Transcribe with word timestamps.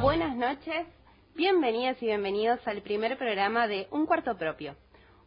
Buenas 0.00 0.34
noches, 0.36 0.88
bienvenidas 1.36 2.02
y 2.02 2.06
bienvenidos 2.06 2.58
al 2.66 2.82
primer 2.82 3.16
programa 3.16 3.68
de 3.68 3.86
Un 3.92 4.06
Cuarto 4.06 4.36
Propio, 4.36 4.74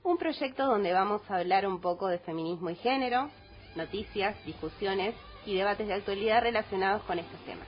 un 0.04 0.18
proyecto 0.18 0.66
donde 0.66 0.92
vamos 0.92 1.21
a 1.29 1.38
hablar 1.38 1.66
un 1.66 1.79
poco 1.79 2.08
de 2.10 2.20
feminismo 2.20 2.70
y 2.70 2.76
género, 2.76 3.29
noticias, 3.78 4.36
discusiones 4.46 5.16
y 5.46 5.56
debates 5.56 5.88
de 5.88 5.94
actualidad 5.94 6.42
relacionados 6.42 7.02
con 7.04 7.18
estos 7.18 7.40
temas. 7.46 7.68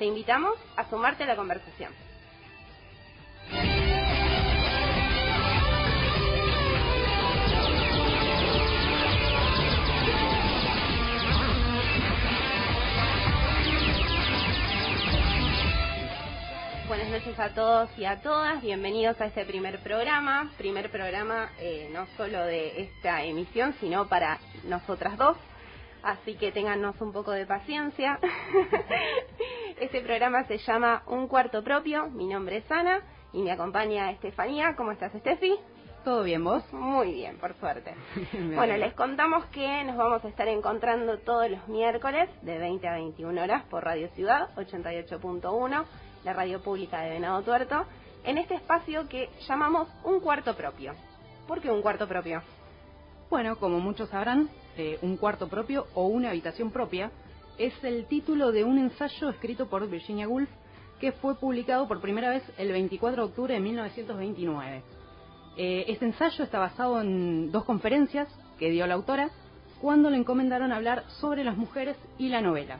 Te 0.00 0.06
invitamos 0.06 0.54
a 0.76 0.90
sumarte 0.90 1.22
a 1.22 1.26
la 1.26 1.36
conversación. 1.36 1.92
Buenas 16.92 17.08
noches 17.08 17.40
a 17.40 17.54
todos 17.54 17.88
y 17.98 18.04
a 18.04 18.20
todas, 18.20 18.60
bienvenidos 18.60 19.18
a 19.18 19.24
este 19.24 19.46
primer 19.46 19.78
programa, 19.82 20.50
primer 20.58 20.90
programa 20.90 21.48
eh, 21.58 21.88
no 21.90 22.04
solo 22.18 22.44
de 22.44 22.82
esta 22.82 23.24
emisión, 23.24 23.74
sino 23.80 24.08
para 24.08 24.38
nosotras 24.64 25.16
dos, 25.16 25.38
así 26.02 26.34
que 26.34 26.52
téngannos 26.52 27.00
un 27.00 27.10
poco 27.10 27.30
de 27.30 27.46
paciencia. 27.46 28.18
este 29.80 30.02
programa 30.02 30.44
se 30.44 30.58
llama 30.58 31.02
Un 31.06 31.28
Cuarto 31.28 31.64
Propio, 31.64 32.10
mi 32.10 32.26
nombre 32.26 32.58
es 32.58 32.70
Ana 32.70 33.00
y 33.32 33.40
me 33.40 33.52
acompaña 33.52 34.10
Estefanía. 34.10 34.76
¿Cómo 34.76 34.92
estás, 34.92 35.14
Estefi? 35.14 35.58
¿Todo 36.04 36.24
bien 36.24 36.44
vos? 36.44 36.62
Muy 36.74 37.14
bien, 37.14 37.38
por 37.38 37.54
suerte. 37.54 37.94
bueno, 38.54 38.76
les 38.76 38.92
contamos 38.92 39.46
que 39.46 39.82
nos 39.84 39.96
vamos 39.96 40.22
a 40.26 40.28
estar 40.28 40.46
encontrando 40.46 41.16
todos 41.20 41.50
los 41.50 41.66
miércoles 41.68 42.28
de 42.42 42.58
20 42.58 42.86
a 42.86 42.94
21 42.96 43.42
horas 43.42 43.62
por 43.70 43.82
Radio 43.82 44.08
Ciudad 44.08 44.50
88.1 44.56 45.86
la 46.24 46.32
radio 46.32 46.60
pública 46.60 47.00
de 47.02 47.10
Venado 47.10 47.42
Tuerto, 47.42 47.84
en 48.24 48.38
este 48.38 48.54
espacio 48.54 49.08
que 49.08 49.28
llamamos 49.48 49.88
un 50.04 50.20
cuarto 50.20 50.54
propio. 50.54 50.94
¿Por 51.46 51.60
qué 51.60 51.70
un 51.70 51.82
cuarto 51.82 52.06
propio? 52.06 52.42
Bueno, 53.30 53.56
como 53.56 53.80
muchos 53.80 54.08
sabrán, 54.10 54.48
eh, 54.76 54.98
un 55.02 55.16
cuarto 55.16 55.48
propio 55.48 55.86
o 55.94 56.06
una 56.06 56.30
habitación 56.30 56.70
propia 56.70 57.10
es 57.58 57.72
el 57.82 58.06
título 58.06 58.52
de 58.52 58.64
un 58.64 58.78
ensayo 58.78 59.28
escrito 59.28 59.68
por 59.68 59.88
Virginia 59.88 60.28
Woolf 60.28 60.48
que 61.00 61.12
fue 61.12 61.34
publicado 61.34 61.88
por 61.88 62.00
primera 62.00 62.30
vez 62.30 62.42
el 62.58 62.70
24 62.70 63.22
de 63.22 63.28
octubre 63.28 63.54
de 63.54 63.60
1929. 63.60 64.82
Eh, 65.56 65.84
este 65.88 66.06
ensayo 66.06 66.44
está 66.44 66.58
basado 66.58 67.00
en 67.00 67.50
dos 67.50 67.64
conferencias 67.64 68.28
que 68.58 68.70
dio 68.70 68.86
la 68.86 68.94
autora 68.94 69.30
cuando 69.80 70.10
le 70.10 70.16
encomendaron 70.16 70.72
hablar 70.72 71.04
sobre 71.20 71.42
las 71.42 71.56
mujeres 71.56 71.96
y 72.18 72.28
la 72.28 72.40
novela. 72.40 72.78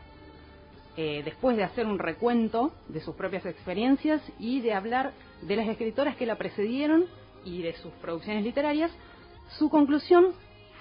Eh, 0.97 1.23
después 1.25 1.57
de 1.57 1.65
hacer 1.65 1.87
un 1.87 1.99
recuento 1.99 2.73
de 2.89 3.01
sus 3.01 3.15
propias 3.15 3.47
experiencias 3.47 4.21
y 4.39 4.61
de 4.61 4.75
hablar 4.75 5.13
de 5.41 5.57
las 5.57 5.67
escritoras 5.69 6.17
que 6.17 6.27
la 6.27 6.37
precedieron 6.37 7.07
y 7.45 7.63
de 7.63 7.73
sus 7.75 7.93
producciones 7.95 8.45
literarias, 8.45 8.91
su 9.59 9.71
conclusión 9.71 10.35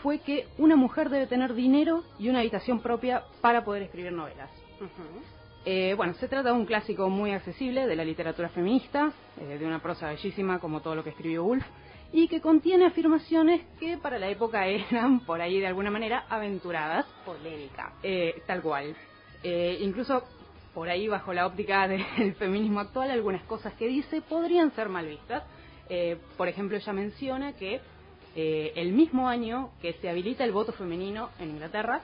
fue 0.03 0.19
que 0.19 0.47
una 0.57 0.75
mujer 0.75 1.09
debe 1.09 1.27
tener 1.27 1.53
dinero 1.53 2.03
y 2.19 2.27
una 2.27 2.39
habitación 2.39 2.81
propia 2.81 3.23
para 3.39 3.63
poder 3.63 3.83
escribir 3.83 4.11
novelas. 4.11 4.49
Eh, 5.63 5.93
bueno, 5.95 6.13
se 6.15 6.27
trata 6.27 6.49
de 6.49 6.55
un 6.55 6.65
clásico 6.65 7.07
muy 7.09 7.31
accesible 7.31 7.87
de 7.87 7.95
la 7.95 8.03
literatura 8.03 8.49
feminista, 8.49 9.13
eh, 9.39 9.57
de 9.59 9.65
una 9.65 9.81
prosa 9.81 10.09
bellísima 10.09 10.59
como 10.59 10.81
todo 10.81 10.95
lo 10.95 11.03
que 11.03 11.11
escribió 11.11 11.45
Woolf, 11.45 11.63
y 12.11 12.27
que 12.27 12.41
contiene 12.41 12.87
afirmaciones 12.87 13.61
que 13.79 13.97
para 13.97 14.19
la 14.19 14.27
época 14.27 14.65
eran, 14.91 15.21
por 15.21 15.39
ahí 15.39 15.59
de 15.59 15.67
alguna 15.67 15.89
manera, 15.91 16.25
aventuradas. 16.27 17.05
Polémica. 17.23 17.93
tal 18.45 18.61
cual. 18.61 18.93
Eh, 19.44 19.80
incluso 19.81 20.23
por 20.73 20.89
ahí, 20.89 21.08
bajo 21.08 21.34
la 21.34 21.45
óptica 21.45 21.88
del 22.17 22.36
feminismo 22.36 22.80
actual, 22.80 23.11
algunas 23.11 23.44
cosas 23.44 23.73
que 23.73 23.88
dice 23.88 24.22
podrían 24.22 24.72
ser 24.72 24.89
mal 24.89 25.08
vistas. 25.08 25.44
Eh, 25.89 26.17
por 26.38 26.47
ejemplo, 26.47 26.78
ella 26.78 26.94
menciona 26.94 27.53
que 27.53 27.81
eh, 28.36 28.72
el 28.75 28.94
mismo 28.94 29.28
año 29.28 29.72
que 29.81 29.94
se 29.94 30.09
habilita 30.09 30.46
el 30.46 30.53
voto 30.53 30.72
femenino 30.72 31.30
en 31.40 31.50
Inglaterra, 31.50 32.01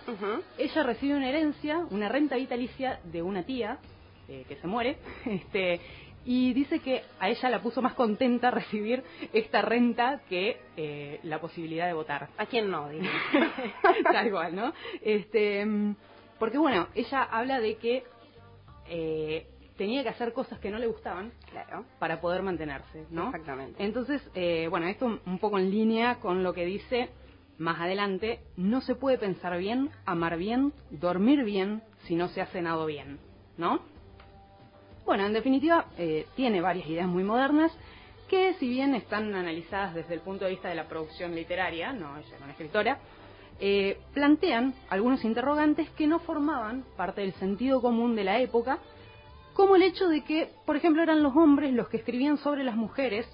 ella 0.57 0.83
recibe 0.83 1.15
una 1.15 1.29
herencia, 1.29 1.85
una 1.89 2.09
renta 2.09 2.35
vitalicia 2.35 2.99
de 3.05 3.21
una 3.21 3.43
tía 3.43 3.79
que 4.27 4.57
se 4.57 4.67
muere, 4.67 4.97
este, 5.25 5.79
y 6.25 6.51
dice 6.51 6.79
que 6.79 7.01
a 7.17 7.29
ella 7.29 7.49
la 7.49 7.61
puso 7.61 7.81
más 7.81 7.93
contenta 7.93 8.51
recibir 8.51 9.01
esta 9.31 9.61
renta 9.61 10.19
que 10.27 11.19
la 11.23 11.39
posibilidad 11.39 11.87
de 11.87 11.93
votar. 11.93 12.27
¿A 12.37 12.45
quién 12.45 12.69
no? 12.69 12.89
Tal 14.11 14.29
cual, 14.29 14.53
¿no? 14.53 14.73
Este, 15.01 15.65
porque 16.39 16.57
bueno, 16.57 16.87
ella 16.95 17.23
habla 17.23 17.59
de 17.59 17.75
que 17.77 18.03
eh, 18.89 19.47
tenía 19.77 20.03
que 20.03 20.09
hacer 20.09 20.33
cosas 20.33 20.59
que 20.59 20.69
no 20.69 20.79
le 20.79 20.87
gustaban 20.87 21.31
claro. 21.49 21.85
para 21.99 22.19
poder 22.19 22.41
mantenerse, 22.41 23.05
¿no? 23.09 23.25
Exactamente. 23.27 23.83
Entonces, 23.83 24.21
eh, 24.33 24.67
bueno, 24.69 24.87
esto 24.87 25.19
un 25.25 25.39
poco 25.39 25.59
en 25.59 25.69
línea 25.69 26.15
con 26.15 26.43
lo 26.43 26.53
que 26.53 26.65
dice 26.65 27.09
más 27.57 27.79
adelante, 27.79 28.39
no 28.55 28.81
se 28.81 28.95
puede 28.95 29.17
pensar 29.17 29.57
bien, 29.57 29.89
amar 30.05 30.37
bien, 30.37 30.73
dormir 30.91 31.43
bien 31.43 31.81
si 32.03 32.15
no 32.15 32.27
se 32.27 32.41
ha 32.41 32.47
cenado 32.47 32.85
bien, 32.85 33.19
¿no? 33.57 33.81
Bueno, 35.05 35.25
en 35.25 35.33
definitiva, 35.33 35.85
eh, 35.97 36.27
tiene 36.35 36.61
varias 36.61 36.87
ideas 36.87 37.07
muy 37.07 37.23
modernas 37.23 37.71
que 38.27 38.53
si 38.55 38.67
bien 38.67 38.93
están 38.93 39.33
analizadas 39.33 39.95
desde 39.95 40.13
el 40.13 40.19
punto 40.19 40.45
de 40.45 40.51
vista 40.51 40.69
de 40.69 40.75
la 40.75 40.87
producción 40.87 41.33
literaria, 41.33 41.93
no 41.93 42.17
ella 42.17 42.35
era 42.35 42.43
una 42.43 42.51
escritora, 42.51 42.99
eh, 43.59 43.99
plantean 44.13 44.73
algunos 44.89 45.23
interrogantes 45.23 45.89
que 45.91 46.07
no 46.07 46.19
formaban 46.19 46.85
parte 46.95 47.21
del 47.21 47.33
sentido 47.33 47.81
común 47.81 48.15
de 48.15 48.23
la 48.23 48.39
época, 48.39 48.79
como 49.53 49.75
el 49.75 49.83
hecho 49.83 50.07
de 50.07 50.23
que, 50.23 50.49
por 50.65 50.75
ejemplo, 50.75 51.01
eran 51.01 51.23
los 51.23 51.35
hombres 51.35 51.73
los 51.73 51.89
que 51.89 51.97
escribían 51.97 52.37
sobre 52.37 52.63
las 52.63 52.75
mujeres 52.75 53.27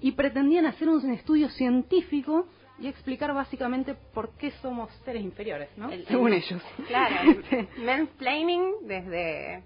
y 0.00 0.12
pretendían 0.12 0.66
hacer 0.66 0.88
un 0.88 1.10
estudio 1.10 1.48
científico 1.50 2.46
y 2.78 2.88
explicar 2.88 3.34
básicamente 3.34 3.94
por 4.14 4.30
qué 4.36 4.50
somos 4.62 4.90
seres 5.04 5.22
inferiores, 5.22 5.68
¿no? 5.76 5.90
Según 6.08 6.32
ellos. 6.32 6.62
Claro, 6.86 7.38
mansplaining 7.84 8.86
desde 8.86 9.62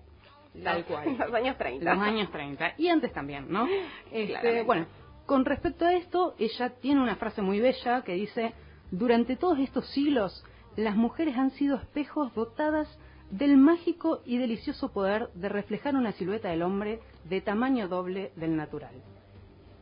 Tal 0.62 0.84
cual. 0.84 1.16
los 1.18 1.34
años 1.34 1.58
30. 1.58 1.94
Los 1.94 2.02
años 2.02 2.30
30. 2.30 2.74
Y 2.78 2.88
antes 2.88 3.12
también, 3.12 3.46
¿no? 3.50 3.66
Este, 4.12 4.62
bueno, 4.62 4.86
con 5.26 5.44
respecto 5.44 5.84
a 5.84 5.94
esto, 5.94 6.34
ella 6.38 6.70
tiene 6.80 7.00
una 7.00 7.16
frase 7.16 7.42
muy 7.42 7.60
bella 7.60 8.02
que 8.02 8.12
dice, 8.12 8.52
durante 8.90 9.36
todos 9.36 9.58
estos 9.58 9.86
siglos, 9.90 10.44
las 10.76 10.96
mujeres 10.96 11.36
han 11.36 11.50
sido 11.52 11.76
espejos 11.76 12.34
dotadas 12.34 12.88
del 13.30 13.56
mágico 13.56 14.20
y 14.24 14.38
delicioso 14.38 14.92
poder 14.92 15.28
de 15.34 15.48
reflejar 15.48 15.96
una 15.96 16.12
silueta 16.12 16.50
del 16.50 16.62
hombre 16.62 17.00
de 17.24 17.40
tamaño 17.40 17.88
doble 17.88 18.32
del 18.36 18.56
natural. 18.56 18.94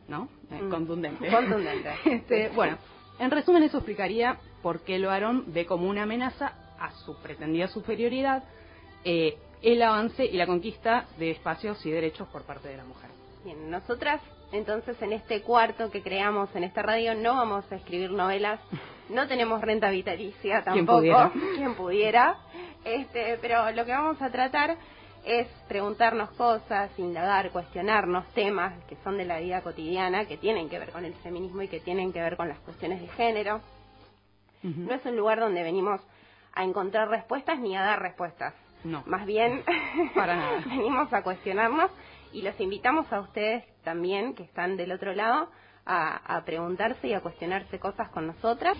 ¿No? 0.07 0.27
Eh, 0.51 0.61
mm. 0.61 0.69
Contundente. 0.69 1.31
Contundente. 1.31 1.89
este, 2.05 2.49
bueno, 2.49 2.77
en 3.19 3.31
resumen 3.31 3.63
eso 3.63 3.77
explicaría 3.77 4.39
por 4.61 4.81
qué 4.81 4.95
el 4.95 5.05
varón 5.05 5.45
ve 5.47 5.65
como 5.65 5.89
una 5.89 6.03
amenaza 6.03 6.53
a 6.79 6.91
su 6.91 7.15
pretendida 7.17 7.67
superioridad 7.67 8.43
eh, 9.05 9.37
el 9.63 9.81
avance 9.81 10.25
y 10.25 10.37
la 10.37 10.45
conquista 10.45 11.05
de 11.17 11.31
espacios 11.31 11.83
y 11.85 11.91
derechos 11.91 12.27
por 12.27 12.43
parte 12.43 12.67
de 12.67 12.77
la 12.77 12.83
mujer. 12.83 13.09
Bien, 13.43 13.71
nosotras 13.71 14.21
entonces 14.51 15.01
en 15.01 15.13
este 15.13 15.41
cuarto 15.41 15.89
que 15.89 16.03
creamos 16.03 16.55
en 16.55 16.63
esta 16.63 16.83
radio 16.83 17.15
no 17.15 17.35
vamos 17.35 17.69
a 17.71 17.75
escribir 17.75 18.11
novelas, 18.11 18.59
no 19.09 19.27
tenemos 19.27 19.61
renta 19.61 19.89
vitalicia 19.89 20.63
tampoco, 20.63 21.31
quien 21.55 21.75
pudiera, 21.75 22.37
este, 22.85 23.39
pero 23.41 23.71
lo 23.71 23.83
que 23.85 23.91
vamos 23.91 24.21
a 24.21 24.29
tratar 24.29 24.77
es 25.25 25.47
preguntarnos 25.67 26.29
cosas, 26.31 26.91
indagar, 26.99 27.51
cuestionarnos 27.51 28.27
temas 28.33 28.73
que 28.85 28.97
son 29.03 29.17
de 29.17 29.25
la 29.25 29.39
vida 29.39 29.61
cotidiana, 29.61 30.25
que 30.25 30.37
tienen 30.37 30.69
que 30.69 30.77
ver 30.77 30.91
con 30.91 31.05
el 31.05 31.13
feminismo 31.15 31.61
y 31.61 31.67
que 31.67 31.79
tienen 31.79 32.11
que 32.11 32.21
ver 32.21 32.35
con 32.35 32.49
las 32.49 32.59
cuestiones 32.59 33.01
de 33.01 33.07
género. 33.07 33.61
No 34.61 34.93
es 34.93 35.05
un 35.05 35.15
lugar 35.15 35.39
donde 35.39 35.63
venimos 35.63 35.99
a 36.53 36.63
encontrar 36.63 37.09
respuestas 37.09 37.59
ni 37.59 37.75
a 37.75 37.81
dar 37.81 38.01
respuestas. 38.01 38.53
No. 38.83 39.03
Más 39.05 39.25
bien, 39.25 39.63
para 40.15 40.35
nada. 40.35 40.63
venimos 40.65 41.11
a 41.13 41.23
cuestionarnos 41.23 41.91
y 42.31 42.41
los 42.41 42.59
invitamos 42.59 43.11
a 43.13 43.21
ustedes 43.21 43.63
también, 43.83 44.33
que 44.33 44.43
están 44.43 44.75
del 44.75 44.91
otro 44.91 45.13
lado, 45.13 45.49
a, 45.85 46.41
preguntarse 46.45 47.07
y 47.07 47.13
a 47.13 47.21
cuestionarse 47.21 47.79
cosas 47.79 48.09
con 48.09 48.27
nosotras. 48.27 48.77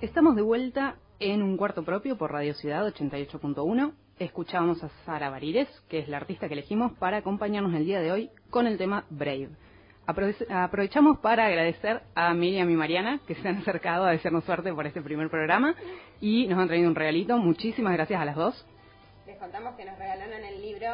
Estamos 0.00 0.36
de 0.36 0.42
vuelta 0.42 0.96
en 1.18 1.42
un 1.42 1.56
cuarto 1.56 1.82
propio 1.82 2.18
por 2.18 2.32
Radio 2.32 2.54
Ciudad 2.54 2.86
88.1. 2.86 3.94
Escuchábamos 4.18 4.84
a 4.84 4.90
Sara 5.04 5.30
Barires, 5.30 5.68
que 5.88 5.98
es 5.98 6.08
la 6.08 6.18
artista 6.18 6.46
que 6.46 6.54
elegimos 6.54 6.92
para 6.98 7.18
acompañarnos 7.18 7.74
el 7.74 7.86
día 7.86 8.00
de 8.00 8.12
hoy 8.12 8.30
con 8.50 8.66
el 8.66 8.76
tema 8.76 9.06
Brave. 9.10 9.50
Aprovechamos 10.06 11.18
para 11.18 11.46
agradecer 11.46 12.02
a 12.14 12.34
Miriam 12.34 12.70
y 12.70 12.74
Mariana 12.76 13.20
que 13.26 13.34
se 13.34 13.48
han 13.48 13.56
acercado 13.58 14.04
a 14.04 14.10
desearnos 14.10 14.44
suerte 14.44 14.72
por 14.72 14.86
este 14.86 15.00
primer 15.00 15.30
programa 15.30 15.74
y 16.20 16.46
nos 16.46 16.58
han 16.58 16.68
traído 16.68 16.88
un 16.88 16.94
regalito. 16.94 17.36
Muchísimas 17.38 17.94
gracias 17.94 18.20
a 18.20 18.24
las 18.24 18.36
dos 18.36 18.66
les 19.26 19.38
contamos 19.38 19.74
que 19.74 19.84
nos 19.86 19.98
regalaron 19.98 20.44
el 20.44 20.60
libro 20.60 20.88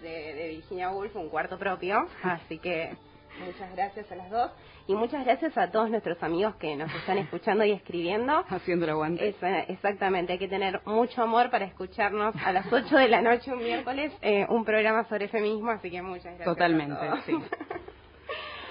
de, 0.00 0.48
Virginia 0.56 0.90
Woolf, 0.90 1.14
un 1.16 1.28
cuarto 1.28 1.58
propio, 1.58 2.08
así 2.22 2.58
que 2.58 2.96
Muchas 3.38 3.74
gracias 3.74 4.10
a 4.12 4.16
las 4.16 4.30
dos 4.30 4.50
y 4.86 4.94
muchas 4.94 5.24
gracias 5.24 5.56
a 5.58 5.70
todos 5.70 5.90
nuestros 5.90 6.22
amigos 6.22 6.54
que 6.56 6.76
nos 6.76 6.92
están 6.94 7.18
escuchando 7.18 7.64
y 7.64 7.72
escribiendo. 7.72 8.44
Haciendo 8.48 8.84
el 8.84 8.92
aguante. 8.92 9.34
exactamente, 9.68 10.34
hay 10.34 10.38
que 10.38 10.48
tener 10.48 10.80
mucho 10.84 11.22
amor 11.22 11.50
para 11.50 11.64
escucharnos 11.64 12.34
a 12.36 12.52
las 12.52 12.72
8 12.72 12.96
de 12.96 13.08
la 13.08 13.22
noche 13.22 13.52
un 13.52 13.58
miércoles 13.58 14.12
eh, 14.22 14.46
un 14.48 14.64
programa 14.64 15.04
sobre 15.08 15.28
feminismo, 15.28 15.70
así 15.70 15.90
que 15.90 16.00
muchas 16.00 16.26
gracias. 16.26 16.44
Totalmente, 16.44 16.96
sí. 17.26 17.32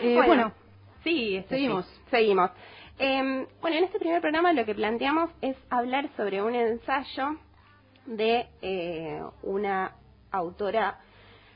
Eh, 0.01 0.15
bueno, 0.25 0.51
sí, 1.03 1.37
este, 1.37 1.55
seguimos. 1.55 1.85
seguimos. 2.09 2.51
Em, 2.97 3.47
bueno, 3.61 3.77
en 3.77 3.83
este 3.85 3.99
primer 3.99 4.21
programa 4.21 4.53
lo 4.53 4.65
que 4.65 4.75
planteamos 4.75 5.29
es 5.41 5.57
hablar 5.69 6.09
sobre 6.15 6.41
un 6.41 6.55
ensayo 6.55 7.37
de 8.05 8.47
eh, 8.61 9.21
una 9.41 9.95
autora 10.31 10.99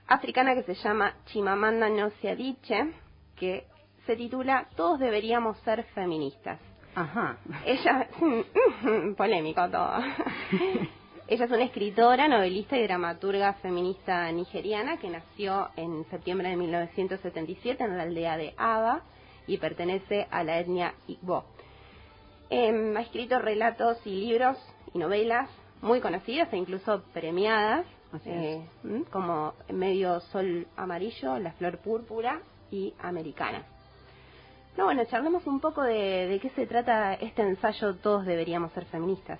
africana 0.07 0.56
que 0.56 0.63
se 0.63 0.75
llama 0.75 1.13
Chimamanda 1.25 1.89
Ngozi 1.89 2.28
Adichie, 2.28 2.94
que 3.36 3.68
se 4.06 4.16
titula 4.16 4.68
Todos 4.75 5.00
deberíamos 5.00 5.57
ser 5.60 5.84
feministas. 5.94 6.60
Ajá. 6.95 7.38
Ella, 7.66 8.07
polémico 9.18 9.69
todo. 9.69 10.00
Ella 11.29 11.44
es 11.44 11.51
una 11.51 11.65
escritora, 11.65 12.29
novelista 12.29 12.77
y 12.77 12.83
dramaturga 12.83 13.51
feminista 13.56 14.31
nigeriana 14.31 14.95
que 14.95 15.09
nació 15.09 15.68
en 15.75 16.06
septiembre 16.09 16.47
de 16.47 16.56
1977 16.56 17.83
en 17.83 17.97
la 17.97 18.03
aldea 18.03 18.38
de 18.38 18.53
Aba 18.56 19.01
y 19.45 19.57
pertenece 19.57 20.25
a 20.31 20.45
la 20.45 20.59
etnia 20.59 20.94
Igbo. 21.06 21.44
Em, 22.50 22.95
ha 22.95 23.01
escrito 23.01 23.39
relatos 23.39 23.97
y 24.06 24.12
libros 24.12 24.57
y 24.94 25.00
novelas 25.00 25.50
muy 25.81 26.00
conocidas 26.00 26.47
e 26.53 26.57
incluso 26.57 27.03
premiadas, 27.13 27.85
eh, 28.24 28.65
como 29.12 29.53
Medio 29.69 30.21
Sol 30.21 30.65
Amarillo, 30.77 31.39
La 31.39 31.51
Flor 31.51 31.79
Púrpura 31.79 32.39
y 32.71 32.94
Americana. 33.01 33.65
No, 34.77 34.85
bueno, 34.85 35.03
charlemos 35.03 35.45
un 35.45 35.59
poco 35.59 35.83
de, 35.83 36.39
qué 36.41 36.50
se 36.51 36.68
trata 36.68 37.15
este 37.15 37.41
ensayo 37.41 37.95
Todos 37.95 38.25
deberíamos 38.25 38.71
ser 38.71 38.85
feministas. 38.85 39.39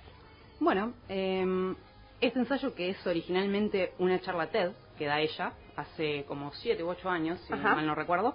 Bueno, 0.60 0.94
eh, 1.08 1.76
este 2.20 2.40
ensayo 2.40 2.74
que 2.74 2.90
es 2.90 3.06
originalmente 3.06 3.94
una 4.00 4.20
charla 4.20 4.48
TED 4.48 4.72
que 4.98 5.06
da 5.06 5.20
ella 5.20 5.54
hace 5.76 6.26
como 6.28 6.52
7 6.52 6.84
u 6.84 6.90
8 6.90 7.10
años, 7.10 7.40
si 7.48 7.54
mal 7.54 7.86
no 7.86 7.94
recuerdo, 7.94 8.34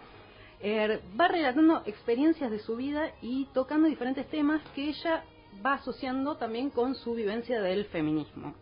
eh, 0.60 1.00
va 1.20 1.26
relatando 1.26 1.82
experiencias 1.86 2.50
de 2.50 2.60
su 2.60 2.76
vida 2.76 3.10
y 3.20 3.46
tocando 3.46 3.88
diferentes 3.88 4.28
temas 4.28 4.62
que 4.74 4.90
ella 4.90 5.24
va 5.64 5.74
asociando 5.74 6.36
también 6.36 6.70
con 6.70 6.94
su 6.94 7.14
vivencia 7.14 7.60
del 7.60 7.86
feminismo. 7.86 8.54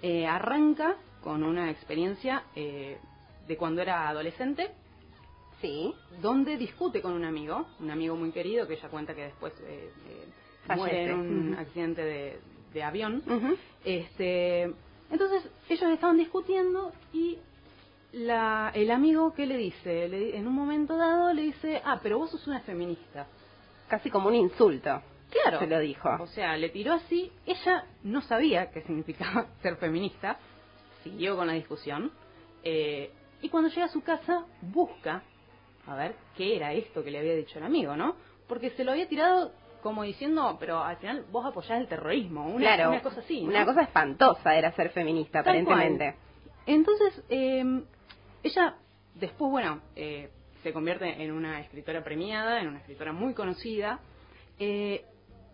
Eh, 0.00 0.26
arranca 0.26 0.96
con 1.22 1.42
una 1.42 1.70
experiencia 1.70 2.44
eh, 2.56 2.98
de 3.46 3.56
cuando 3.58 3.82
era 3.82 4.08
adolescente, 4.08 4.70
sí, 5.60 5.94
donde 6.22 6.56
discute 6.56 7.02
con 7.02 7.12
un 7.12 7.24
amigo, 7.24 7.66
un 7.80 7.90
amigo 7.90 8.16
muy 8.16 8.32
querido 8.32 8.66
que 8.66 8.74
ella 8.74 8.88
cuenta 8.88 9.14
que 9.14 9.24
después 9.24 9.52
muere 10.74 11.04
en 11.04 11.18
un 11.18 11.54
accidente 11.54 12.02
de, 12.02 12.40
avión. 12.82 13.22
este, 13.84 14.72
entonces 15.10 15.50
ellos 15.68 15.90
estaban 15.90 16.16
discutiendo 16.16 16.92
y 17.12 17.38
la, 18.12 18.70
el 18.74 18.90
amigo 18.90 19.34
que 19.34 19.46
le 19.46 19.56
dice, 19.56 20.04
en 20.36 20.46
un 20.46 20.54
momento 20.54 20.96
dado 20.96 21.32
le 21.32 21.42
dice, 21.42 21.82
ah, 21.84 21.98
pero 22.02 22.18
vos 22.18 22.30
sos 22.30 22.46
una 22.46 22.60
feminista. 22.60 23.26
Casi 23.88 24.08
como 24.10 24.28
un 24.28 24.36
insulto. 24.36 25.02
Claro. 25.30 25.58
Se 25.58 25.66
lo 25.66 25.80
dijo. 25.80 26.08
O 26.20 26.26
sea, 26.28 26.56
le 26.56 26.68
tiró 26.68 26.94
así. 26.94 27.30
Ella 27.44 27.84
no 28.04 28.22
sabía 28.22 28.70
qué 28.70 28.82
significaba 28.82 29.46
ser 29.62 29.76
feminista. 29.76 30.38
Siguió 31.02 31.36
con 31.36 31.48
la 31.48 31.54
discusión. 31.54 32.12
Eh, 32.62 33.10
y 33.42 33.48
cuando 33.48 33.68
llega 33.68 33.86
a 33.86 33.90
su 33.90 34.02
casa, 34.02 34.46
busca 34.62 35.22
a 35.86 35.94
ver 35.96 36.14
qué 36.36 36.56
era 36.56 36.72
esto 36.72 37.02
que 37.02 37.10
le 37.10 37.18
había 37.18 37.34
dicho 37.34 37.58
el 37.58 37.64
amigo, 37.64 37.96
¿no? 37.96 38.16
Porque 38.48 38.70
se 38.70 38.84
lo 38.84 38.92
había 38.92 39.08
tirado 39.08 39.52
como 39.84 40.02
diciendo, 40.02 40.56
pero 40.58 40.82
al 40.82 40.96
final 40.96 41.26
vos 41.30 41.44
apoyás 41.44 41.78
el 41.78 41.86
terrorismo, 41.86 42.48
una, 42.48 42.88
una 42.88 43.02
cosa 43.02 43.20
así. 43.20 43.42
Una 43.42 43.66
cosa 43.66 43.82
espantosa 43.82 44.56
era 44.56 44.72
ser 44.72 44.88
feminista, 44.90 45.40
aparentemente. 45.40 46.16
Entonces, 46.66 47.22
eh, 47.28 47.82
ella 48.42 48.76
después, 49.14 49.50
bueno, 49.50 49.80
eh, 49.94 50.30
se 50.62 50.72
convierte 50.72 51.22
en 51.22 51.30
una 51.30 51.60
escritora 51.60 52.02
premiada, 52.02 52.60
en 52.60 52.68
una 52.68 52.78
escritora 52.78 53.12
muy 53.12 53.34
conocida, 53.34 54.00
eh, 54.58 55.04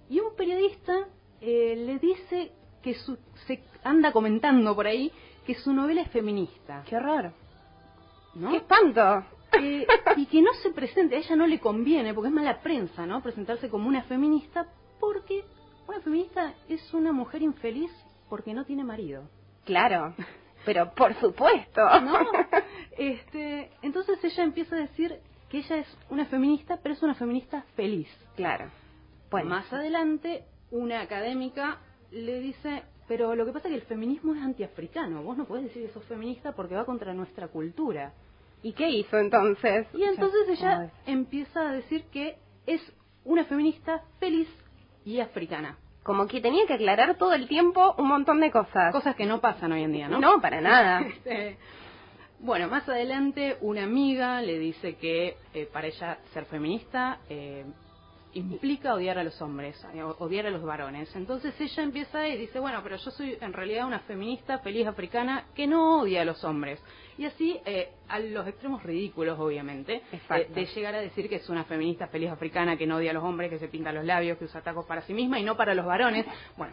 y 0.08 0.20
un 0.20 0.36
periodista 0.36 1.08
eh, 1.40 1.74
le 1.76 1.98
dice 1.98 2.52
que 2.82 2.94
su, 2.94 3.18
se 3.46 3.62
anda 3.82 4.12
comentando 4.12 4.76
por 4.76 4.86
ahí 4.86 5.10
que 5.44 5.56
su 5.56 5.72
novela 5.72 6.02
es 6.02 6.10
feminista. 6.10 6.84
Qué 6.88 7.00
raro. 7.00 7.32
¿No? 8.34 8.50
¡Qué 8.50 8.58
espanto! 8.58 9.24
Y 9.58 10.26
que 10.26 10.42
no 10.42 10.52
se 10.62 10.70
presente, 10.70 11.16
a 11.16 11.18
ella 11.18 11.36
no 11.36 11.46
le 11.46 11.58
conviene, 11.60 12.14
porque 12.14 12.28
es 12.28 12.34
mala 12.34 12.60
prensa, 12.60 13.06
¿no? 13.06 13.22
Presentarse 13.22 13.68
como 13.68 13.88
una 13.88 14.02
feminista, 14.04 14.66
porque 14.98 15.44
una 15.88 16.00
feminista 16.00 16.54
es 16.68 16.94
una 16.94 17.12
mujer 17.12 17.42
infeliz 17.42 17.90
porque 18.28 18.54
no 18.54 18.64
tiene 18.64 18.84
marido. 18.84 19.28
Claro. 19.64 20.14
Pero 20.64 20.92
por 20.94 21.14
supuesto. 21.14 21.80
¿No? 22.00 22.18
Este, 22.96 23.70
entonces 23.82 24.22
ella 24.22 24.44
empieza 24.44 24.76
a 24.76 24.80
decir 24.80 25.20
que 25.48 25.58
ella 25.58 25.78
es 25.78 25.98
una 26.10 26.26
feminista, 26.26 26.78
pero 26.82 26.94
es 26.94 27.02
una 27.02 27.14
feminista 27.14 27.64
feliz. 27.74 28.08
Claro. 28.36 28.70
Pues 29.30 29.44
más 29.44 29.72
adelante, 29.72 30.44
una 30.70 31.00
académica 31.00 31.78
le 32.10 32.40
dice, 32.40 32.82
pero 33.08 33.34
lo 33.34 33.46
que 33.46 33.52
pasa 33.52 33.68
es 33.68 33.72
que 33.72 33.80
el 33.80 33.86
feminismo 33.86 34.34
es 34.34 34.42
antiafricano. 34.42 35.22
Vos 35.22 35.36
no 35.36 35.46
podés 35.46 35.64
decir 35.64 35.86
que 35.86 35.92
sos 35.92 36.04
feminista 36.04 36.52
porque 36.52 36.74
va 36.74 36.84
contra 36.84 37.14
nuestra 37.14 37.48
cultura. 37.48 38.12
¿Y 38.62 38.72
qué 38.72 38.90
hizo 38.90 39.18
entonces? 39.18 39.86
Y 39.94 40.02
entonces 40.04 40.48
ella 40.48 40.90
empieza 41.06 41.68
a 41.68 41.72
decir 41.72 42.04
que 42.12 42.36
es 42.66 42.80
una 43.24 43.44
feminista 43.44 44.02
feliz 44.18 44.48
y 45.04 45.20
africana 45.20 45.78
como 46.02 46.26
que 46.26 46.40
tenía 46.40 46.66
que 46.66 46.74
aclarar 46.74 47.16
todo 47.16 47.34
el 47.34 47.46
tiempo 47.46 47.94
un 47.98 48.08
montón 48.08 48.40
de 48.40 48.50
cosas. 48.50 48.92
Cosas 48.92 49.14
que 49.14 49.26
no 49.26 49.40
pasan 49.40 49.72
hoy 49.72 49.82
en 49.82 49.92
día, 49.92 50.08
¿no? 50.08 50.18
No, 50.18 50.40
para 50.40 50.60
nada. 50.60 51.00
Este, 51.06 51.58
bueno, 52.40 52.68
más 52.68 52.88
adelante 52.88 53.58
una 53.60 53.84
amiga 53.84 54.40
le 54.40 54.58
dice 54.58 54.96
que 54.96 55.36
eh, 55.52 55.68
para 55.70 55.88
ella 55.88 56.18
ser 56.32 56.46
feminista 56.46 57.18
eh, 57.28 57.66
implica 58.34 58.94
odiar 58.94 59.18
a 59.18 59.24
los 59.24 59.40
hombres, 59.42 59.82
eh, 59.94 60.02
odiar 60.02 60.46
a 60.46 60.50
los 60.50 60.62
varones. 60.62 61.14
Entonces 61.16 61.58
ella 61.60 61.82
empieza 61.82 62.28
y 62.28 62.36
dice, 62.36 62.58
bueno, 62.58 62.80
pero 62.82 62.96
yo 62.96 63.10
soy 63.10 63.36
en 63.40 63.52
realidad 63.52 63.86
una 63.86 64.00
feminista 64.00 64.58
feliz 64.58 64.86
africana 64.86 65.46
que 65.54 65.66
no 65.66 66.00
odia 66.00 66.22
a 66.22 66.24
los 66.24 66.42
hombres. 66.44 66.82
Y 67.18 67.24
así, 67.24 67.60
eh, 67.64 67.90
a 68.08 68.18
los 68.18 68.46
extremos 68.46 68.82
ridículos, 68.82 69.38
obviamente, 69.38 70.02
eh, 70.12 70.48
de 70.54 70.66
llegar 70.66 70.94
a 70.94 71.00
decir 71.00 71.28
que 71.28 71.36
es 71.36 71.48
una 71.48 71.64
feminista 71.64 72.06
feliz 72.08 72.30
africana 72.30 72.76
que 72.76 72.86
no 72.86 72.96
odia 72.96 73.10
a 73.10 73.14
los 73.14 73.24
hombres, 73.24 73.50
que 73.50 73.58
se 73.58 73.68
pinta 73.68 73.92
los 73.92 74.04
labios, 74.04 74.38
que 74.38 74.44
usa 74.44 74.62
tacos 74.62 74.86
para 74.86 75.02
sí 75.02 75.12
misma 75.12 75.38
y 75.38 75.44
no 75.44 75.56
para 75.56 75.74
los 75.74 75.84
varones. 75.84 76.26
Bueno, 76.56 76.72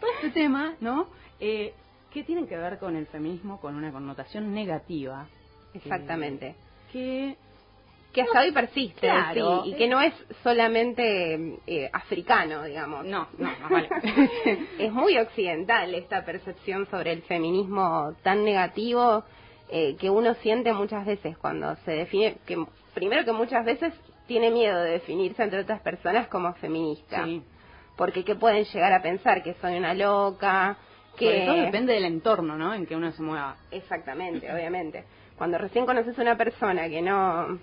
todo 0.00 0.10
este 0.16 0.30
tema, 0.30 0.74
¿no? 0.80 1.08
Eh, 1.38 1.74
que 2.10 2.24
tienen 2.24 2.48
que 2.48 2.56
ver 2.56 2.78
con 2.78 2.96
el 2.96 3.06
feminismo 3.06 3.60
con 3.60 3.76
una 3.76 3.92
connotación 3.92 4.52
negativa. 4.52 5.28
Exactamente. 5.74 6.56
que 6.56 6.68
que 6.92 7.36
hasta 8.22 8.40
hoy 8.40 8.52
persiste 8.52 9.08
y 9.64 9.74
que 9.74 9.88
no 9.88 10.00
es 10.00 10.12
solamente 10.42 11.58
eh, 11.66 11.90
africano, 11.92 12.64
digamos. 12.64 13.04
No, 13.04 13.28
no, 13.38 13.50
no 13.60 13.68
vale. 13.68 13.88
es 14.78 14.92
muy 14.92 15.16
occidental 15.18 15.94
esta 15.94 16.24
percepción 16.24 16.86
sobre 16.86 17.12
el 17.12 17.22
feminismo 17.22 18.14
tan 18.22 18.44
negativo 18.44 19.24
eh, 19.70 19.96
que 20.00 20.10
uno 20.10 20.34
siente 20.36 20.72
muchas 20.72 21.04
veces 21.04 21.36
cuando 21.38 21.76
se 21.84 21.92
define, 21.92 22.38
que 22.46 22.64
primero 22.94 23.24
que 23.24 23.32
muchas 23.32 23.64
veces 23.64 23.92
tiene 24.26 24.50
miedo 24.50 24.80
de 24.80 24.92
definirse 24.92 25.42
entre 25.42 25.60
otras 25.60 25.80
personas 25.80 26.28
como 26.28 26.52
feminista. 26.54 27.26
Porque 27.96 28.24
que 28.24 28.36
pueden 28.36 28.64
llegar 28.64 28.92
a 28.92 29.02
pensar 29.02 29.42
que 29.42 29.54
soy 29.54 29.76
una 29.76 29.92
loca, 29.92 30.76
que... 31.16 31.44
todo 31.46 31.56
depende 31.56 31.94
del 31.94 32.04
entorno, 32.04 32.56
¿no? 32.56 32.72
En 32.72 32.86
que 32.86 32.94
uno 32.94 33.10
se 33.10 33.22
mueva. 33.22 33.56
Exactamente, 33.72 34.52
obviamente. 34.52 35.04
Cuando 35.36 35.58
recién 35.58 35.84
conoces 35.84 36.16
a 36.16 36.22
una 36.22 36.36
persona 36.36 36.88
que 36.88 37.02
no 37.02 37.58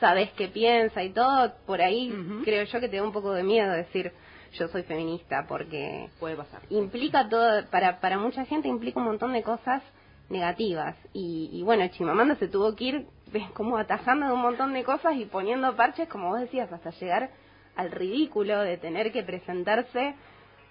sabes 0.00 0.30
qué 0.32 0.48
piensa 0.48 1.02
y 1.02 1.10
todo, 1.10 1.54
por 1.66 1.80
ahí 1.80 2.12
creo 2.44 2.64
yo 2.64 2.80
que 2.80 2.88
te 2.88 2.96
da 2.96 3.02
un 3.02 3.12
poco 3.12 3.32
de 3.32 3.42
miedo 3.42 3.72
decir 3.72 4.12
yo 4.52 4.68
soy 4.68 4.82
feminista 4.84 5.46
porque 5.48 6.08
puede 6.18 6.36
pasar. 6.36 6.62
Implica 6.70 7.28
todo, 7.28 7.66
para, 7.70 8.00
para 8.00 8.18
mucha 8.18 8.44
gente 8.44 8.68
implica 8.68 9.00
un 9.00 9.06
montón 9.06 9.32
de 9.32 9.42
cosas 9.42 9.82
negativas 10.28 10.96
y, 11.12 11.50
y 11.52 11.62
bueno, 11.62 11.86
Chimamanda 11.88 12.36
se 12.36 12.48
tuvo 12.48 12.74
que 12.74 12.84
ir 12.84 13.06
como 13.54 13.76
atajando 13.76 14.26
de 14.26 14.32
un 14.32 14.40
montón 14.40 14.72
de 14.72 14.84
cosas 14.84 15.14
y 15.16 15.24
poniendo 15.26 15.74
parches, 15.76 16.08
como 16.08 16.30
vos 16.30 16.40
decías, 16.40 16.72
hasta 16.72 16.90
llegar 16.90 17.30
al 17.74 17.90
ridículo 17.90 18.60
de 18.60 18.78
tener 18.78 19.12
que 19.12 19.22
presentarse 19.22 20.14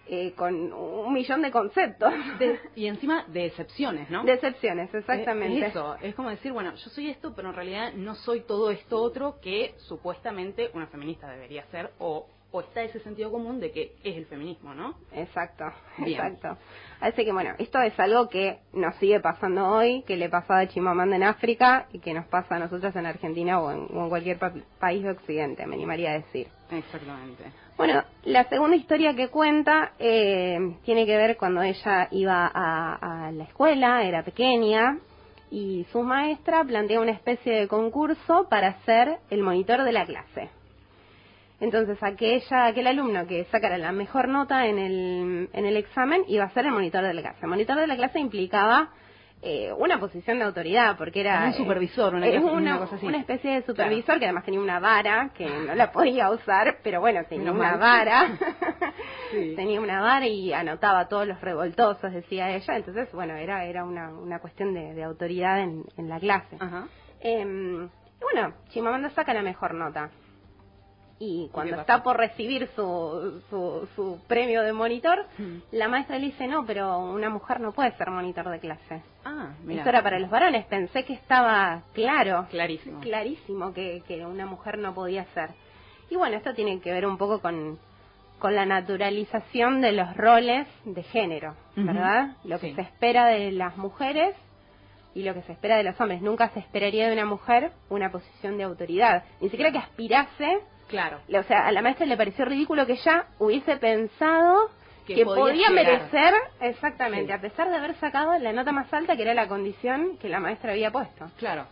eh, 0.07 0.33
con 0.33 0.71
un 0.71 1.13
millón 1.13 1.41
de 1.41 1.51
conceptos. 1.51 2.13
y 2.75 2.87
encima 2.87 3.25
de 3.27 3.45
excepciones, 3.45 4.09
¿no? 4.09 4.23
De 4.23 4.33
excepciones, 4.33 4.93
exactamente. 4.93 5.59
Es 5.59 5.71
eso, 5.71 5.95
es 6.01 6.15
como 6.15 6.29
decir, 6.29 6.51
bueno, 6.51 6.73
yo 6.75 6.89
soy 6.89 7.09
esto, 7.09 7.33
pero 7.35 7.49
en 7.49 7.55
realidad 7.55 7.93
no 7.93 8.15
soy 8.15 8.41
todo 8.41 8.71
esto 8.71 9.01
otro 9.01 9.39
que 9.41 9.75
supuestamente 9.77 10.69
una 10.73 10.87
feminista 10.87 11.29
debería 11.29 11.65
ser 11.67 11.91
o, 11.99 12.27
o 12.55 12.61
está 12.61 12.83
ese 12.83 12.99
sentido 13.01 13.31
común 13.31 13.59
de 13.59 13.71
que 13.71 13.91
es 14.03 14.15
el 14.15 14.25
feminismo, 14.27 14.73
¿no? 14.73 14.95
Exacto, 15.11 15.65
exacto. 15.99 16.57
Así 17.01 17.25
que 17.25 17.33
bueno, 17.33 17.51
esto 17.57 17.81
es 17.81 17.99
algo 17.99 18.29
que 18.29 18.59
nos 18.71 18.95
sigue 18.95 19.19
pasando 19.19 19.67
hoy, 19.67 20.03
que 20.03 20.15
le 20.15 20.29
pasaba 20.29 20.61
a 20.61 20.67
Chimamanda 20.67 21.17
en 21.17 21.23
África 21.23 21.87
y 21.91 21.99
que 21.99 22.13
nos 22.13 22.25
pasa 22.27 22.55
a 22.55 22.59
nosotros 22.59 22.95
en 22.95 23.05
Argentina 23.05 23.59
o 23.59 23.71
en, 23.71 23.87
cualquier 24.07 24.39
país 24.79 25.03
de 25.03 25.09
Occidente, 25.09 25.65
me 25.67 25.75
animaría 25.75 26.11
a 26.11 26.13
decir. 26.13 26.47
Exactamente. 26.71 27.43
Bueno, 27.75 28.01
la 28.23 28.45
segunda 28.45 28.77
historia 28.77 29.13
que 29.13 29.27
cuenta 29.27 29.91
eh, 29.99 30.57
tiene 30.85 31.05
que 31.05 31.17
ver 31.17 31.35
cuando 31.35 31.61
ella 31.61 32.07
iba 32.11 32.49
a, 32.53 33.25
a 33.27 33.31
la 33.33 33.43
escuela, 33.43 34.03
era 34.03 34.23
pequeña, 34.23 34.97
y 35.51 35.85
su 35.91 36.03
maestra 36.03 36.63
plantea 36.63 37.01
una 37.01 37.11
especie 37.11 37.53
de 37.53 37.67
concurso 37.67 38.47
para 38.49 38.81
ser 38.83 39.17
el 39.29 39.43
monitor 39.43 39.83
de 39.83 39.91
la 39.91 40.05
clase. 40.05 40.49
Entonces, 41.59 41.97
aquella, 42.03 42.65
aquel 42.65 42.87
alumno 42.87 43.25
que 43.27 43.45
sacara 43.45 43.77
la 43.77 43.91
mejor 43.91 44.27
nota 44.27 44.67
en 44.67 44.77
el, 44.77 45.49
en 45.53 45.65
el 45.65 45.77
examen 45.77 46.23
iba 46.27 46.43
a 46.43 46.49
ser 46.49 46.65
el 46.65 46.71
monitor 46.71 47.03
de 47.03 47.13
la 47.13 47.21
clase. 47.21 47.39
El 47.41 47.49
monitor 47.49 47.77
de 47.77 47.87
la 47.87 47.95
clase 47.95 48.19
implicaba 48.19 48.89
eh, 49.41 49.71
una 49.77 49.99
posición 49.99 50.39
de 50.39 50.45
autoridad, 50.45 50.97
porque 50.97 51.21
era... 51.21 51.45
un 51.45 51.53
supervisor, 51.53 52.15
una, 52.15 52.79
cosa 52.79 52.95
así. 52.95 53.05
una 53.05 53.19
especie 53.19 53.51
de 53.51 53.61
supervisor 53.61 54.17
que 54.19 54.25
además 54.25 54.43
tenía 54.43 54.59
una 54.59 54.79
vara, 54.79 55.29
que 55.33 55.47
no 55.47 55.75
la 55.75 55.91
podía 55.91 56.29
usar, 56.31 56.79
pero 56.83 56.99
bueno, 56.99 57.21
tenía 57.29 57.51
una 57.51 57.77
vara. 57.77 58.37
tenía 59.55 59.79
una 59.79 60.01
vara 60.01 60.27
y 60.27 60.51
anotaba 60.51 61.07
todos 61.07 61.27
los 61.27 61.39
revoltosos, 61.41 62.11
decía 62.11 62.55
ella. 62.55 62.75
Entonces, 62.75 63.11
bueno, 63.13 63.35
era, 63.35 63.65
era 63.65 63.85
una, 63.85 64.09
una 64.09 64.39
cuestión 64.39 64.73
de, 64.73 65.03
autoridad 65.03 65.61
en, 65.61 65.85
en 65.95 66.09
la 66.09 66.19
clase. 66.19 66.57
Em, 67.21 67.87
bueno, 68.19 68.53
Chimamanda 68.69 69.09
saca 69.11 69.33
la 69.33 69.41
mejor 69.41 69.73
nota 69.73 70.09
y 71.17 71.49
cuando 71.53 71.79
está 71.79 72.03
por 72.03 72.17
recibir 72.17 72.69
su, 72.75 73.41
su, 73.49 74.19
premio 74.27 74.63
de 74.63 74.73
monitor, 74.73 75.25
mm. 75.37 75.57
la 75.71 75.87
maestra 75.87 76.19
le 76.19 76.27
dice, 76.27 76.47
no, 76.47 76.65
pero 76.65 76.99
una 76.99 77.29
mujer 77.29 77.61
no 77.61 77.71
puede 77.71 77.91
ser 77.93 78.09
monitor 78.11 78.49
de 78.49 78.59
clase. 78.59 79.01
Ah, 79.23 79.53
Esto 79.69 79.89
era 79.89 80.03
para 80.03 80.19
los 80.19 80.29
varones, 80.29 80.65
pensé 80.65 81.05
que 81.05 81.13
estaba 81.13 81.83
claro. 81.93 82.47
Clarísimo. 82.49 82.99
Clarísimo 82.99 83.73
que, 83.73 84.03
que 84.07 84.25
una 84.25 84.45
mujer 84.45 84.77
no 84.77 84.93
podía 84.93 85.23
ser. 85.33 85.51
Y 86.09 86.17
bueno, 86.17 86.35
esto 86.35 86.53
tiene 86.53 86.81
que 86.81 86.91
ver 86.91 87.05
un 87.05 87.17
poco 87.17 87.39
con, 87.39 87.79
con 88.39 88.53
la 88.53 88.65
naturalización 88.65 89.81
de 89.81 89.93
los 89.93 90.15
roles 90.17 90.67
de 90.83 91.03
género, 91.03 91.55
¿verdad? 91.75 92.35
Lo 92.43 92.59
que 92.59 92.75
se 92.75 92.81
espera 92.81 93.27
de 93.27 93.51
las 93.51 93.77
mujeres 93.77 94.35
y 95.13 95.23
lo 95.23 95.33
que 95.33 95.41
se 95.43 95.53
espera 95.53 95.77
de 95.77 95.83
los 95.83 95.99
hombres. 95.99 96.21
Nunca 96.21 96.49
se 96.49 96.59
esperaría 96.59 97.07
de 97.07 97.13
una 97.13 97.25
mujer 97.25 97.71
una 97.89 98.11
posición 98.11 98.57
de 98.57 98.65
autoridad, 98.65 99.23
ni 99.39 99.49
siquiera 99.49 99.71
que 99.71 99.77
aspirase 99.77 100.59
Claro. 100.87 101.19
O 101.33 101.43
sea, 101.43 101.67
a 101.67 101.71
la 101.71 101.81
maestra 101.81 102.05
le 102.05 102.17
pareció 102.17 102.45
ridículo 102.45 102.85
que 102.85 102.93
ella 102.93 103.25
hubiese 103.39 103.77
pensado 103.77 104.69
que, 105.05 105.23
podía, 105.23 105.69
merecer, 105.69 106.33
exactamente, 106.61 107.31
a 107.31 107.39
pesar 107.39 107.69
de 107.69 107.75
haber 107.75 107.95
sacado 107.95 108.37
la 108.39 108.53
nota 108.53 108.71
más 108.71 108.91
alta, 108.91 109.15
que 109.15 109.21
era 109.21 109.33
la 109.33 109.47
condición 109.47 110.17
que 110.17 110.29
la 110.29 110.39
maestra 110.39 110.71
había 110.71 110.91
puesto. 110.91 111.29
Claro. 111.37 111.67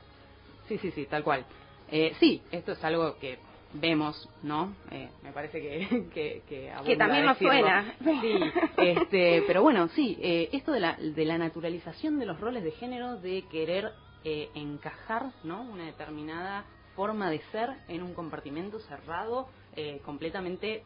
Sí, 0.67 0.77
sí, 0.77 0.91
sí, 0.91 1.05
tal 1.05 1.23
cual. 1.23 1.43
Eh, 1.91 2.13
sí, 2.19 2.41
esto 2.51 2.73
es 2.73 2.83
algo 2.83 3.17
que 3.17 3.39
vemos, 3.73 4.29
¿no? 4.43 4.75
Eh, 4.91 5.09
me 5.23 5.31
parece 5.31 5.61
que 5.61 6.07
que, 6.13 6.43
que, 6.47 6.95
también 6.95 7.25
nos 7.25 7.37
suena. 7.37 7.93
Sí, 8.03 8.39
este, 8.77 9.43
pero 9.47 9.61
bueno, 9.61 9.87
sí, 9.89 10.17
eh, 10.21 10.49
esto 10.51 10.71
de 10.71 10.79
la, 10.79 10.95
de 10.95 11.25
la 11.25 11.37
naturalización 11.37 12.19
de 12.19 12.25
los 12.25 12.39
roles 12.39 12.63
de 12.63 12.71
género, 12.71 13.17
de 13.17 13.43
querer 13.51 13.91
eh, 14.23 14.49
encajar, 14.55 15.31
¿no? 15.43 15.63
Una 15.63 15.85
determinada 15.85 16.65
forma 16.95 17.29
de 17.29 17.39
ser 17.51 17.69
en 17.87 18.03
un 18.03 18.13
compartimento 18.13 18.79
cerrado, 18.79 19.47
eh, 19.75 20.01
completamente 20.05 20.83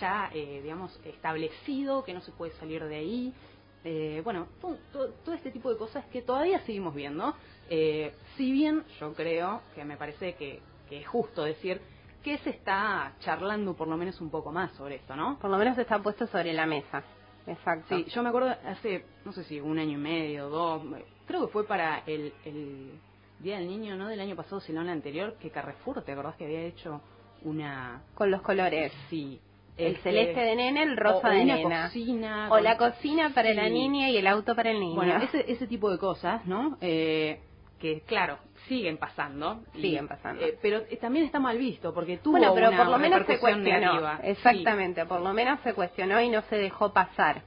ya, 0.00 0.30
eh, 0.32 0.60
digamos, 0.62 0.98
establecido, 1.04 2.04
que 2.04 2.14
no 2.14 2.20
se 2.20 2.32
puede 2.32 2.52
salir 2.52 2.84
de 2.84 2.96
ahí. 2.96 3.34
Eh, 3.84 4.20
bueno, 4.24 4.48
todo, 4.60 5.34
este 5.34 5.50
tipo 5.50 5.70
de 5.70 5.78
cosas 5.78 6.04
que 6.06 6.22
todavía 6.22 6.60
seguimos 6.60 6.94
viendo. 6.94 7.34
si 8.36 8.52
bien 8.52 8.84
yo 9.00 9.14
creo 9.14 9.62
que 9.74 9.84
me 9.84 9.96
parece 9.96 10.34
que, 10.34 10.60
es 10.90 11.06
justo 11.06 11.44
decir 11.44 11.80
que 12.22 12.38
se 12.38 12.50
está 12.50 13.14
charlando 13.20 13.74
por 13.74 13.88
lo 13.88 13.96
menos 13.96 14.20
un 14.20 14.30
poco 14.30 14.50
más 14.50 14.72
sobre 14.72 14.96
esto, 14.96 15.14
¿no? 15.14 15.38
Por 15.38 15.50
lo 15.50 15.58
menos 15.58 15.78
está 15.78 16.02
puesto 16.02 16.26
sobre 16.26 16.52
la 16.52 16.66
mesa. 16.66 17.02
Exacto. 17.46 17.96
Sí, 17.96 18.04
yo 18.04 18.22
me 18.22 18.28
acuerdo 18.28 18.54
hace, 18.66 19.04
no 19.24 19.32
sé 19.32 19.44
si 19.44 19.60
un 19.60 19.78
año 19.78 19.92
y 19.92 20.00
medio, 20.00 20.48
dos, 20.48 20.82
creo 21.26 21.46
que 21.46 21.52
fue 21.52 21.66
para 21.66 22.02
el 22.06 22.32
Día 23.40 23.58
del 23.58 23.68
Niño, 23.68 23.96
no 23.96 24.08
del 24.08 24.20
año 24.20 24.34
pasado, 24.34 24.60
sino 24.60 24.82
el 24.82 24.88
anterior, 24.88 25.36
que 25.40 25.50
Carrefour, 25.50 26.02
¿te 26.02 26.12
acordás 26.12 26.36
que 26.36 26.44
había 26.44 26.62
hecho 26.62 27.00
una... 27.42 28.02
Con 28.14 28.30
los 28.30 28.42
colores. 28.42 28.92
Sí. 29.08 29.40
El 29.76 29.94
este, 29.94 30.10
celeste 30.10 30.40
de 30.40 30.56
nene, 30.56 30.82
el 30.82 30.96
rosa 30.96 31.30
de 31.30 31.44
nena. 31.44 31.84
Cocina, 31.84 32.48
o 32.50 32.58
la 32.58 32.76
cocina 32.76 33.30
para 33.32 33.54
la 33.54 33.68
niña 33.68 34.10
y 34.10 34.16
el 34.16 34.26
auto 34.26 34.56
para 34.56 34.72
el 34.72 34.80
niño. 34.80 34.96
Bueno, 34.96 35.22
ese, 35.22 35.44
ese 35.50 35.68
tipo 35.68 35.88
de 35.88 35.98
cosas, 35.98 36.44
¿no? 36.46 36.76
Eh, 36.80 37.40
que, 37.78 38.00
claro, 38.00 38.38
siguen 38.66 38.98
pasando. 38.98 39.62
Siguen 39.72 40.08
pasando. 40.08 40.44
Eh, 40.44 40.58
pero 40.60 40.82
también 41.00 41.24
está 41.24 41.38
mal 41.38 41.58
visto, 41.58 41.94
porque 41.94 42.18
tuvo 42.18 42.38
bueno, 42.38 42.52
pero 42.54 42.68
una 42.68 42.76
por 42.76 42.88
lo 42.88 42.98
menos 42.98 43.24
se 43.24 43.38
cuestionó. 43.38 44.18
Exactamente, 44.22 45.06
por 45.06 45.20
lo 45.20 45.32
menos 45.32 45.60
se 45.60 45.74
cuestionó 45.74 46.20
y 46.20 46.28
no 46.28 46.42
se 46.42 46.56
dejó 46.56 46.92
pasar. 46.92 47.42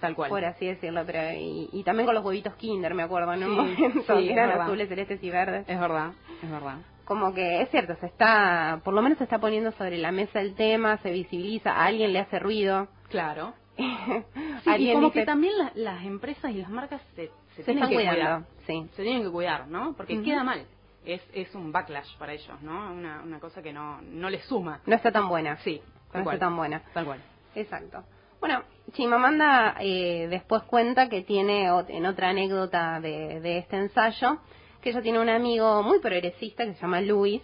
Tal 0.00 0.14
cual. 0.14 0.30
Por 0.30 0.44
así 0.44 0.66
decirlo, 0.66 1.02
pero 1.06 1.20
y, 1.32 1.82
también 1.84 2.06
con 2.06 2.14
los 2.14 2.24
huevitos 2.24 2.54
Kinder, 2.54 2.94
me 2.94 3.02
acuerdo, 3.02 3.32
en 3.32 3.44
un 3.44 3.56
momento, 3.56 4.18
eran 4.18 4.60
azules, 4.60 4.88
celestes 4.88 5.22
y 5.22 5.30
verdes. 5.30 5.64
Es 5.68 5.80
verdad, 5.80 6.12
es 6.42 6.50
verdad. 6.50 6.78
Como 7.04 7.32
que 7.32 7.62
es 7.62 7.70
cierto, 7.70 7.94
se 7.96 8.06
está, 8.06 8.80
por 8.84 8.92
lo 8.92 9.00
menos 9.00 9.18
se 9.18 9.24
está 9.24 9.38
poniendo 9.38 9.70
sobre 9.72 9.96
la 9.96 10.10
mesa 10.10 10.40
el 10.40 10.54
tema, 10.54 10.98
se 10.98 11.10
visibiliza, 11.10 11.72
a 11.72 11.86
alguien 11.86 12.12
le 12.12 12.18
hace 12.18 12.38
ruido. 12.38 12.88
Claro. 13.08 13.54
y 13.76 14.92
como 14.92 15.12
que 15.12 15.24
también 15.24 15.52
las 15.74 16.04
empresas 16.04 16.50
y 16.50 16.54
las 16.54 16.70
marcas 16.70 17.00
se, 17.14 17.30
se, 17.54 17.62
tienen 17.62 17.88
que 17.88 17.94
cuidar. 17.94 18.44
Sí. 18.66 18.86
Se 18.96 19.02
tienen 19.02 19.22
que 19.22 19.30
cuidar, 19.30 19.68
¿no? 19.68 19.94
Porque 19.96 20.20
queda 20.22 20.42
mal. 20.42 20.66
Es, 21.04 21.22
es 21.32 21.54
un 21.54 21.70
backlash 21.70 22.16
para 22.16 22.32
ellos, 22.32 22.60
¿no? 22.62 22.92
Una, 22.92 23.22
una 23.22 23.38
cosa 23.38 23.62
que 23.62 23.72
no, 23.72 24.00
no 24.02 24.28
les 24.28 24.44
suma. 24.46 24.80
No 24.84 24.96
está 24.96 25.12
tan 25.12 25.28
buena. 25.28 25.56
Sí, 25.58 25.80
no 26.12 26.20
está 26.20 26.38
tan 26.38 26.56
buena. 26.56 26.82
Tal 26.92 27.04
cual. 27.04 27.20
Exacto. 27.54 28.02
Bueno, 28.40 28.62
Chimamanda 28.92 29.76
eh, 29.80 30.26
después 30.30 30.62
cuenta 30.64 31.08
que 31.08 31.22
tiene 31.22 31.68
en 31.88 32.06
otra 32.06 32.30
anécdota 32.30 33.00
de, 33.00 33.58
este 33.58 33.76
ensayo 33.76 34.38
que 34.80 34.90
ella 34.90 35.02
tiene 35.02 35.20
un 35.20 35.28
amigo 35.28 35.82
muy 35.82 35.98
progresista 35.98 36.64
que 36.64 36.74
se 36.74 36.80
llama 36.80 37.00
Luis, 37.00 37.42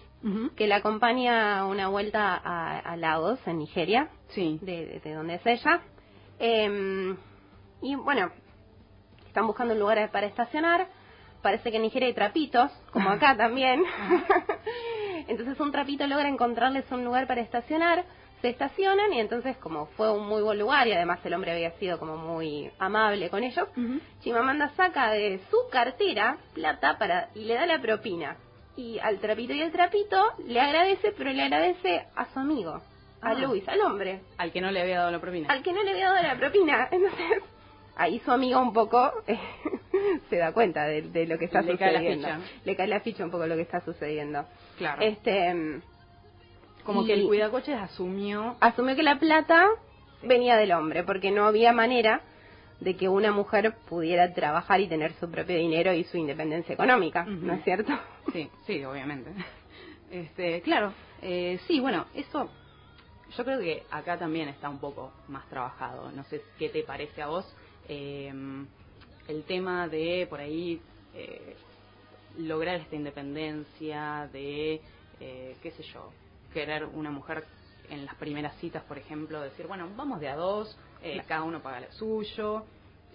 que 0.55 0.69
le 0.69 0.75
acompaña 0.75 1.67
una 1.67 1.89
vuelta 1.89 2.37
a, 2.37 2.97
Lagos, 2.97 3.41
en 3.49 3.59
Nigeria, 3.59 4.09
sí. 4.29 4.61
de, 4.63 5.01
donde 5.13 5.35
es 5.35 5.47
ella. 5.47 5.81
Em, 6.39 7.17
y 7.81 7.97
bueno, 7.97 8.31
están 9.27 9.49
buscando 9.49 9.75
un 9.75 9.81
lugar 9.81 10.11
para 10.13 10.27
estacionar. 10.27 10.87
Parece 11.43 11.73
que 11.73 11.79
en 11.79 11.83
Nigeria 11.83 12.07
hay 12.07 12.15
trapitos, 12.15 12.71
como 12.93 13.11
acá 13.11 13.37
también. 13.37 13.83
Entonces 15.27 15.59
un 15.59 15.73
trapito 15.73 16.07
logra 16.07 16.29
encontrarles 16.29 16.89
un 16.93 17.05
lugar 17.05 17.27
para 17.27 17.41
estacionar 17.41 18.05
se 18.43 18.49
estacionan 18.49 19.13
y 19.13 19.21
entonces 19.21 19.57
como 19.57 19.87
fue 19.87 20.11
un 20.13 20.27
muy 20.27 20.43
buen 20.43 20.59
lugar 20.59 20.87
y 20.89 20.93
además 20.93 21.21
el 21.25 21.33
hombre 21.33 21.53
había 21.53 21.71
sido 21.79 21.99
como 21.99 22.17
muy 22.17 22.71
amable 22.79 23.31
con 23.31 23.45
ellos, 23.45 23.69
Chimamanda 24.21 24.71
saca 24.71 25.13
de 25.13 25.41
su 25.49 25.57
cartera 25.71 26.37
plata 26.53 26.99
para 26.99 27.31
y 27.35 27.45
le 27.45 27.55
da 27.55 27.67
la 27.67 27.81
propina. 27.81 28.37
Y 28.77 28.99
al 28.99 29.19
trapito 29.21 29.53
y 29.53 29.61
el 29.61 29.71
trapito 29.71 30.33
le 30.47 30.61
agradece, 30.61 31.13
pero 31.17 31.31
le 31.31 31.43
agradece 31.43 32.07
a 32.17 32.25
su 32.33 32.39
amigo, 32.39 32.73
a 32.73 32.83
ah. 33.21 33.35
Luis, 33.35 33.69
al 33.69 33.81
hombre. 33.83 34.23
Al 34.39 34.51
que 34.51 34.61
no 34.61 34.71
le 34.71 34.81
había 34.81 34.99
dado 34.99 35.11
la 35.11 35.21
propina. 35.21 35.49
Al 35.49 35.63
que 35.63 35.73
no 35.73 35.83
le 35.83 35.91
había 35.91 36.11
dado 36.11 36.23
la 36.23 36.37
propina. 36.37 36.89
Entonces, 36.91 37.43
ahí 37.97 38.19
su 38.21 38.33
amigo 38.33 38.61
un 38.61 38.73
poco 38.73 39.13
se 40.31 40.37
da 40.37 40.53
cuenta 40.53 40.85
de, 40.85 41.27
lo 41.27 41.39
que 41.39 41.45
está 41.45 41.63
sucediendo. 41.63 42.29
Le 42.65 42.75
cae 42.75 42.89
la 42.89 43.01
ficha 43.01 43.25
un 43.25 43.31
poco 43.31 43.47
lo 43.47 43.55
que 43.57 43.63
está 43.63 43.81
sucediendo. 43.83 44.47
Claro. 44.79 45.03
Este 45.03 45.83
como 46.85 47.05
que 47.05 47.15
el 47.15 47.27
cuidacoches 47.27 47.77
asumió... 47.77 48.57
Asumió 48.61 48.97
que 48.97 49.03
la 49.03 49.19
plata 49.19 49.69
venía 50.23 50.57
del 50.57 50.73
hombre, 50.73 51.05
porque 51.05 51.31
no 51.31 51.47
había 51.47 51.73
manera 51.73 52.23
de 52.81 52.97
que 52.97 53.09
una 53.09 53.31
mujer 53.31 53.75
pudiera 53.89 54.33
trabajar 54.35 54.81
y 54.81 54.89
tener 54.89 55.13
su 55.15 55.31
propio 55.31 55.57
dinero 55.57 55.93
y 55.93 56.05
su 56.05 56.17
independencia 56.17 56.73
económica, 56.73 57.25
¿no 57.25 57.55
es 57.55 57.65
cierto? 57.65 57.93
Sí, 58.33 58.51
sí, 58.67 58.85
obviamente. 58.85 59.31
Este, 60.11 60.61
claro, 60.61 60.93
eh, 61.23 61.59
sí, 61.67 61.81
bueno, 61.81 62.05
eso 62.13 62.51
yo 63.37 63.45
creo 63.45 63.61
que 63.61 63.85
acá 63.91 64.19
también 64.19 64.49
está 64.49 64.69
un 64.69 64.79
poco 64.79 65.13
más 65.29 65.49
trabajado. 65.49 66.13
No 66.13 66.23
sé 66.25 66.43
qué 66.59 66.69
te 66.69 66.83
parece 66.83 67.23
a 67.23 67.29
vos 67.29 67.47
em, 67.89 68.67
el 69.27 69.45
tema 69.45 69.89
de 69.89 70.27
por 70.29 70.41
ahí 70.41 70.81
eh, 71.15 71.57
lograr 72.39 72.77
esta 72.77 72.97
independencia, 72.97 74.29
de 74.33 74.81
eh, 75.21 75.57
qué 75.63 75.71
sé 75.71 75.83
yo, 75.83 76.13
querer 76.53 76.85
una 76.85 77.11
mujer 77.11 77.45
en 77.91 78.07
las 78.07 78.15
primeras 78.15 78.57
citas, 78.57 78.83
por 78.85 78.99
ejemplo, 78.99 79.41
decir, 79.41 79.67
bueno, 79.67 79.89
vamos 79.97 80.21
de 80.21 80.29
a 80.29 80.37
dos, 80.37 80.77
eh, 81.03 81.21
cada 81.27 81.43
uno 81.43 81.61
paga 81.61 81.81
lo 81.81 81.93
suyo. 81.93 82.65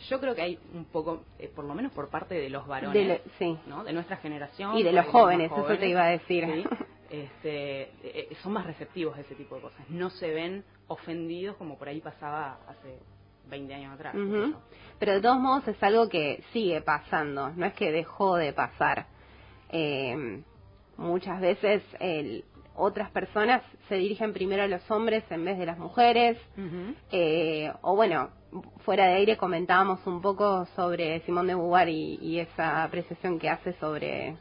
Yo 0.10 0.20
creo 0.20 0.36
que 0.36 0.42
hay 0.42 0.60
un 0.74 0.86
poco, 0.86 1.24
eh, 1.40 1.52
por 1.54 1.66
lo 1.66 1.74
menos 1.74 1.92
por 1.92 2.10
parte 2.10 2.36
de 2.36 2.50
los 2.50 2.68
varones, 2.68 3.08
de, 3.08 3.22
sí. 3.40 3.58
¿no? 3.66 3.84
de 3.84 3.94
nuestra 3.94 4.18
generación. 4.18 4.78
Y 4.78 4.84
de 4.84 4.92
los 4.92 5.08
jóvenes, 5.08 5.52
eso 5.52 5.78
te 5.78 5.90
iba 5.90 6.04
a 6.04 6.10
decir. 6.10 6.68
este, 7.10 7.82
eh, 7.82 7.92
eh, 8.04 8.38
son 8.44 8.54
más 8.54 8.66
receptivos 8.66 9.18
a 9.18 9.22
ese 9.22 9.36
tipo 9.36 9.56
de 9.56 9.62
cosas. 9.62 9.90
No 9.90 10.10
se 10.10 10.32
ven 10.32 10.64
ofendidos 10.88 11.56
como 11.58 11.78
por 11.78 11.88
ahí 11.88 12.02
pasaba 12.02 12.60
hace 12.68 13.00
20 13.50 13.74
años 13.74 13.94
atrás. 13.94 14.16
Pero 15.00 15.14
de 15.14 15.22
todos 15.22 15.40
modos 15.40 15.68
es 15.68 15.82
algo 15.84 16.10
que 16.10 16.44
sigue 16.52 16.82
pasando, 16.82 17.52
no 17.52 17.66
es 17.66 17.74
que 17.74 17.92
dejó 17.92 18.36
de 18.36 18.54
pasar. 18.54 19.08
Eh, 19.70 20.42
muchas 20.98 21.40
veces 21.40 21.84
el, 22.00 22.44
otras 22.78 23.12
personas 23.12 23.62
se 23.90 23.96
dirigen 23.96 24.34
primero 24.34 24.64
a 24.64 24.68
los 24.68 24.90
hombres 24.90 25.24
en 25.30 25.44
vez 25.44 25.58
de 25.58 25.66
las 25.66 25.78
mujeres. 25.78 26.38
eh, 27.12 27.72
o 27.82 27.96
bueno, 27.96 28.30
fuera 28.86 29.08
de 29.08 29.16
aire 29.16 29.38
comentábamos 29.38 30.06
un 30.06 30.22
poco 30.22 30.66
sobre 30.76 31.20
Simón 31.22 31.48
de 31.48 31.56
Beauvoir 31.56 31.90
y, 31.90 32.40
esa 32.40 32.84
apreciación 32.84 33.40
que 33.40 33.50
hace 33.50 33.74
sobre 33.74 34.38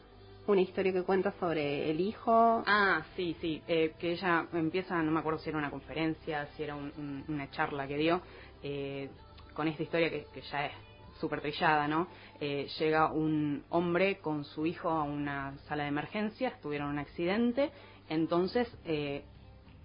una 0.47 0.61
historia 0.61 0.93
que 0.93 1.03
cuenta 1.03 1.33
sobre 1.41 1.91
el 1.91 2.01
hijo. 2.01 2.63
Ah, 2.67 3.03
sí, 3.17 3.37
sí, 3.41 3.63
eh, 3.67 3.95
que 3.99 4.13
ella 4.13 4.47
empieza, 4.53 5.03
no 5.03 5.11
me 5.11 5.21
acuerdo 5.21 5.41
si 5.41 5.49
era 5.49 5.59
una 5.59 5.71
conferencia, 5.71 6.47
si 6.57 6.63
era 6.63 6.77
una 6.77 7.51
charla 7.51 7.89
que 7.89 7.97
dio, 7.97 8.21
eh, 8.63 9.09
con 9.55 9.67
esta 9.67 9.83
historia 9.83 10.11
que, 10.11 10.27
que 10.33 10.43
ya 10.43 10.67
es 10.67 10.73
súper 11.21 11.41
trillada, 11.41 11.89
¿no? 11.89 12.09
Eh, 12.41 12.69
llega 12.79 13.11
un 13.11 13.65
hombre 13.71 14.19
con 14.19 14.45
su 14.45 14.67
hijo 14.67 14.91
a 14.91 15.03
una 15.03 15.57
sala 15.69 15.85
de 15.85 15.89
emergencias, 15.89 16.61
tuvieron 16.61 16.89
un 16.89 16.99
accidente, 16.99 17.71
entonces 18.09 18.69
eh, 18.85 19.25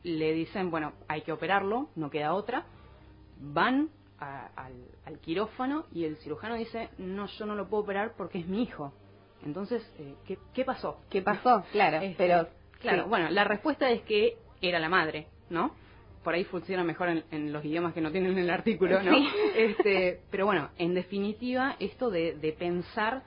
le 0.04 0.34
dicen, 0.34 0.72
bueno, 0.72 0.94
hay 1.08 1.22
que 1.22 1.32
operarlo, 1.32 1.90
no 1.96 2.10
queda 2.10 2.34
otra, 2.34 2.66
van 3.40 3.90
al, 4.20 5.20
quirófano 5.22 5.86
y 5.92 6.06
el 6.06 6.18
cirujano 6.18 6.56
dice, 6.56 6.90
no, 6.98 7.26
yo 7.26 7.46
no 7.46 7.56
lo 7.56 7.68
puedo 7.68 7.84
operar 7.84 8.14
porque 8.16 8.40
es 8.40 8.48
mi 8.48 8.64
hijo. 8.64 8.94
Entonces, 9.44 9.84
eh, 9.98 10.16
¿qué, 10.26 10.38
¿qué, 10.54 10.64
pasó? 10.64 11.02
¿Qué 11.10 11.22
pasó? 11.22 11.64
Claro, 11.72 11.98
este, 11.98 12.16
pero... 12.18 12.48
Claro, 12.80 13.08
bueno, 13.08 13.30
la 13.30 13.44
respuesta 13.44 13.92
es 13.92 14.02
que 14.04 14.38
era 14.60 14.80
la 14.80 14.90
madre, 14.90 15.28
¿no? 15.52 15.72
por 16.24 16.34
ahí 16.36 16.44
funciona 16.44 16.84
mejor 16.84 17.24
en, 17.32 17.54
los 17.54 17.66
idiomas 17.66 17.94
que 17.94 18.02
no 18.02 18.12
tienen 18.12 18.38
el 18.38 18.50
artículo, 18.50 19.02
¿no? 19.02 19.12
Este, 19.56 20.20
pero 20.30 20.46
bueno, 20.46 20.70
en 20.78 20.94
definitiva, 20.94 21.76
esto 21.80 22.10
de, 22.10 22.56
pensar, 22.58 23.24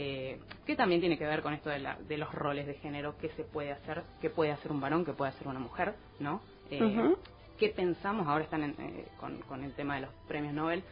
eh, 0.00 0.38
que 0.64 0.76
también 0.76 1.00
tiene 1.00 1.18
que 1.18 1.26
ver 1.26 1.42
con 1.42 1.52
esto 1.52 1.70
de, 1.70 1.80
la, 1.80 1.96
de, 1.96 2.18
los 2.18 2.32
roles 2.32 2.68
de 2.68 2.74
género, 2.74 3.16
qué 3.20 3.30
se 3.30 3.42
puede 3.42 3.72
hacer, 3.72 4.04
qué 4.20 4.30
puede 4.30 4.52
hacer 4.52 4.70
un 4.70 4.80
varón, 4.80 5.04
qué 5.04 5.12
puede 5.12 5.32
hacer 5.32 5.48
una 5.48 5.58
mujer, 5.58 5.94
¿no? 6.20 6.40
Eh, 6.70 7.14
¿Qué 7.58 7.70
pensamos? 7.70 8.28
Ahora 8.28 8.44
están 8.44 8.62
eh, 8.62 9.06
con, 9.18 9.64
el 9.64 9.72
tema 9.72 9.96
de 9.96 10.02
los 10.02 10.10
premios 10.28 10.54
Nobel. 10.54 10.84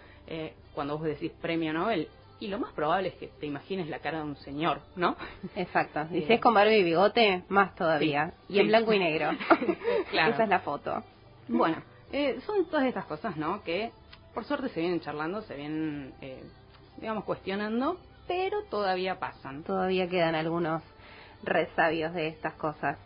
cuando 0.75 0.99
vos 0.99 1.07
decís 1.07 1.31
premio 1.41 1.73
Nobel, 1.73 2.09
y 2.41 2.49
lo 2.49 2.59
más 2.59 2.73
probable 2.73 3.11
es 3.11 3.15
que 3.15 3.29
te 3.29 3.47
imagines 3.47 3.89
la 3.89 4.01
cara 4.01 4.19
de 4.19 4.25
un 4.25 4.37
señor, 4.39 4.81
¿no? 4.97 5.17
Exacto. 5.55 6.07
Y 6.13 6.23
si 6.23 6.33
es 6.33 6.41
con 6.41 6.53
barba 6.53 6.73
y 6.73 6.83
bigote, 6.83 7.45
más 7.49 7.77
todavía. 7.77 8.35
y 8.49 8.59
en 8.59 8.67
blanco 8.67 8.93
y 8.93 8.99
negro. 8.99 9.31
claro. 10.11 10.35
Esa 10.35 10.43
es 10.43 10.49
la 10.49 10.59
foto. 10.59 11.05
Bueno, 11.47 11.81
eh, 12.13 12.41
son 12.45 12.67
todas 12.67 12.87
estas 12.87 13.05
cosas, 13.05 13.37
¿no? 13.37 13.63
Que 13.63 13.93
por 14.35 14.45
suerte 14.45 14.69
se 14.71 14.81
vienen 14.81 14.99
charlando, 14.99 15.43
se 15.43 15.55
vienen, 15.55 16.13
eh, 16.21 16.43
digamos, 16.99 17.23
cuestionando, 17.23 17.99
pero 18.27 18.63
todavía 18.65 19.19
pasan. 19.19 19.63
Todavía 19.63 20.09
quedan 20.09 20.35
algunos 20.35 20.83
resabios 21.43 22.13
de 22.15 22.29
estas 22.29 22.55
cosas. 22.55 22.99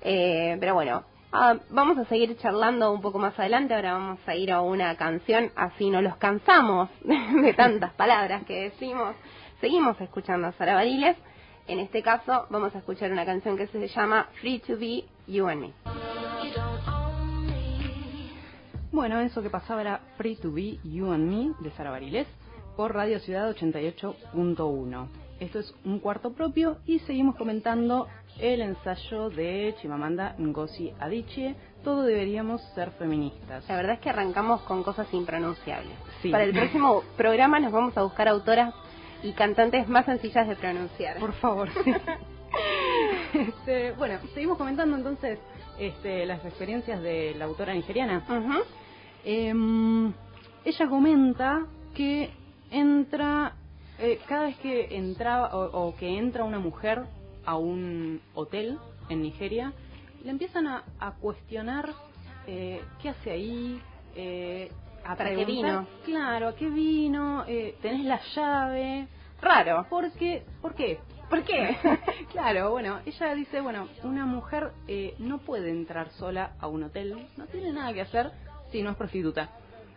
Eh, 0.00 0.56
pero 0.60 0.74
bueno, 0.74 1.04
ah, 1.32 1.56
vamos 1.70 1.98
a 1.98 2.04
seguir 2.06 2.36
charlando 2.38 2.92
un 2.92 3.00
poco 3.00 3.18
más 3.18 3.38
adelante. 3.38 3.74
Ahora 3.74 3.94
vamos 3.94 4.20
a 4.26 4.34
ir 4.34 4.52
a 4.52 4.60
una 4.60 4.96
canción, 4.96 5.50
así 5.56 5.90
no 5.90 6.02
los 6.02 6.16
cansamos 6.16 6.88
de 7.02 7.54
tantas 7.54 7.92
palabras 7.94 8.44
que 8.44 8.70
decimos. 8.70 9.14
Seguimos 9.60 10.00
escuchando 10.00 10.48
a 10.48 10.52
Sara 10.52 10.74
Bariles. 10.74 11.16
En 11.66 11.80
este 11.80 12.02
caso, 12.02 12.46
vamos 12.48 12.74
a 12.74 12.78
escuchar 12.78 13.12
una 13.12 13.26
canción 13.26 13.56
que 13.56 13.66
se 13.66 13.88
llama 13.88 14.28
Free 14.40 14.58
to 14.60 14.78
Be 14.78 15.04
You 15.26 15.48
and 15.48 15.60
Me. 15.60 15.72
Bueno, 18.90 19.20
eso 19.20 19.42
que 19.42 19.50
pasaba 19.50 19.82
era 19.82 20.00
Free 20.16 20.36
to 20.36 20.50
Be 20.50 20.78
You 20.82 21.12
and 21.12 21.28
Me 21.28 21.54
de 21.60 21.70
Sara 21.72 21.90
Bariles 21.90 22.26
por 22.78 22.94
Radio 22.94 23.18
Ciudad 23.18 23.50
88.1. 23.56 25.08
Esto 25.40 25.58
es 25.58 25.74
un 25.84 25.98
cuarto 25.98 26.32
propio 26.32 26.76
y 26.86 27.00
seguimos 27.00 27.34
comentando 27.34 28.06
el 28.38 28.60
ensayo 28.60 29.30
de 29.30 29.74
Chimamanda 29.82 30.36
Ngozi 30.38 30.92
Adichie, 31.00 31.56
Todo 31.82 32.04
deberíamos 32.04 32.62
ser 32.76 32.92
feministas. 32.92 33.68
La 33.68 33.74
verdad 33.74 33.94
es 33.94 34.00
que 34.00 34.10
arrancamos 34.10 34.60
con 34.60 34.84
cosas 34.84 35.12
impronunciables. 35.12 35.92
Para 36.30 36.44
el 36.44 36.52
próximo 36.52 37.02
programa 37.16 37.58
nos 37.58 37.72
vamos 37.72 37.98
a 37.98 38.04
buscar 38.04 38.28
autoras 38.28 38.72
y 39.24 39.32
cantantes 39.32 39.88
más 39.88 40.06
sencillas 40.06 40.46
de 40.46 40.54
pronunciar. 40.54 41.18
Por 41.18 41.32
favor, 41.32 41.68
sí. 41.82 41.92
Este, 43.34 43.90
bueno, 43.92 44.20
seguimos 44.34 44.56
comentando 44.56 44.96
entonces 44.96 45.40
este, 45.80 46.24
las 46.26 46.44
experiencias 46.44 47.02
de 47.02 47.34
la 47.36 47.46
autora 47.46 47.74
nigeriana. 47.74 48.24
Em, 49.24 50.12
ella 50.64 50.88
comenta 50.88 51.66
que 51.94 52.30
entra, 52.70 53.54
eh, 53.98 54.20
cada 54.28 54.46
vez 54.46 54.56
que 54.58 54.96
entra 54.96 55.56
o, 55.56 55.94
que 55.96 56.18
entra 56.18 56.44
una 56.44 56.58
mujer 56.58 57.02
a 57.44 57.56
un 57.56 58.20
hotel 58.34 58.78
en 59.08 59.22
Nigeria, 59.22 59.72
le 60.24 60.30
empiezan 60.30 60.66
a, 60.66 60.84
cuestionar 61.20 61.90
eh, 62.46 62.82
qué 63.00 63.10
hace 63.10 63.30
ahí, 63.30 63.80
eh, 64.16 64.70
a 65.04 65.16
¿Para 65.16 65.34
qué 65.34 65.44
vino? 65.44 65.86
Claro, 66.04 66.48
¿a 66.48 66.54
qué 66.54 66.68
vino? 66.68 67.44
Eh, 67.46 67.76
¿Tenés 67.80 68.04
la 68.04 68.20
llave? 68.34 69.08
Raro. 69.40 69.86
Porque, 69.88 70.44
¿Por 70.60 70.74
qué? 70.74 70.98
¿Por 71.30 71.44
qué? 71.44 71.76
claro, 72.32 72.70
bueno, 72.70 73.00
ella 73.06 73.34
dice, 73.34 73.60
bueno, 73.60 73.88
una 74.02 74.26
mujer 74.26 74.72
no 75.18 75.38
puede 75.38 75.70
entrar 75.70 76.10
sola 76.12 76.52
a 76.58 76.66
un 76.66 76.82
hotel, 76.82 77.28
no 77.36 77.46
tiene 77.46 77.72
nada 77.72 77.92
que 77.92 78.00
hacer, 78.00 78.32
Sí, 78.70 78.82
no 78.82 78.90
es 78.90 78.96
prostituta. 78.96 79.48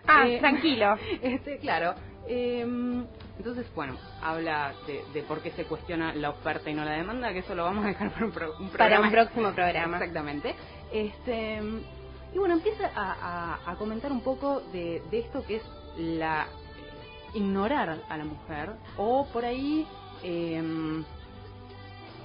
Ah, 0.07 0.27
eh, 0.27 0.39
tranquilo. 0.39 0.95
Este, 1.21 1.59
claro. 1.59 1.93
Em, 2.27 3.05
entonces, 3.37 3.65
bueno, 3.73 3.97
habla 4.21 4.73
de, 5.13 5.23
por 5.23 5.41
qué 5.41 5.51
se 5.51 5.65
cuestiona 5.65 6.13
la 6.13 6.29
oferta 6.29 6.69
y 6.69 6.73
no 6.73 6.85
la 6.85 6.91
demanda, 6.91 7.33
que 7.33 7.39
eso 7.39 7.55
lo 7.55 7.63
vamos 7.63 7.85
a 7.85 7.89
dejar 7.89 8.11
para 8.11 8.25
un, 8.25 8.31
programa. 8.31 8.71
Para 8.77 9.01
un 9.01 9.11
próximo 9.11 9.51
programa. 9.51 9.97
Exactamente. 9.97 10.55
Este, 10.91 11.59
y 12.33 12.37
bueno, 12.37 12.55
empieza 12.55 12.91
a, 12.95 13.75
comentar 13.77 14.11
un 14.11 14.21
poco 14.21 14.61
de, 14.71 15.01
esto 15.11 15.45
que 15.45 15.57
es 15.57 15.63
la 15.97 16.47
ignorar 17.33 18.01
a 18.09 18.17
la 18.17 18.25
mujer 18.25 18.71
o 18.97 19.25
por 19.31 19.45
ahí 19.45 19.87
eh, 20.21 21.01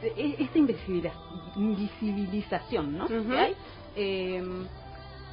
esta 0.03 0.59
invisibilización, 0.59 2.99
¿no? 2.99 3.07
hay? 3.37 3.55
Em, 3.95 4.67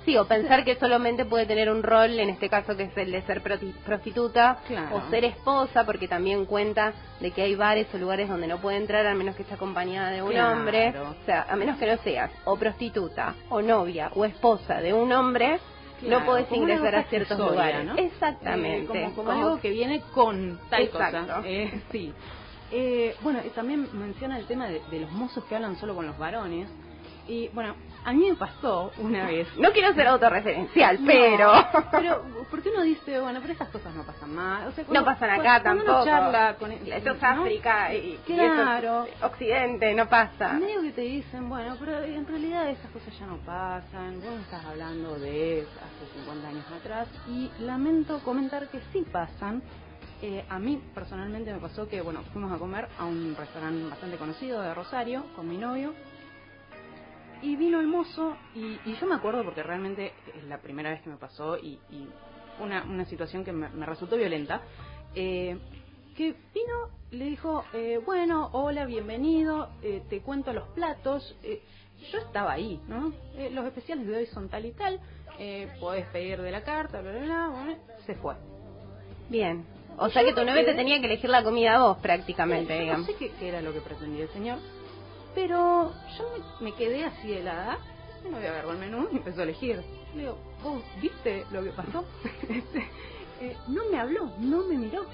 Sí, 0.05 0.17
o 0.17 0.25
pensar 0.25 0.65
que 0.65 0.75
solamente 0.75 1.23
puede 1.25 1.45
tener 1.45 1.69
un 1.69 1.81
rol, 1.81 2.19
en 2.19 2.29
este 2.29 2.49
caso 2.49 2.75
que 2.75 2.83
es 2.83 2.97
el 2.97 3.11
de 3.11 3.21
ser 3.21 3.41
prostituta 3.41 4.59
o 4.91 5.09
ser 5.09 5.23
esposa, 5.25 5.85
porque 5.85 6.07
también 6.07 6.45
cuenta 6.45 6.93
de 7.19 7.31
que 7.31 7.43
hay 7.43 7.55
bares 7.55 7.87
o 7.93 7.97
lugares 7.97 8.27
donde 8.27 8.47
no 8.47 8.59
puede 8.59 8.77
entrar 8.77 9.05
a 9.07 9.13
menos 9.13 9.35
que 9.35 9.43
esté 9.43 9.53
acompañada 9.55 10.11
de 10.11 10.21
un 10.21 10.37
hombre. 10.37 10.93
O 10.99 11.25
sea, 11.25 11.45
a 11.49 11.55
menos 11.55 11.77
que 11.77 11.87
no 11.87 11.97
seas 12.03 12.31
o 12.45 12.57
prostituta 12.57 13.35
o 13.49 13.61
novia 13.61 14.11
o 14.15 14.25
esposa 14.25 14.81
de 14.81 14.93
un 14.93 15.11
hombre, 15.13 15.59
no 16.01 16.25
puedes 16.25 16.51
ingresar 16.51 16.95
a 16.95 17.03
ciertos 17.03 17.39
lugares. 17.39 17.89
Exactamente. 17.97 19.11
como, 19.15 19.31
algo 19.31 19.61
que 19.61 19.69
viene 19.69 20.01
con 20.13 20.59
tal 20.69 20.89
cosa. 20.89 21.41
Eh, 21.45 21.81
sí. 21.91 22.13
Eh, 22.71 23.15
bueno, 23.21 23.39
también 23.53 23.87
menciona 23.93 24.37
el 24.37 24.45
tema 24.47 24.67
de, 24.67 24.81
de 24.89 24.99
los 24.99 25.11
mozos 25.11 25.43
que 25.45 25.55
hablan 25.55 25.77
solo 25.77 25.95
con 25.95 26.07
los 26.07 26.17
varones. 26.17 26.67
Y 27.27 27.47
bueno, 27.49 27.75
a 28.05 28.13
mí 28.13 28.29
me 28.29 28.35
pasó 28.35 28.91
una 28.97 29.25
vez. 29.27 29.47
No 29.57 29.71
quiero 29.71 29.93
ser 29.93 30.07
autorreferencial, 30.07 30.99
pero. 31.05 31.51
Pero, 31.91 32.23
¿por 32.49 32.61
qué 32.61 32.69
uno 32.69 32.83
dice, 32.83 33.19
bueno, 33.19 33.39
pero 33.41 33.53
esas 33.53 33.69
cosas 33.69 33.93
no 33.95 34.03
pasan 34.03 34.33
más? 34.35 34.67
O 34.67 34.71
sea, 34.71 34.85
no 34.89 35.05
pasan 35.05 35.29
acá 35.29 35.63
tampoco. 35.63 36.05
charla 36.05 36.55
con. 36.57 36.71
Esto 36.71 37.11
es 37.11 37.23
África 37.23 37.93
y, 37.93 38.19
claro. 38.25 39.07
Occidente, 39.21 39.93
no 39.93 40.07
pasa. 40.07 40.53
Medio 40.53 40.81
que 40.81 40.91
te 40.91 41.01
dicen, 41.01 41.49
bueno, 41.49 41.75
pero 41.79 42.03
en 42.03 42.27
realidad 42.27 42.69
esas 42.69 42.91
cosas 42.91 43.17
ya 43.17 43.25
no 43.25 43.37
pasan. 43.37 44.19
Vos 44.21 44.39
estás 44.41 44.65
hablando 44.65 45.15
de 45.19 45.65
hace 45.77 46.19
50 46.19 46.47
años 46.47 46.65
atrás. 46.71 47.07
Y 47.27 47.51
lamento 47.59 48.19
comentar 48.19 48.67
que 48.67 48.79
sí 48.91 49.05
pasan. 49.11 49.61
Eh, 50.21 50.45
a 50.49 50.57
mí 50.57 50.81
personalmente 50.95 51.51
me 51.51 51.59
pasó 51.59 51.89
que, 51.89 52.01
bueno, 52.01 52.21
fuimos 52.31 52.51
a 52.51 52.57
comer 52.57 52.87
a 52.97 53.03
un 53.03 53.35
restaurante 53.37 53.89
bastante 53.89 54.17
conocido 54.17 54.61
de 54.61 54.73
Rosario 54.73 55.25
con 55.35 55.49
mi 55.49 55.57
novio 55.57 55.93
y 57.43 57.57
vino 57.57 57.81
el 57.81 57.87
mozo, 57.87 58.37
y, 58.55 58.77
yo 58.99 59.05
me 59.05 59.15
acuerdo 59.15 59.43
porque 59.43 59.61
realmente 59.61 60.13
es 60.33 60.43
la 60.45 60.59
primera 60.59 60.89
vez 60.89 61.01
que 61.01 61.09
me 61.09 61.17
pasó 61.17 61.57
y, 61.57 61.77
una, 62.59 62.83
una 62.83 63.05
situación 63.05 63.43
que 63.43 63.51
me, 63.51 63.85
resultó 63.85 64.15
violenta, 64.15 64.61
eh, 65.13 65.57
que 66.15 66.35
vino, 66.53 66.89
le 67.11 67.25
dijo, 67.25 67.65
eh, 67.73 67.99
bueno, 68.05 68.49
hola, 68.53 68.85
bienvenido, 68.85 69.69
eh, 69.81 70.03
te 70.09 70.21
cuento 70.21 70.53
los 70.53 70.69
platos. 70.69 71.35
yo 72.11 72.19
estaba 72.19 72.53
ahí, 72.53 72.79
¿no? 72.87 73.13
los 73.51 73.65
especiales 73.65 74.07
de 74.07 74.17
hoy 74.17 74.25
son 74.27 74.47
tal 74.47 74.65
y 74.65 74.71
tal, 74.71 75.01
podés 75.81 76.05
pedir 76.07 76.41
de 76.41 76.51
la 76.51 76.63
carta, 76.63 77.01
bla, 77.01 77.11
bla, 77.11 77.21
bla, 77.21 77.49
bueno, 77.49 77.77
se 78.05 78.15
fue. 78.15 78.35
Bien. 79.29 79.65
O 79.97 80.09
sea 80.09 80.23
que 80.23 80.33
tu 80.33 80.43
novio 80.45 80.65
te 80.65 80.73
tenía 80.73 80.99
que 80.99 81.05
elegir 81.05 81.29
la 81.29 81.43
comida 81.43 81.75
a 81.75 81.83
vos 81.83 81.97
prácticamente, 81.97 82.79
digamos. 82.79 83.05
No 83.05 83.13
sé 83.13 83.19
qué, 83.19 83.31
qué 83.37 83.49
era 83.49 83.61
lo 83.61 83.73
que 83.73 83.81
pretendía 83.81 84.23
el 84.23 84.29
señor 84.29 84.59
Pero 85.35 85.91
yo 86.17 86.25
me, 86.61 86.73
quedé 86.75 87.05
así 87.05 87.33
helada, 87.33 87.79
no 88.23 88.37
voy 88.37 88.45
a 88.45 88.51
agarrar 88.51 88.73
el 88.73 88.79
menú 88.79 89.07
y 89.11 89.17
empezó 89.17 89.41
a 89.41 89.43
elegir. 89.43 89.83
Le 90.15 90.21
digo, 90.21 90.37
¿vos 90.61 90.83
viste 91.01 91.45
lo 91.51 91.63
que 91.63 91.71
pasó? 91.71 92.05
Este, 92.49 92.87
eh, 93.41 93.57
no 93.67 93.83
me 93.89 93.99
habló, 93.99 94.31
no 94.39 94.63
me 94.63 94.77
miró. 94.77 95.05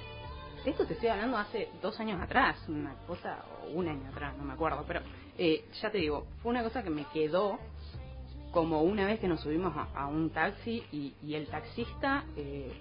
Esto 0.65 0.85
te 0.85 0.93
estoy 0.93 1.09
hablando 1.09 1.37
hace 1.37 1.69
dos 1.81 1.97
años 1.99 2.21
atrás, 2.21 2.57
una 2.67 2.93
cosa, 3.07 3.45
o 3.63 3.71
un 3.71 3.87
año 3.87 4.09
atrás, 4.09 4.35
no 4.37 4.43
me 4.43 4.53
acuerdo, 4.53 4.83
pero 4.85 4.99
eh, 5.37 5.63
ya 5.81 5.89
te 5.89 5.99
digo, 5.99 6.27
fue 6.43 6.51
una 6.51 6.63
cosa 6.63 6.83
que 6.83 6.89
me 6.89 7.05
quedó 7.13 7.57
como 8.51 8.81
una 8.81 9.05
vez 9.05 9.19
que 9.19 9.27
nos 9.27 9.39
subimos 9.39 9.73
a, 9.95 10.07
un 10.07 10.31
taxi 10.31 10.83
y, 10.91 11.33
el 11.33 11.47
taxista, 11.47 12.25
eh, 12.35 12.73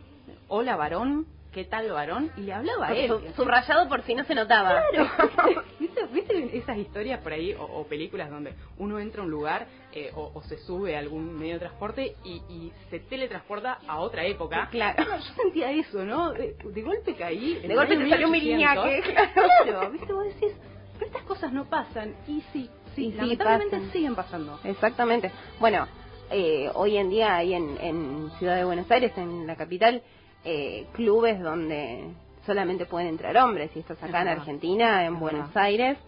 hola 0.48 0.76
varón, 0.76 1.26
¿qué 1.58 1.64
tal 1.64 1.90
varón? 1.90 2.30
Y 2.36 2.42
le 2.42 2.52
hablaba 2.52 2.86
a 2.86 2.94
él. 2.94 3.12
Subrayado 3.34 3.88
por 3.88 4.02
si 4.02 4.14
no 4.14 4.22
se 4.22 4.32
notaba. 4.32 4.80
Claro. 4.92 5.64
¿Viste, 6.12 6.56
esas 6.56 6.78
historias 6.78 7.20
por 7.20 7.32
ahí 7.32 7.52
o, 7.58 7.84
películas 7.84 8.30
donde 8.30 8.54
uno 8.78 9.00
entra 9.00 9.22
a 9.22 9.24
un 9.24 9.30
lugar 9.32 9.66
eh, 9.92 10.12
o, 10.14 10.40
se 10.42 10.56
sube 10.58 10.94
a 10.94 11.00
algún 11.00 11.36
medio 11.36 11.54
de 11.54 11.58
transporte 11.58 12.14
y, 12.24 12.72
se 12.90 13.00
teletransporta 13.00 13.80
a 13.88 13.98
otra 13.98 14.24
época? 14.24 14.68
Claro. 14.70 15.04
yo 15.04 15.34
sentía 15.42 15.72
eso, 15.72 16.04
¿no? 16.04 16.32
De, 16.32 16.54
golpe 16.80 17.16
caí. 17.16 17.54
De 17.54 17.74
golpe 17.74 17.96
te 17.96 18.08
salió 18.08 18.26
un 18.26 18.32
miriñaque. 18.32 19.02
Claro. 19.02 19.90
¿Viste? 19.90 20.12
Vos 20.12 20.26
decís, 20.26 20.52
pero 20.94 21.06
estas 21.06 21.22
cosas 21.24 21.52
no 21.52 21.68
pasan. 21.68 22.14
Y 22.28 22.40
sí, 22.52 22.70
sí, 22.94 23.12
lamentablemente 23.16 23.90
siguen 23.90 24.14
pasando. 24.14 24.60
Exactamente. 24.62 25.32
Bueno, 25.58 25.88
eh, 26.30 26.70
hoy 26.74 26.98
en 26.98 27.10
día 27.10 27.34
hay 27.34 27.54
en, 27.54 27.76
en 27.80 28.30
Ciudad 28.38 28.54
de 28.54 28.64
Buenos 28.64 28.88
Aires, 28.92 29.10
en 29.16 29.44
la 29.48 29.56
capital, 29.56 30.04
eh, 30.50 30.86
clubes 30.94 31.38
donde 31.42 32.08
solamente 32.46 32.86
pueden 32.86 33.08
entrar 33.08 33.36
hombres, 33.36 33.70
y 33.74 33.80
esto 33.80 33.92
es 33.92 34.02
acá 34.02 34.22
en 34.22 34.28
Argentina, 34.28 35.04
en 35.04 35.20
Buenos 35.20 35.54
Aires, 35.54 35.98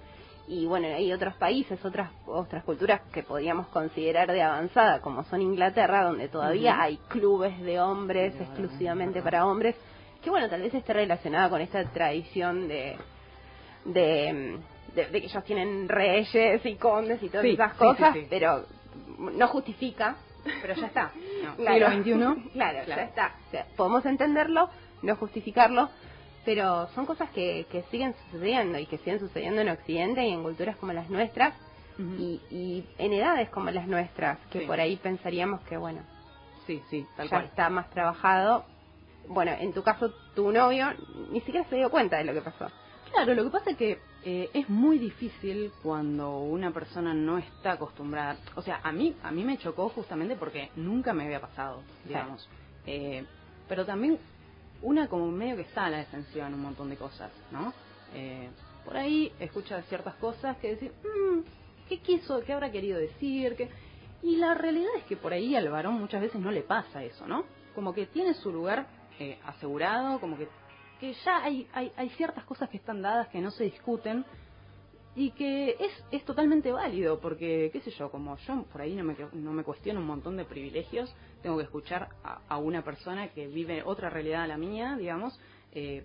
y 0.48 0.64
bueno, 0.64 0.87
hay 0.87 1.12
otros 1.12 1.35
países, 1.35 1.85
otras 1.85 2.11
otras 2.24 2.64
culturas 2.64 3.03
que 3.12 3.22
podríamos 3.22 3.66
considerar 3.66 4.33
de 4.33 4.40
avanzada, 4.40 5.03
como 5.03 5.24
son 5.24 5.42
Inglaterra, 5.42 6.05
donde 6.05 6.29
todavía 6.29 6.81
hay 6.81 6.96
clubes 7.09 7.61
de 7.61 7.81
hombres 7.81 8.35
exclusivamente 8.40 9.20
para 9.20 9.46
hombres, 9.46 9.76
que 10.24 10.31
bueno, 10.31 10.48
tal 10.48 10.62
vez 10.62 10.72
esté 10.72 10.94
relacionada 10.94 11.50
con 11.50 11.61
esta 11.61 11.85
tradición 11.92 12.66
de, 12.66 12.96
de, 13.85 14.59
que 14.94 15.18
ellos 15.18 15.44
tienen 15.44 15.87
reyes 15.87 16.64
y 16.64 16.76
condes 16.76 17.22
y 17.22 17.29
todas 17.29 17.44
esas 17.44 17.74
cosas, 17.74 18.16
pero 18.31 18.64
no 19.18 19.48
justifica 19.48 20.16
pero 20.62 20.74
ya 20.74 20.87
está. 20.87 21.12
claro. 21.57 21.90
siglo 21.90 22.33
XXI. 22.35 22.50
Claro, 22.53 22.79
ya 22.87 23.03
está. 23.03 23.35
podemos 23.76 24.05
entenderlo, 24.07 24.70
no 25.03 25.16
justificarlo, 25.16 25.90
pero 26.44 26.88
son 26.94 27.07
cosas 27.07 27.31
que, 27.31 27.66
que 27.70 27.83
siguen 27.90 28.14
sucediendo 28.24 28.79
y 28.79 28.87
que 28.87 28.98
siguen 28.98 29.20
sucediendo 29.20 29.61
en 29.61 29.68
Occidente 29.68 30.24
y 30.24 30.33
en 30.33 30.42
culturas 30.42 30.76
como 30.76 30.92
las 30.92 31.09
nuestras 31.11 31.55
y, 31.98 32.40
y, 32.50 32.87
en 32.96 33.12
edades 33.12 33.50
como 33.50 33.70
las 33.70 33.87
nuestras, 33.87 34.38
que 34.50 34.61
por 34.62 34.81
ahí 34.81 34.96
pensaríamos 34.96 35.61
que, 35.62 35.76
bueno, 35.76 36.00
sí, 36.66 36.83
sí, 36.88 37.07
tal 37.16 37.29
ya 37.29 37.40
está 37.40 37.68
más 37.68 37.90
trabajado. 37.90 38.64
Bueno, 39.29 39.53
en 39.59 39.72
tu 39.72 39.83
caso, 39.83 40.11
tu 40.35 40.50
novio 40.50 40.94
ni 41.31 41.40
siquiera 41.40 41.68
se 41.68 41.76
dio 41.76 41.90
cuenta 41.90 42.16
de 42.16 42.24
lo 42.24 42.33
que 42.33 42.40
pasó. 42.40 42.68
Claro, 43.12 43.35
lo 43.35 43.44
que 43.44 43.51
pasa 43.51 43.70
es 43.70 43.77
que 43.77 43.99
eh, 44.25 44.51
es 44.53 44.68
muy 44.68 44.99
difícil 44.99 45.73
cuando 45.83 46.38
una 46.38 46.73
persona 46.73 47.14
no 47.14 47.38
está 47.38 47.73
acostumbrada. 47.73 48.37
O 48.55 48.62
sea, 48.62 48.81
a 48.83 48.92
mí 48.92 49.16
a 49.23 49.31
mí 49.31 49.44
me 49.44 49.59
chocó 49.59 49.88
justamente 49.88 50.37
porque 50.37 50.70
nunca 50.77 51.12
me 51.12 51.25
había 51.25 51.40
pasado, 51.40 51.83
digamos. 52.05 52.49
Eh, 52.87 53.25
pero 53.68 53.85
también 53.85 54.18
una 54.83 55.09
como 55.09 55.31
medio 55.31 55.57
que 55.57 55.62
está 55.62 55.87
a 55.87 55.90
la 55.90 55.99
defensiva 55.99 56.46
en 56.46 56.55
un 56.55 56.62
montón 56.62 56.90
de 56.90 56.96
cosas, 56.96 57.31
¿no? 57.51 57.73
Eh, 58.14 58.49
por 58.85 58.96
ahí 58.96 59.33
escucha 59.40 59.83
ciertas 59.83 60.14
cosas 60.16 60.57
que 60.59 60.70
decir, 60.70 60.92
mm, 61.03 61.40
¿qué 61.88 61.99
quiso? 61.99 62.40
¿Qué 62.44 62.53
habrá 62.53 62.70
querido 62.70 62.99
decir? 62.99 63.57
¿Qué? 63.57 63.68
Y 64.23 64.37
la 64.37 64.55
realidad 64.55 64.90
es 64.99 65.05
que 65.05 65.16
por 65.16 65.33
ahí 65.33 65.57
al 65.57 65.68
varón 65.68 65.94
muchas 65.94 66.20
veces 66.20 66.40
no 66.40 66.51
le 66.51 66.62
pasa 66.62 67.03
eso, 67.03 67.27
¿no? 67.27 67.44
Como 67.75 67.94
que 67.94 68.07
tiene 68.07 68.35
su 68.35 68.53
lugar 68.53 68.87
asegurado, 69.44 70.18
como 70.18 70.38
que 70.38 70.49
que 71.00 71.14
ya 71.24 71.42
hay, 71.42 71.66
hay, 71.72 71.92
hay 71.96 72.10
ciertas 72.10 72.44
cosas 72.44 72.68
que 72.68 72.76
están 72.76 73.00
dadas 73.00 73.28
que 73.28 73.40
no 73.40 73.50
se 73.50 73.64
discuten 73.64 74.24
y 75.16 75.32
que 75.32 75.70
es, 75.70 76.04
es 76.12 76.24
totalmente 76.24 76.70
válido, 76.70 77.18
porque, 77.20 77.70
qué 77.72 77.80
sé 77.80 77.90
yo, 77.90 78.10
como 78.10 78.36
yo 78.36 78.62
por 78.64 78.82
ahí 78.82 78.94
no 78.94 79.02
me, 79.02 79.16
no 79.32 79.52
me 79.52 79.64
cuestiono 79.64 80.00
un 80.00 80.06
montón 80.06 80.36
de 80.36 80.44
privilegios, 80.44 81.12
tengo 81.42 81.56
que 81.56 81.64
escuchar 81.64 82.08
a, 82.22 82.58
una 82.58 82.84
persona 82.84 83.28
que 83.28 83.48
vive 83.48 83.82
otra 83.82 84.08
realidad 84.10 84.42
a 84.42 84.46
la 84.46 84.56
mía, 84.56 84.96
digamos, 84.96 85.38
eh, 85.72 86.04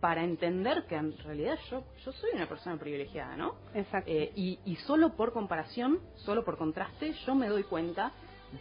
para 0.00 0.24
entender 0.24 0.86
que 0.88 0.96
en 0.96 1.16
realidad 1.18 1.58
yo, 1.70 1.84
yo 2.04 2.12
soy 2.12 2.30
una 2.34 2.48
persona 2.48 2.78
privilegiada, 2.78 3.36
¿no? 3.36 3.54
Exacto. 3.74 4.10
Eh, 4.10 4.32
y, 4.34 4.58
y 4.64 4.76
solo 4.76 5.14
por 5.14 5.32
comparación, 5.32 6.00
solo 6.16 6.44
por 6.44 6.56
contraste, 6.56 7.12
yo 7.26 7.34
me 7.34 7.48
doy 7.48 7.64
cuenta 7.64 8.12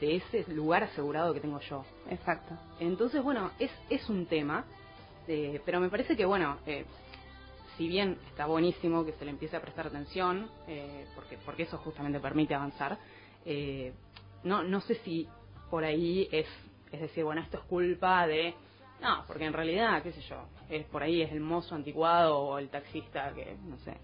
de 0.02 0.18
ese 0.18 0.46
lugar 0.54 0.84
asegurado 0.84 1.34
que 1.34 1.40
tengo 1.40 1.60
yo. 1.62 1.84
Exacto. 2.10 2.56
Entonces, 2.80 3.24
bueno, 3.24 3.52
es, 3.58 3.72
es 3.90 4.08
un 4.10 4.26
tema 4.28 4.66
este, 5.30 5.62
pero 5.64 5.80
me 5.80 5.90
parece 5.90 6.18
que, 6.18 6.26
bueno, 6.26 6.58
eh, 6.66 6.86
si 7.78 7.88
bien 7.88 8.18
está 8.30 8.48
buenísimo 8.48 9.06
que 9.06 9.14
se 9.14 9.26
le 9.26 9.32
empiece 9.32 9.56
a 9.56 9.62
prestar 9.62 9.86
atención, 9.86 10.50
eh, 10.68 11.06
porque, 11.14 11.38
porque 11.46 11.64
eso 11.64 11.78
justamente 11.78 12.20
permite 12.20 12.56
avanzar, 12.56 12.98
eh, 13.46 13.94
no, 14.44 14.64
no 14.64 14.82
sé 14.82 14.96
si 14.96 15.28
por 15.70 15.84
ahí 15.84 16.28
es, 16.32 16.48
es 16.92 17.00
decir, 17.00 17.24
bueno, 17.24 17.42
esto 17.42 17.58
es 17.58 17.64
culpa 17.66 18.26
de... 18.26 18.56
No, 19.02 19.24
porque 19.28 19.46
en 19.46 19.54
realidad, 19.54 20.02
qué 20.02 20.12
sé 20.12 20.22
yo, 20.22 20.48
es 20.68 20.84
por 20.88 21.04
ahí 21.04 21.22
es 21.22 21.32
el 21.32 21.42
mozo 21.42 21.76
anticuado 21.76 22.38
o 22.40 22.58
el 22.58 22.70
taxista 22.70 23.32
que, 23.34 23.56
no 23.66 23.78
sé, 23.78 23.96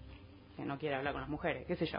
que 0.56 0.64
no 0.64 0.78
quiere 0.78 0.94
hablar 0.94 1.12
con 1.12 1.22
las 1.22 1.28
mujeres, 1.28 1.66
qué 1.66 1.74
sé 1.74 1.86
yo. 1.86 1.98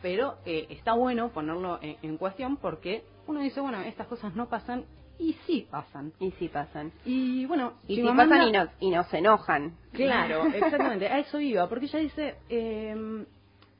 Pero 0.00 0.38
está 0.44 0.94
bueno 0.94 1.30
ponerlo 1.30 1.78
en, 1.82 1.96
en 2.00 2.16
cuestión 2.16 2.56
porque 2.56 3.02
uno 3.26 3.40
dice, 3.40 3.60
bueno, 3.60 3.80
estas 3.80 4.06
cosas 4.06 4.34
no 4.34 4.48
pasan 4.48 4.86
y 5.18 5.32
sí 5.46 5.66
pasan. 5.70 6.12
Y 6.20 6.30
sí 6.32 6.48
pasan. 6.48 6.92
Y 7.04 7.44
bueno, 7.46 7.74
y 7.86 7.96
sí 7.96 8.02
pasan 8.02 8.48
y 8.48 8.52
nos, 8.52 8.68
y 8.80 8.90
nos 8.90 9.12
enojan. 9.12 9.76
Claro, 9.92 10.46
exactamente. 10.46 11.08
A 11.08 11.18
eso 11.18 11.40
iba, 11.40 11.68
porque 11.68 11.86
ella 11.86 11.98
dice, 11.98 12.36
eh, 12.48 13.24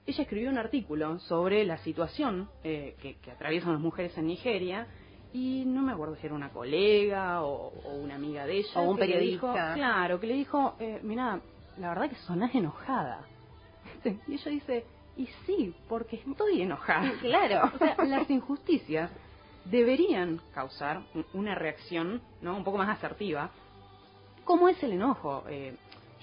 ella 0.07 0.23
escribió 0.23 0.51
un 0.51 0.59
artículo 0.59 1.19
sobre 1.21 1.65
la 1.65 1.77
situación 1.79 2.49
eh, 2.65 2.97
que, 3.01 3.31
atraviesan 3.31 3.73
las 3.73 3.81
mujeres 3.81 4.17
en 4.17 4.27
Nigeria 4.27 4.87
y 5.33 5.65
no 5.67 5.83
me 5.83 5.93
acuerdo 5.93 6.17
si 6.17 6.27
era 6.27 6.35
una 6.35 6.49
colega 6.49 7.43
o, 7.43 7.73
una 8.01 8.15
amiga 8.15 8.47
de 8.47 8.59
ella. 8.59 8.81
O 8.81 8.91
un 8.91 8.97
periodista. 8.97 9.75
claro, 9.75 10.19
que 10.19 10.27
le 10.27 10.35
dijo, 10.35 10.77
eh, 10.81 11.01
mira, 11.03 11.41
la 11.79 11.91
verdad 11.91 12.09
que 12.09 12.17
sonás 12.17 12.55
enojada. 12.55 13.21
Y 14.27 14.35
ella 14.35 14.51
dice, 14.51 14.85
y 15.17 15.27
sí, 15.45 15.75
porque 15.89 16.17
estoy 16.17 16.63
enojada. 16.63 17.13
Claro. 17.21 17.71
O 17.75 17.79
sea, 17.79 17.97
las 18.07 18.31
injusticias 18.31 19.11
deberían 19.71 20.41
causar 20.55 21.03
una 21.33 21.55
reacción 21.55 22.21
¿no? 22.41 22.57
un 22.57 22.65
poco 22.65 22.79
más 22.79 22.89
asertiva. 22.89 23.51
¿Cómo 24.45 24.69
es 24.69 24.83
el 24.83 24.93
enojo? 24.93 25.45
Eh, 25.49 25.75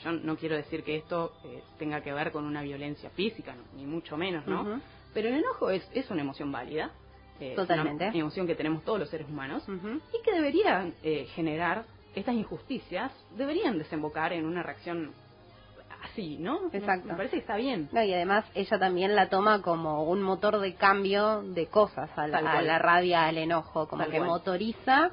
yo 0.04 0.12
no 0.12 0.36
quiero 0.36 0.56
decir 0.56 0.84
que 0.84 0.98
esto 0.98 1.34
eh, 1.46 1.64
tenga 1.78 2.02
que 2.02 2.12
ver 2.12 2.32
con 2.32 2.46
una 2.46 2.62
violencia 2.62 3.10
física, 3.12 3.56
ni 3.76 3.86
mucho 3.86 4.18
menos, 4.18 4.46
¿no? 4.48 4.82
Pero 5.14 5.30
el 5.30 5.36
enojo 5.36 5.70
es, 5.70 5.88
es 5.94 6.10
una 6.10 6.22
emoción 6.22 6.52
válida. 6.52 6.92
Eh, 7.40 7.54
Totalmente. 7.56 8.10
Una 8.10 8.18
emoción 8.18 8.48
que 8.48 8.56
tenemos 8.56 8.84
todos 8.84 9.00
los 9.00 9.10
seres 9.10 9.28
humanos 9.28 9.64
y 9.68 10.24
que 10.24 10.32
debería 10.34 10.92
generar 11.36 11.86
estas 12.16 12.36
injusticias, 12.36 13.12
deberían 13.38 13.78
desembocar 13.78 14.34
en 14.34 14.46
una 14.46 14.64
reacción 14.64 15.12
así, 16.16 16.38
¿no? 16.40 16.60
Exacto. 16.72 17.10
Me 17.10 17.16
parece 17.16 17.36
que 17.36 17.42
está 17.42 17.58
bien. 17.58 17.90
No, 17.92 18.02
y 18.02 18.14
además 18.14 18.46
ella 18.56 18.80
también 18.80 19.16
la 19.16 19.28
toma 19.30 19.62
como 19.62 20.04
un 20.04 20.22
motor 20.22 20.60
de 20.60 20.74
cambio 20.76 21.42
de 21.44 21.68
cosas, 21.68 22.10
a 22.18 22.28
la, 22.28 22.80
rabia, 22.80 23.26
al 23.26 23.38
enojo, 23.38 23.88
como 23.88 24.06
que 24.08 24.20
motoriza 24.22 25.12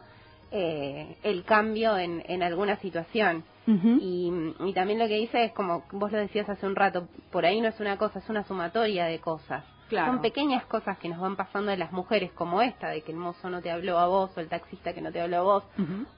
eh, 0.51 1.17
el 1.23 1.45
cambio 1.45 1.97
en, 1.99 2.23
en 2.27 2.43
alguna 2.43 2.77
situación. 2.77 3.45
y, 3.67 4.33
y 4.61 4.73
también 4.73 4.99
lo 4.99 5.07
que 5.07 5.15
dice 5.15 5.45
es 5.45 5.53
como 5.53 5.85
vos 5.93 6.11
lo 6.11 6.19
decías 6.19 6.49
hace 6.49 6.67
un 6.67 6.75
rato, 6.75 7.07
por 7.31 7.47
ahí 7.47 7.61
no 7.61 7.69
es 7.69 7.79
una 7.81 7.97
cosa, 7.97 8.19
es 8.19 8.29
una 8.29 8.43
sumatoria 8.45 9.05
de 9.07 9.19
cosas. 9.21 9.65
Son 9.91 10.23
pequeñas 10.23 10.65
cosas 10.65 10.97
que 10.99 11.09
nos 11.11 11.21
van 11.21 11.37
pasando 11.37 11.71
de 11.71 11.77
las 11.77 11.93
mujeres, 11.93 12.33
como 12.33 12.63
esta, 12.63 12.89
de 12.89 13.03
que 13.03 13.13
el 13.13 13.19
mozo 13.19 13.51
no 13.51 13.61
te 13.61 13.71
habló 13.71 13.99
a 13.99 14.07
vos, 14.07 14.31
o 14.35 14.41
el 14.41 14.49
taxista 14.49 14.95
que 14.95 15.03
no 15.03 15.13
te 15.13 15.21
habló 15.21 15.37
a 15.37 15.43
vos, 15.43 15.65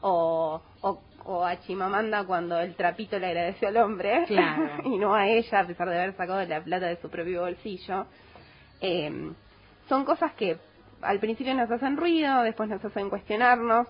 o, 0.00 0.62
o, 0.80 1.00
o, 1.24 1.44
a 1.44 1.60
Chimamanda 1.60 2.24
cuando 2.24 2.58
el 2.58 2.74
trapito 2.74 3.18
le 3.18 3.26
agradeció 3.26 3.68
al 3.68 3.76
hombre, 3.78 4.26
y 4.84 4.98
no 4.98 5.14
a 5.14 5.28
ella, 5.28 5.60
a 5.60 5.66
pesar 5.66 5.88
de 5.88 5.96
haber 5.96 6.16
sacado 6.16 6.44
la 6.44 6.62
plata 6.62 6.86
de 6.86 6.96
su 6.96 7.08
propio 7.08 7.42
bolsillo. 7.42 8.06
Eh, 8.80 9.32
son 9.88 10.04
cosas 10.04 10.32
que 10.32 10.58
al 11.02 11.18
principio 11.20 11.54
nos 11.54 11.70
hacen 11.70 11.96
ruido, 11.96 12.42
después 12.42 12.68
nos 12.68 12.84
hacen 12.84 13.10
cuestionarnos, 13.10 13.88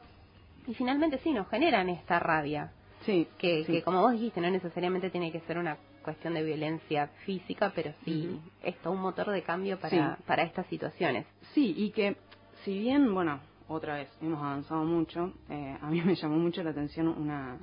y 0.66 0.74
finalmente 0.74 1.18
sí, 1.18 1.32
nos 1.32 1.48
generan 1.48 1.88
esta 1.88 2.18
rabia. 2.18 2.72
Sí, 3.04 3.28
que, 3.38 3.64
que 3.64 3.82
como 3.82 4.00
vos 4.00 4.12
dijiste, 4.12 4.40
no 4.40 4.50
necesariamente 4.50 5.10
tiene 5.10 5.30
que 5.30 5.40
ser 5.40 5.58
una 5.58 5.76
cuestión 6.02 6.34
de 6.34 6.42
violencia 6.42 7.08
física, 7.24 7.72
pero 7.74 7.92
sí 8.04 8.40
esto 8.62 8.90
un 8.90 9.00
motor 9.00 9.30
de 9.30 9.42
cambio 9.42 9.78
para, 9.78 10.18
para 10.26 10.42
estas 10.42 10.66
situaciones. 10.66 11.26
Sí, 11.52 11.74
y 11.76 11.90
que 11.90 12.16
si 12.64 12.78
bien, 12.78 13.12
bueno, 13.12 13.40
otra 13.68 13.96
vez, 13.96 14.08
hemos 14.20 14.38
avanzado 14.38 14.84
mucho, 14.84 15.32
eh, 15.48 15.76
a 15.80 15.90
mí 15.90 16.00
me 16.02 16.14
llamó 16.14 16.36
mucho 16.36 16.62
la 16.62 16.70
atención 16.70 17.08
una, 17.08 17.58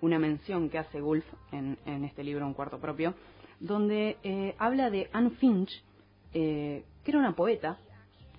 una 0.00 0.18
mención 0.18 0.68
que 0.70 0.78
hace 0.78 1.00
Gulf 1.00 1.24
en, 1.52 1.78
en 1.86 2.04
este 2.04 2.24
libro, 2.24 2.46
Un 2.46 2.54
cuarto 2.54 2.78
propio, 2.78 3.14
donde 3.58 4.16
eh, 4.22 4.54
habla 4.58 4.90
de 4.90 5.10
Anne 5.12 5.30
Finch, 5.30 5.82
que 6.32 6.84
era 7.04 7.18
una 7.18 7.34
poeta 7.34 7.78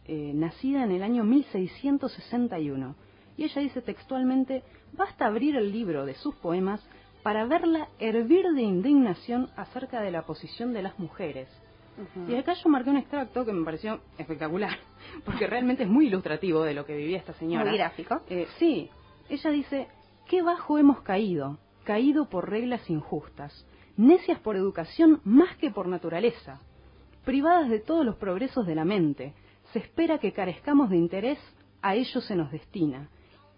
nacida 0.07 0.85
en 0.85 0.91
el 0.91 1.03
año 1.03 1.25
1661. 1.25 2.95
Y 3.37 3.43
ella 3.43 3.61
dice 3.61 3.81
textualmente, 3.81 4.63
basta 4.93 5.25
abrir 5.25 5.57
el 5.57 5.71
libro 5.71 6.05
de 6.05 6.15
sus 6.15 6.35
poemas 6.35 6.81
para 7.23 7.45
verla 7.45 7.89
hervir 7.99 8.45
de 8.53 8.61
indignación 8.61 9.49
acerca 9.55 10.01
de 10.01 10.11
la 10.11 10.23
posición 10.23 10.73
de 10.73 10.81
las 10.81 10.97
mujeres. 10.99 11.47
Y 12.27 12.35
acá 12.35 12.53
yo 12.53 12.69
marqué 12.69 12.89
un 12.89 12.97
extracto 12.97 13.45
que 13.45 13.53
me 13.53 13.63
pareció 13.63 13.99
espectacular, 14.17 14.77
porque 15.25 15.47
realmente 15.47 15.83
es 15.83 15.89
muy 15.89 16.07
ilustrativo 16.07 16.63
de 16.63 16.73
lo 16.73 16.85
que 16.85 16.95
vivía 16.95 17.17
esta 17.17 17.33
señora. 17.33 17.65
Muy 17.65 17.77
gráfico. 17.77 18.21
Eh, 18.29 18.47
sí, 18.57 18.89
ella 19.29 19.49
dice, 19.51 19.87
qué 20.27 20.41
bajo 20.41 20.77
hemos 20.77 21.01
caído, 21.01 21.59
caído 21.83 22.29
por 22.29 22.49
reglas 22.49 22.89
injustas, 22.89 23.65
necias 23.97 24.39
por 24.39 24.55
educación 24.55 25.21
más 25.23 25.55
que 25.57 25.71
por 25.71 25.87
naturaleza, 25.87 26.61
privadas 27.25 27.69
de 27.69 27.79
todos 27.79 28.05
los 28.05 28.15
progresos 28.15 28.65
de 28.65 28.75
la 28.75 28.85
mente, 28.85 29.33
se 29.73 29.79
espera 29.79 30.17
que 30.17 30.33
carezcamos 30.33 30.89
de 30.89 30.97
interés, 30.97 31.39
a 31.81 31.95
ello 31.95 32.21
se 32.21 32.35
nos 32.35 32.51
destina, 32.51 33.09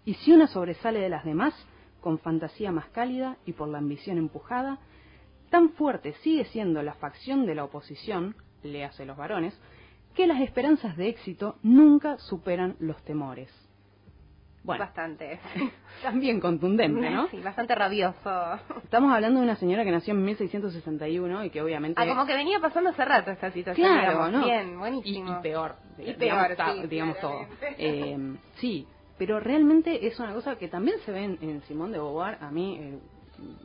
y 0.04 0.14
si 0.14 0.32
una 0.32 0.46
sobresale 0.46 1.00
de 1.00 1.08
las 1.08 1.24
demás, 1.24 1.54
con 2.00 2.18
fantasía 2.18 2.70
más 2.70 2.86
cálida 2.88 3.38
y 3.46 3.52
por 3.52 3.68
la 3.68 3.78
ambición 3.78 4.18
empujada, 4.18 4.78
tan 5.54 5.70
fuerte 5.70 6.14
sigue 6.14 6.46
siendo 6.46 6.82
la 6.82 6.94
facción 6.94 7.46
de 7.46 7.54
la 7.54 7.62
oposición, 7.62 8.34
le 8.64 8.84
hace 8.84 9.06
los 9.06 9.16
varones, 9.16 9.56
que 10.12 10.26
las 10.26 10.40
esperanzas 10.40 10.96
de 10.96 11.06
éxito 11.06 11.58
nunca 11.62 12.18
superan 12.18 12.74
los 12.80 13.00
temores. 13.04 13.52
Bueno, 14.64 14.84
bastante. 14.84 15.38
También 16.02 16.40
contundente, 16.40 17.08
¿no? 17.08 17.28
Sí, 17.28 17.38
bastante 17.38 17.72
rabioso. 17.76 18.58
Estamos 18.82 19.14
hablando 19.14 19.38
de 19.38 19.44
una 19.44 19.54
señora 19.54 19.84
que 19.84 19.92
nació 19.92 20.14
en 20.14 20.24
1661 20.24 21.44
y 21.44 21.50
que 21.50 21.62
obviamente... 21.62 22.02
Ah, 22.02 22.08
como 22.08 22.26
que 22.26 22.34
venía 22.34 22.58
pasando 22.58 22.90
hace 22.90 23.04
rato 23.04 23.30
esta 23.30 23.52
situación. 23.52 23.86
Claro, 23.86 24.28
¿no? 24.32 24.44
Bien, 24.44 24.76
buenísimo. 24.76 25.38
Y, 25.38 25.40
peor. 25.40 25.76
Y 25.98 26.14
peor, 26.14 26.50
digamos, 26.50 26.88
digamos 26.90 27.20
todo. 27.20 27.46
Eh, 27.78 28.18
sí, 28.56 28.88
pero 29.16 29.38
realmente 29.38 30.04
es 30.04 30.18
una 30.18 30.34
cosa 30.34 30.56
que 30.56 30.66
también 30.66 30.98
se 31.06 31.12
ve 31.12 31.22
en, 31.22 31.62
Simón 31.68 31.92
de 31.92 31.98
Beauvoir. 31.98 32.38
A 32.40 32.50
mí, 32.50 32.76
eh, 32.80 32.98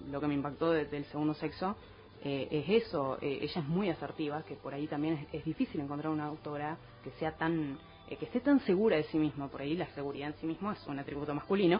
lo 0.09 0.19
que 0.19 0.27
me 0.27 0.33
impactó 0.33 0.71
del 0.71 1.05
segundo 1.05 1.33
sexo 1.33 1.75
eh, 2.23 2.47
es 2.51 2.83
eso. 2.83 3.17
Eh, 3.21 3.39
ella 3.41 3.61
es 3.61 3.67
muy 3.67 3.89
asertiva, 3.89 4.43
que 4.43 4.55
por 4.55 4.73
ahí 4.73 4.87
también 4.87 5.27
es, 5.31 5.45
difícil 5.45 5.81
encontrar 5.81 6.11
una 6.11 6.25
autora 6.25 6.77
que 7.03 7.11
sea 7.11 7.35
tan 7.35 7.77
que 8.07 8.25
esté 8.25 8.39
tan 8.39 8.59
segura 8.61 8.97
de 8.97 9.03
sí 9.03 9.19
misma. 9.19 9.47
Por 9.49 9.61
ahí 9.61 9.75
la 9.75 9.85
seguridad 9.93 10.29
en 10.29 10.35
sí 10.35 10.47
misma 10.47 10.73
es 10.73 10.87
un 10.87 10.97
atributo 10.97 11.33
masculino. 11.35 11.79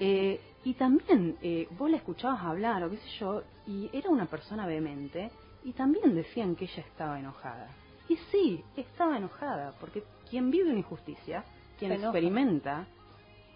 y 0.00 0.74
también 0.74 1.36
vos 1.78 1.90
la 1.90 1.98
escuchabas 1.98 2.40
hablar 2.42 2.82
o 2.84 2.90
qué 2.90 2.96
sé 2.96 3.08
yo, 3.20 3.42
y 3.66 3.90
era 3.92 4.08
una 4.08 4.24
persona 4.24 4.66
vehemente, 4.66 5.30
y 5.64 5.72
también 5.72 6.14
decían 6.14 6.56
que 6.56 6.64
ella 6.64 6.82
estaba 6.82 7.20
enojada. 7.20 7.68
Y 8.08 8.16
sí, 8.30 8.64
estaba 8.76 9.16
enojada, 9.16 9.74
porque 9.80 10.02
quien 10.30 10.50
vive 10.50 10.70
una 10.70 10.78
injusticia, 10.78 11.44
quien 11.78 11.92
experimenta 11.92 12.86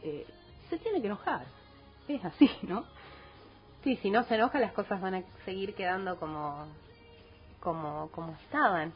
eh, 0.02 0.26
se 0.68 0.78
tiene 0.78 1.00
que 1.00 1.06
enojar. 1.06 1.46
Es 2.08 2.24
así, 2.24 2.50
¿no? 2.62 2.84
Sí, 3.84 3.96
si 4.02 4.10
no 4.10 4.24
se 4.24 4.34
enoja 4.34 4.58
las 4.58 4.72
cosas 4.72 5.00
van 5.00 5.14
a 5.14 5.22
seguir 5.44 5.74
quedando 5.74 6.16
como, 6.18 6.66
como, 7.60 8.10
como 8.12 8.32
estaban. 8.44 8.92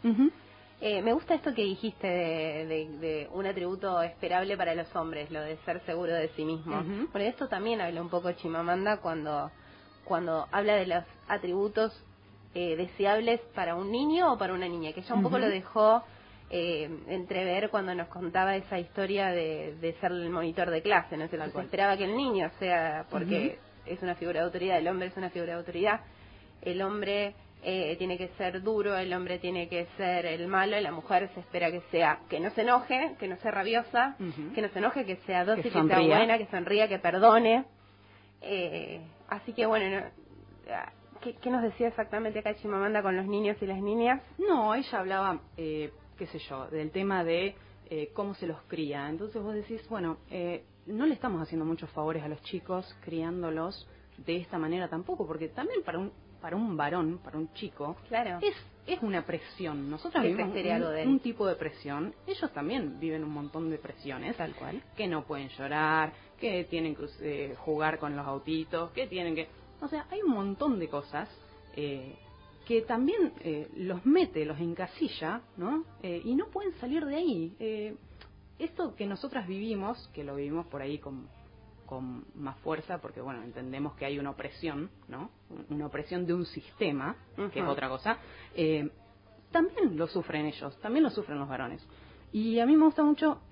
eh, 0.80 1.00
me 1.02 1.12
gusta 1.12 1.34
esto 1.34 1.54
que 1.54 1.62
dijiste 1.62 2.06
de, 2.06 2.88
de, 3.00 3.28
un 3.32 3.46
atributo 3.46 4.02
esperable 4.02 4.56
para 4.56 4.74
los 4.74 4.94
hombres, 4.94 5.30
lo 5.30 5.40
de 5.40 5.56
ser 5.64 5.80
seguro 5.86 6.12
de 6.12 6.28
sí 6.36 6.44
mismo. 6.44 6.82
Por 7.12 7.20
esto 7.22 7.48
también 7.48 7.80
habla 7.80 8.02
un 8.02 8.10
poco 8.10 8.30
Chimamanda 8.32 8.98
cuando, 8.98 9.50
cuando 10.04 10.46
habla 10.52 10.74
de 10.74 10.86
los 10.86 11.04
atributos 11.28 11.92
eh, 12.54 12.76
deseables 12.76 13.40
para 13.54 13.74
un 13.76 13.90
niño 13.90 14.32
o 14.34 14.38
para 14.38 14.52
una 14.52 14.68
niña, 14.68 14.92
que 14.92 15.02
ya 15.02 15.14
un 15.14 15.22
poco 15.22 15.38
lo 15.38 15.48
dejó 15.48 16.02
eh, 16.50 16.88
entrever 17.08 17.70
cuando 17.70 17.94
nos 17.94 18.08
contaba 18.08 18.54
esa 18.54 18.78
historia 18.78 19.28
de, 19.28 19.76
de 19.80 19.94
ser 19.94 20.12
el 20.12 20.28
monitor 20.30 20.70
de 20.70 20.82
clase, 20.82 21.16
¿no? 21.16 21.26
Se, 21.28 21.36
esperaba 21.36 21.96
que 21.96 22.04
el 22.04 22.16
niño 22.16 22.50
sea, 22.58 23.06
porque 23.10 23.58
es 23.86 24.02
una 24.02 24.14
figura 24.14 24.40
de 24.40 24.46
autoridad, 24.46 24.78
el 24.78 24.88
hombre 24.88 25.08
es 25.08 25.16
una 25.16 25.30
figura 25.30 25.52
de 25.52 25.58
autoridad, 25.58 26.00
el 26.62 26.82
hombre 26.82 27.34
eh, 27.62 27.96
tiene 27.98 28.18
que 28.18 28.28
ser 28.36 28.62
duro, 28.62 28.96
el 28.96 29.12
hombre 29.12 29.38
tiene 29.38 29.68
que 29.68 29.86
ser 29.96 30.26
el 30.26 30.46
malo, 30.48 30.78
y 30.78 30.82
la 30.82 30.92
mujer 30.92 31.28
se 31.34 31.40
espera 31.40 31.70
que 31.70 31.80
sea, 31.90 32.20
que 32.28 32.40
no 32.40 32.50
se 32.50 32.62
enoje, 32.62 33.14
que 33.18 33.28
no 33.28 33.36
sea 33.36 33.50
rabiosa, 33.50 34.16
que 34.54 34.62
no 34.62 34.68
se 34.68 34.78
enoje, 34.78 35.04
que 35.04 35.16
sea 35.26 35.44
dócil, 35.44 35.64
que, 35.64 35.70
sea 35.70 35.82
buena, 35.82 36.38
que 36.38 36.46
sonría, 36.46 36.88
que 36.88 36.98
perdone. 36.98 37.64
Eh, 38.40 39.00
así 39.28 39.52
que 39.52 39.66
bueno, 39.66 40.06
¿qué, 41.22 41.34
¿qué, 41.34 41.50
nos 41.50 41.62
decía 41.62 41.88
exactamente 41.88 42.38
acá 42.38 42.54
Chimamanda 42.54 43.02
con 43.02 43.16
los 43.16 43.26
niños 43.26 43.56
y 43.60 43.66
las 43.66 43.78
niñas? 43.78 44.22
No, 44.38 44.74
ella 44.74 44.98
hablaba 44.98 45.40
eh, 45.56 45.90
qué 46.16 46.26
sé 46.26 46.38
yo, 46.38 46.66
del 46.68 46.90
tema 46.90 47.24
de 47.24 47.54
eh, 47.90 48.10
cómo 48.14 48.34
se 48.34 48.46
los 48.46 48.60
cría. 48.62 49.08
Entonces 49.08 49.42
vos 49.42 49.54
decís, 49.54 49.86
bueno, 49.88 50.18
eh, 50.30 50.64
no 50.86 51.06
le 51.06 51.14
estamos 51.14 51.40
haciendo 51.42 51.64
muchos 51.64 51.90
favores 51.90 52.22
a 52.22 52.28
los 52.28 52.42
chicos 52.42 52.94
criándolos 53.02 53.86
de 54.18 54.36
esta 54.36 54.58
manera 54.58 54.88
tampoco, 54.88 55.26
porque 55.26 55.48
también 55.48 55.82
para 55.82 55.98
un 55.98 56.12
para 56.44 56.56
un 56.56 56.76
varón, 56.76 57.20
para 57.24 57.38
un 57.38 57.50
chico, 57.54 57.96
claro. 58.06 58.38
es, 58.42 58.54
es 58.86 59.00
una 59.00 59.24
presión. 59.24 59.88
Nosotros 59.88 60.22
vivimos 60.22 60.54
un, 60.54 61.08
un, 61.08 61.20
tipo 61.20 61.46
de 61.46 61.54
presión. 61.54 62.14
Ellos 62.26 62.52
también 62.52 63.00
viven 63.00 63.24
un 63.24 63.30
montón 63.30 63.70
de 63.70 63.78
presiones. 63.78 64.36
Tal 64.36 64.54
cual. 64.54 64.82
Que 64.94 65.06
no 65.06 65.24
pueden 65.24 65.48
llorar, 65.48 66.12
que 66.38 66.64
tienen 66.64 66.94
que 66.94 67.06
eh, 67.22 67.54
jugar 67.60 67.98
con 67.98 68.14
los 68.14 68.26
autitos, 68.26 68.90
que 68.90 69.06
tienen 69.06 69.34
que... 69.34 69.48
O 69.80 69.88
sea, 69.88 70.06
hay 70.10 70.20
un 70.20 70.32
montón 70.32 70.78
de 70.78 70.86
cosas 70.88 71.30
eh, 71.76 72.14
que 72.66 72.82
también 72.82 73.32
eh, 73.40 73.68
los 73.76 74.04
mete, 74.04 74.44
los 74.44 74.60
encasilla, 74.60 75.40
¿no? 75.56 75.84
Eh, 76.02 76.20
y 76.26 76.34
no 76.34 76.48
pueden 76.48 76.74
salir 76.74 77.06
de 77.06 77.16
ahí. 77.16 77.96
Eh, 78.58 78.64
esto 78.64 78.94
que 78.94 79.06
nosotras 79.06 79.46
vivimos, 79.46 80.10
que 80.12 80.24
lo 80.24 80.36
vivimos 80.36 80.66
por 80.66 80.82
ahí 80.82 80.98
con, 80.98 81.28
con 81.86 82.24
más 82.34 82.56
fuerza, 82.58 83.00
porque 83.00 83.20
bueno, 83.20 83.42
entendemos 83.42 83.94
que 83.94 84.04
hay 84.04 84.18
una 84.18 84.30
opresión, 84.30 84.90
¿no? 85.08 85.30
Una 85.70 85.86
opresión 85.86 86.26
de 86.26 86.34
un 86.34 86.46
sistema, 86.46 87.16
que 87.52 87.60
es 87.60 87.66
otra 87.66 87.88
cosa, 87.88 88.18
también 89.50 89.96
lo 89.96 90.06
sufren 90.06 90.46
ellos, 90.46 90.76
también 90.80 91.04
lo 91.04 91.10
sufren 91.10 91.38
los 91.38 91.48
varones. 91.48 91.86
Y 92.32 92.58
a 92.58 92.66
mí 92.66 92.76
me 92.76 92.84
gusta 92.84 93.04
mucho 93.04 93.42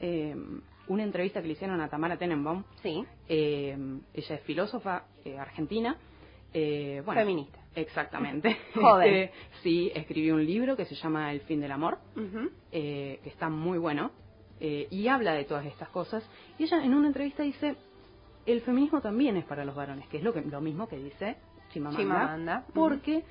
una 0.88 1.02
entrevista 1.02 1.40
que 1.40 1.46
le 1.46 1.52
hicieron 1.52 1.80
a 1.80 1.88
Tamara 1.88 2.16
Tenenbaum. 2.16 2.64
Sí. 2.82 3.04
ella 3.28 3.96
es 4.12 4.40
filósofa 4.42 5.04
argentina. 5.38 5.96
bueno, 6.52 7.14
Feminista 7.14 7.62
Exactamente. 7.74 8.56
Este, 8.74 9.32
sí, 9.62 9.90
escribió 9.94 10.34
un 10.34 10.44
libro 10.44 10.76
que 10.76 10.84
se 10.84 10.94
llama 10.94 11.32
El 11.32 11.40
fin 11.42 11.60
del 11.60 11.72
amor, 11.72 11.98
eh, 12.70 13.20
que 13.22 13.28
está 13.28 13.48
muy 13.48 13.78
bueno, 13.78 14.10
eh, 14.64 14.86
y 14.90 15.08
habla 15.08 15.34
de 15.34 15.44
todas 15.44 15.66
estas 15.66 15.88
cosas. 15.88 16.24
Y 16.56 16.62
ella 16.62 16.84
en 16.84 16.94
una 16.94 17.08
entrevista 17.08 17.42
dice, 17.42 17.74
el 18.46 18.60
feminismo 18.60 19.00
también 19.00 19.36
es 19.36 19.44
para 19.44 19.64
los 19.64 19.74
varones, 19.74 20.06
que 20.06 20.18
es 20.18 20.22
lo, 20.22 20.32
que, 20.32 20.40
lo 20.40 20.60
mismo 20.60 20.88
que 20.88 20.96
dice 20.96 21.36
Chimamanda, 21.72 22.64
porque 22.72 23.24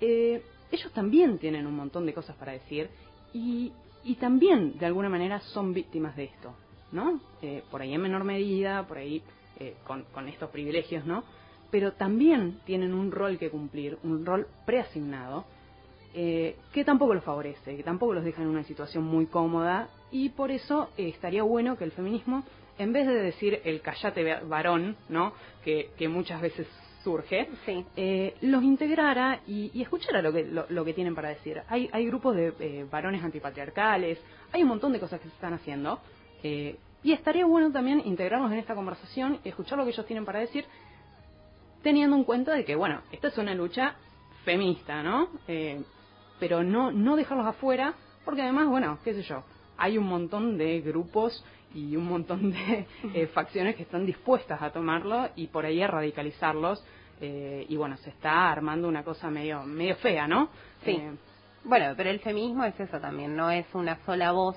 eh, 0.00 0.42
ellos 0.72 0.92
también 0.92 1.38
tienen 1.38 1.66
un 1.66 1.76
montón 1.76 2.06
de 2.06 2.14
cosas 2.14 2.36
para 2.36 2.52
decir 2.52 2.88
y, 3.34 3.72
y 4.02 4.14
también 4.14 4.78
de 4.78 4.86
alguna 4.86 5.10
manera 5.10 5.40
son 5.40 5.74
víctimas 5.74 6.16
de 6.16 6.24
esto, 6.24 6.54
¿no? 6.92 7.20
por 7.70 7.82
ahí 7.82 7.92
en 7.92 8.00
menor 8.00 8.24
medida, 8.24 8.86
por 8.86 8.98
ahí 8.98 9.22
con, 9.84 10.04
con 10.12 10.28
estos 10.28 10.48
privilegios, 10.50 11.04
¿no? 11.04 11.24
pero 11.70 11.92
también 11.92 12.60
tienen 12.64 12.94
un 12.94 13.12
rol 13.12 13.38
que 13.38 13.50
cumplir, 13.50 13.98
un 14.02 14.24
rol 14.24 14.46
preasignado, 14.64 15.44
eh, 16.14 16.56
que 16.72 16.84
tampoco 16.84 17.14
los 17.14 17.24
favorece, 17.24 17.76
que 17.76 17.82
tampoco 17.82 18.14
los 18.14 18.24
deja 18.24 18.42
en 18.42 18.48
una 18.48 18.64
situación 18.64 19.04
muy 19.04 19.26
cómoda, 19.26 19.88
y 20.10 20.30
por 20.30 20.50
eso 20.50 20.90
eh, 20.96 21.08
estaría 21.08 21.42
bueno 21.42 21.76
que 21.76 21.84
el 21.84 21.92
feminismo, 21.92 22.44
en 22.78 22.92
vez 22.92 23.06
de 23.06 23.14
decir 23.14 23.60
el 23.64 23.80
callate 23.80 24.40
varón, 24.44 24.96
¿no? 25.08 25.32
que, 25.64 25.90
que 25.98 26.08
muchas 26.08 26.40
veces 26.40 26.66
surge, 27.02 27.48
eh, 27.96 28.34
los 28.42 28.62
integrara 28.62 29.40
y, 29.46 29.70
y, 29.72 29.82
escuchara 29.82 30.20
lo 30.20 30.32
que, 30.32 30.44
lo, 30.44 30.84
que 30.84 30.92
tienen 30.92 31.14
para 31.14 31.30
decir. 31.30 31.62
Hay, 31.68 31.88
hay 31.92 32.06
grupos 32.06 32.36
de 32.36 32.86
varones 32.90 33.22
antipatriarcales, 33.22 34.18
hay 34.52 34.62
un 34.62 34.68
montón 34.68 34.92
de 34.92 35.00
cosas 35.00 35.20
que 35.20 35.28
se 35.28 35.34
están 35.34 35.54
haciendo, 35.54 36.00
y 36.42 37.12
estaría 37.12 37.46
bueno 37.46 37.72
también 37.72 38.02
integrarnos 38.04 38.52
en 38.52 38.58
esta 38.58 38.74
conversación 38.74 39.40
y 39.44 39.48
escuchar 39.48 39.78
lo 39.78 39.84
que 39.84 39.90
ellos 39.90 40.06
tienen 40.06 40.24
para 40.24 40.40
decir 40.40 40.66
teniendo 41.82 42.16
en 42.16 42.24
cuenta 42.24 42.52
de 42.54 42.64
que, 42.64 42.74
bueno, 42.74 43.02
esta 43.12 43.28
es 43.28 43.38
una 43.38 43.54
lucha 43.54 43.94
feminista, 44.44 45.02
¿no? 45.02 45.28
Eh, 45.46 45.82
pero 46.38 46.62
no, 46.62 46.92
no 46.92 47.16
dejarlos 47.16 47.46
afuera, 47.46 47.94
porque 48.24 48.42
además, 48.42 48.68
bueno, 48.68 48.98
qué 49.04 49.14
sé 49.14 49.22
yo, 49.22 49.44
hay 49.78 49.96
un 49.96 50.06
montón 50.06 50.58
de 50.58 50.80
grupos 50.80 51.44
y 51.74 51.96
un 51.96 52.06
montón 52.06 52.50
de 52.50 52.86
eh, 53.14 53.26
facciones 53.28 53.76
que 53.76 53.82
están 53.82 54.04
dispuestas 54.04 54.60
a 54.60 54.70
tomarlo 54.70 55.28
y 55.36 55.46
por 55.46 55.64
ahí 55.64 55.80
a 55.80 55.86
radicalizarlos. 55.86 56.84
Eh, 57.20 57.66
y 57.68 57.76
bueno, 57.76 57.96
se 57.96 58.10
está 58.10 58.50
armando 58.50 58.86
una 58.86 59.02
cosa 59.02 59.30
medio, 59.30 59.64
medio 59.64 59.96
fea, 59.96 60.28
¿no? 60.28 60.50
Sí. 60.84 61.00
bueno, 61.64 61.94
pero 61.96 62.10
el 62.10 62.20
feminismo 62.20 62.64
es 62.64 62.78
eso 62.78 63.00
también, 63.00 63.34
no 63.34 63.50
es 63.50 63.66
una 63.74 63.96
sola 64.04 64.30
voz, 64.30 64.56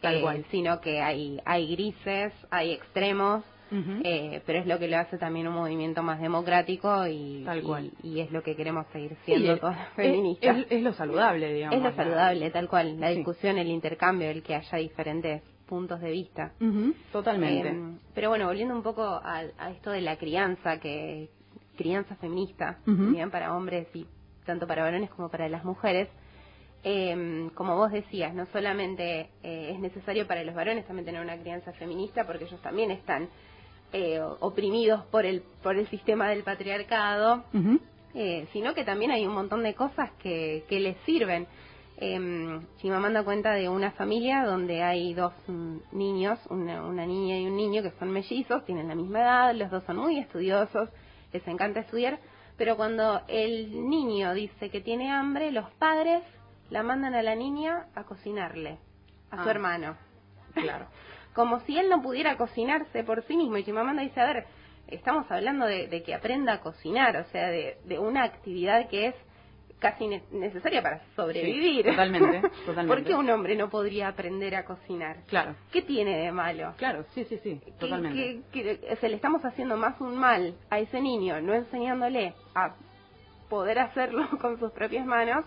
Tal 0.00 0.20
cual. 0.20 0.44
sino 0.52 0.80
que 0.80 1.00
hay, 1.00 1.40
hay 1.44 1.74
grises, 1.74 2.32
hay 2.50 2.72
extremos 2.72 3.42
eh, 3.70 4.42
pero 4.46 4.58
es 4.60 4.66
lo 4.66 4.78
que 4.78 4.88
lo 4.88 4.98
hace 4.98 5.18
también 5.18 5.48
un 5.48 5.54
movimiento 5.54 6.02
más 6.02 6.20
democrático 6.20 7.06
y, 7.06 7.42
tal 7.44 7.62
cual. 7.62 7.90
y, 8.02 8.20
es 8.20 8.30
lo 8.30 8.42
que 8.42 8.54
queremos 8.54 8.86
seguir 8.92 9.16
siendo 9.24 9.58
todas 9.58 9.76
las 9.76 9.88
feministas. 9.94 10.66
Es, 10.70 10.82
lo 10.82 10.92
saludable, 10.92 11.52
digamos. 11.52 11.76
Es 11.76 11.82
lo 11.82 11.92
saludable, 11.92 12.50
tal 12.50 12.68
cual, 12.68 13.00
la 13.00 13.10
discusión, 13.10 13.58
el 13.58 13.68
intercambio, 13.68 14.30
el 14.30 14.42
que 14.42 14.54
haya 14.54 14.78
diferentes 14.78 15.42
puntos 15.66 16.00
de 16.00 16.10
vista. 16.10 16.52
totalmente. 17.12 17.68
Em, 17.68 17.98
pero 18.14 18.28
bueno, 18.28 18.46
volviendo 18.46 18.74
un 18.74 18.82
poco 18.82 19.02
a, 19.02 19.44
esto 19.70 19.90
de 19.90 20.00
la 20.00 20.16
crianza, 20.16 20.78
que 20.78 21.30
crianza 21.76 22.14
feminista, 22.16 22.78
bien 22.86 23.30
para 23.30 23.56
hombres 23.56 23.88
y 23.94 24.06
tanto 24.46 24.66
para 24.66 24.82
varones 24.82 25.10
como 25.10 25.28
para 25.28 25.48
las 25.48 25.64
mujeres, 25.64 26.08
eh, 26.86 27.50
como 27.54 27.76
vos 27.76 27.90
decías, 27.90 28.34
no 28.34 28.44
solamente 28.46 29.30
eh, 29.42 29.70
es 29.72 29.80
necesario 29.80 30.26
para 30.26 30.44
los 30.44 30.54
varones 30.54 30.86
también 30.86 31.06
tener 31.06 31.22
una 31.22 31.38
crianza 31.38 31.72
feminista, 31.72 32.26
porque 32.26 32.44
ellos 32.44 32.60
también 32.60 32.90
están 32.90 33.28
eh, 33.96 34.20
oprimidos 34.40 35.04
por 35.04 35.24
el, 35.24 35.42
por 35.62 35.76
el 35.76 35.86
sistema 35.86 36.28
del 36.28 36.42
patriarcado, 36.42 37.44
eh, 38.12 38.48
sino 38.52 38.74
que 38.74 38.82
también 38.82 39.12
hay 39.12 39.24
un 39.24 39.32
montón 39.32 39.62
de 39.62 39.74
cosas 39.74 40.10
que, 40.18 40.64
que 40.68 40.80
les 40.80 40.96
sirven. 41.06 41.46
Eh, 41.98 42.18
me 42.18 42.98
manda 42.98 43.22
cuenta 43.22 43.52
de 43.52 43.68
una 43.68 43.92
familia 43.92 44.44
donde 44.46 44.82
hay 44.82 45.14
dos 45.14 45.32
mm, 45.46 45.76
niños, 45.92 46.40
una, 46.50 46.82
una 46.84 47.06
niña 47.06 47.38
y 47.38 47.46
un 47.46 47.54
niño 47.54 47.84
que 47.84 47.92
son 47.92 48.10
mellizos, 48.10 48.64
tienen 48.64 48.88
la 48.88 48.96
misma 48.96 49.20
edad, 49.20 49.54
los 49.54 49.70
dos 49.70 49.84
son 49.84 49.98
muy 49.98 50.18
estudiosos, 50.18 50.88
les 51.32 51.46
encanta 51.46 51.78
estudiar, 51.78 52.18
pero 52.56 52.76
cuando 52.76 53.20
el 53.28 53.88
niño 53.88 54.34
dice 54.34 54.70
que 54.70 54.80
tiene 54.80 55.12
hambre, 55.12 55.52
los 55.52 55.70
padres 55.74 56.24
la 56.68 56.82
mandan 56.82 57.14
a 57.14 57.22
la 57.22 57.36
niña 57.36 57.86
a 57.94 58.02
cocinarle, 58.02 58.80
a 59.30 59.36
su 59.44 59.48
ah. 59.48 59.52
hermano. 59.52 59.96
Claro. 60.52 60.88
Como 61.34 61.60
si 61.60 61.78
él 61.78 61.88
no 61.88 62.00
pudiera 62.00 62.36
cocinarse 62.36 63.04
por 63.04 63.22
sí 63.24 63.36
mismo. 63.36 63.56
Y 63.56 63.64
Chimamanda 63.64 64.02
dice, 64.02 64.20
a 64.20 64.26
ver, 64.26 64.46
estamos 64.86 65.30
hablando 65.30 65.66
de, 65.66 66.02
que 66.02 66.14
aprenda 66.14 66.54
a 66.54 66.60
cocinar, 66.60 67.16
o 67.16 67.24
sea, 67.24 67.48
de, 67.48 67.98
una 67.98 68.24
actividad 68.24 68.88
que 68.88 69.08
es 69.08 69.14
casi 69.78 70.06
necesaria 70.30 70.80
para 70.80 71.00
sobrevivir. 71.14 71.84
totalmente, 71.84 72.40
totalmente. 72.66 72.86
¿Por 72.86 73.04
qué 73.04 73.14
un 73.14 73.28
hombre 73.28 73.56
no 73.56 73.68
podría 73.68 74.08
aprender 74.08 74.54
a 74.54 74.64
cocinar? 74.64 75.18
Claro. 75.26 75.56
¿Qué 75.72 75.82
tiene 75.82 76.16
de 76.18 76.32
malo? 76.32 76.72
Claro, 76.78 77.04
sí, 77.14 77.24
sí, 77.24 77.38
sí, 77.42 77.60
totalmente. 77.78 78.40
Que, 78.50 78.96
se 78.98 79.08
le 79.08 79.16
estamos 79.16 79.44
haciendo 79.44 79.76
más 79.76 80.00
un 80.00 80.16
mal 80.16 80.54
a 80.70 80.78
ese 80.78 81.00
niño, 81.00 81.40
no 81.40 81.52
enseñándole 81.52 82.34
a 82.54 82.74
poder 83.50 83.78
hacerlo 83.78 84.26
con 84.40 84.58
sus 84.58 84.70
propias 84.72 85.04
manos, 85.04 85.44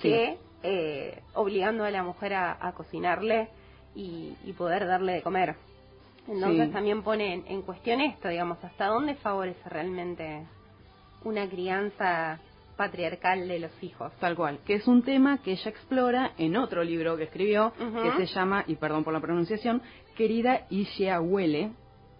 que 0.00 0.38
eh, 0.62 1.20
obligando 1.34 1.84
a 1.84 1.90
la 1.90 2.04
mujer 2.04 2.34
a, 2.34 2.72
cocinarle 2.76 3.48
y, 3.94 4.34
poder 4.56 4.86
darle 4.86 5.14
de 5.14 5.22
comer. 5.22 5.56
Entonces 6.28 6.70
también 6.72 7.02
pone 7.02 7.42
en, 7.46 7.62
cuestión 7.62 8.00
esto, 8.00 8.28
digamos, 8.28 8.62
hasta 8.62 8.86
dónde 8.86 9.14
favorece 9.16 9.68
realmente 9.68 10.46
una 11.24 11.48
crianza 11.48 12.38
patriarcal 12.76 13.48
de 13.48 13.58
los 13.58 13.82
hijos. 13.82 14.12
Tal 14.20 14.36
cual, 14.36 14.60
que 14.64 14.74
es 14.74 14.86
un 14.86 15.02
tema 15.02 15.38
que 15.38 15.52
ella 15.52 15.70
explora 15.70 16.32
en 16.38 16.56
otro 16.56 16.84
libro 16.84 17.16
que 17.16 17.24
escribió, 17.24 17.72
que 17.76 18.26
se 18.26 18.32
llama, 18.32 18.64
y 18.66 18.76
perdón 18.76 19.04
por 19.04 19.12
la 19.12 19.20
pronunciación, 19.20 19.82
Querida 20.16 20.66
Ishiahuele, 20.70 21.72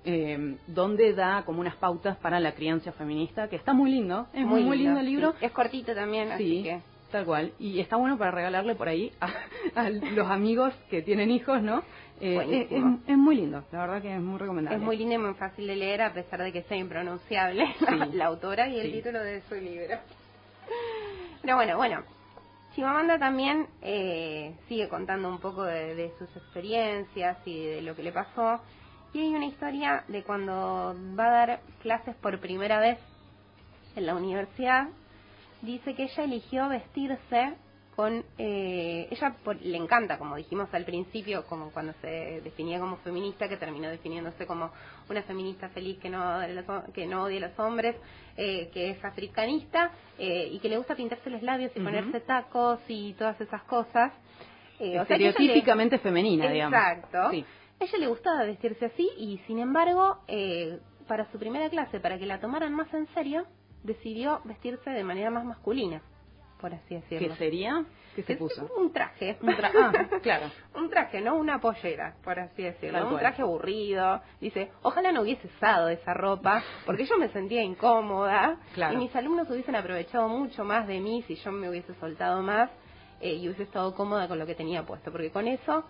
eh, 0.04 0.56
donde 0.66 1.14
da 1.14 1.44
como 1.44 1.61
unas 1.61 1.76
pautas 1.76 2.16
para 2.16 2.40
la 2.40 2.52
crianza 2.54 2.90
feminista, 2.92 3.48
que 3.48 3.56
está 3.56 3.72
muy 3.72 3.90
lindo, 3.92 4.26
es 4.32 4.44
muy, 4.44 4.64
muy 4.64 4.78
lindo, 4.78 4.98
el 4.98 5.06
libro. 5.06 5.35
Es 5.40 5.52
cortito 5.52 5.94
también, 5.94 6.32
así 6.32 6.62
que 6.64 6.80
Tal 7.12 7.27
cual. 7.27 7.53
Y 7.59 7.79
está 7.79 7.96
bueno 7.96 8.16
para 8.16 8.31
regalarle 8.31 8.75
por 8.75 8.88
ahí 8.88 9.12
a, 9.20 9.90
los 9.90 10.29
amigos 10.29 10.75
que 10.90 11.03
tienen 11.03 11.31
hijos, 11.31 11.62
¿no? 11.62 11.83
Eh, 12.20 12.68
es, 13.07 13.18
muy 13.18 13.37
lindo, 13.37 13.64
la 13.72 13.81
verdad 13.81 14.01
que 14.01 14.14
es 14.14 14.20
muy 14.20 14.38
recomendable. 14.38 14.79
Es 14.79 14.83
muy 14.83 14.96
lindo 14.96 15.14
y 15.16 15.18
muy 15.18 15.35
fácil 15.35 15.66
de 15.66 15.77
leer, 15.77 16.03
a 16.03 16.12
pesar 16.12 16.40
de 16.40 16.53
que 16.53 16.62
sea 16.62 16.77
impronunciable 16.77 17.66
la, 18.12 18.27
autora 18.27 18.68
y 18.68 18.79
el 18.79 18.92
título 18.92 19.20
de 19.20 19.42
su 19.42 19.57
libro. 19.57 19.98
Pero 21.42 21.57
bueno, 21.57 21.77
bueno. 21.77 22.03
Chimamanda 22.75 23.18
también 23.18 23.66
eh, 23.83 24.55
sigue 24.66 24.88
contando 24.88 25.29
un 25.29 25.38
poco 25.38 25.64
de, 25.64 26.11
sus 26.18 26.35
experiencias 26.35 27.37
y 27.44 27.66
de 27.66 27.83
lo 27.83 27.94
que 27.94 28.03
le 28.03 28.12
pasó. 28.12 28.61
Y 29.12 29.20
hay 29.20 29.35
una 29.35 29.44
historia 29.44 30.05
de 30.09 30.22
cuando 30.22 30.96
va 31.18 31.27
a 31.27 31.46
dar 31.46 31.61
clases 31.83 32.14
por 32.16 32.40
primera 32.40 32.81
vez 32.81 32.98
en 33.94 34.07
la 34.07 34.14
universidad 34.14 34.88
dice 35.62 35.94
que 35.94 36.05
ella 36.05 36.25
eligió 36.25 36.68
vestirse 36.68 37.55
con 37.96 38.25
eh, 38.38 39.07
ella 39.11 39.37
le 39.61 39.77
encanta 39.77 40.18
como 40.18 40.37
dijimos 40.37 40.68
al 40.72 40.85
principio 40.85 41.44
como 41.46 41.70
cuando 41.70 41.92
se 42.01 42.40
definía 42.42 42.81
como 42.81 42.96
feminista 42.98 43.48
que 43.48 43.59
terminó 43.59 43.90
definiéndose 43.90 44.46
como 44.46 44.70
una 45.11 45.22
feminista 45.22 45.68
feliz 45.68 45.98
que 45.98 46.09
no 46.09 46.40
que 46.94 47.07
no 47.07 47.25
odia 47.25 47.38
a 47.38 47.48
los 47.48 47.59
hombres 47.59 47.96
eh, 48.37 48.70
que 48.72 48.90
es 48.90 49.05
africanista 49.05 49.90
eh, 50.18 50.48
y 50.51 50.59
que 50.61 50.70
le 50.70 50.79
gusta 50.79 50.96
pintarse 50.96 51.29
los 51.29 51.42
labios 51.42 51.70
y 51.75 51.81
ponerse 51.81 52.20
tacos 52.20 52.81
y 52.88 53.12
todas 53.14 53.38
esas 53.40 53.62
cosas. 53.64 54.12
Estereotípicamente 54.79 55.98
femenina 55.98 56.51
digamos. 56.51 56.79
Exacto. 56.79 57.31
Ella 57.31 57.98
le 57.98 58.07
gustaba 58.07 58.44
vestirse 58.44 58.87
así 58.87 59.09
y 59.18 59.38
sin 59.46 59.59
embargo 59.59 60.18
para 61.07 61.31
su 61.31 61.38
primera 61.38 61.68
clase 61.68 62.01
para 62.01 62.18
que 62.18 62.25
la 62.25 62.40
tomaran 62.40 62.72
más 62.72 62.92
en 62.94 63.07
serio 63.09 63.46
decidió 63.82 64.40
vestirse 64.44 64.90
de 64.90 65.04
manera 65.04 65.30
más 65.30 65.44
masculina, 65.44 66.02
por 66.60 66.72
así 66.72 66.94
decirlo. 66.94 67.28
¿Qué 67.28 67.34
sería? 67.36 67.84
¿Qué 68.14 68.22
se 68.22 68.36
puso? 68.36 68.68
Un 68.76 68.92
traje. 68.92 69.38
Un 69.40 69.50
ah, 69.50 69.92
claro. 70.22 70.46
un 70.74 70.90
traje, 70.90 71.20
no 71.20 71.36
una 71.36 71.60
pollera, 71.60 72.14
por 72.22 72.38
así 72.38 72.62
decirlo. 72.62 73.08
un 73.08 73.18
traje 73.18 73.42
aburrido. 73.42 74.20
Dice, 74.40 74.70
ojalá 74.82 75.12
no 75.12 75.22
hubiese 75.22 75.46
usado 75.46 75.88
esa 75.88 76.12
ropa, 76.12 76.62
porque 76.84 77.06
yo 77.06 77.16
me 77.18 77.28
sentía 77.28 77.62
incómoda. 77.62 78.58
Y 78.92 78.96
mis 78.96 79.14
alumnos 79.16 79.48
hubiesen 79.50 79.76
aprovechado 79.76 80.28
mucho 80.28 80.64
más 80.64 80.86
de 80.86 81.00
mí 81.00 81.22
si 81.26 81.36
yo 81.36 81.52
me 81.52 81.68
hubiese 81.70 81.94
soltado 81.94 82.42
más 82.42 82.70
eh, 83.20 83.34
y 83.34 83.46
hubiese 83.46 83.64
estado 83.64 83.94
cómoda 83.94 84.28
con 84.28 84.38
lo 84.38 84.46
que 84.46 84.54
tenía 84.54 84.84
puesto. 84.84 85.10
Porque 85.10 85.30
con 85.30 85.48
eso 85.48 85.84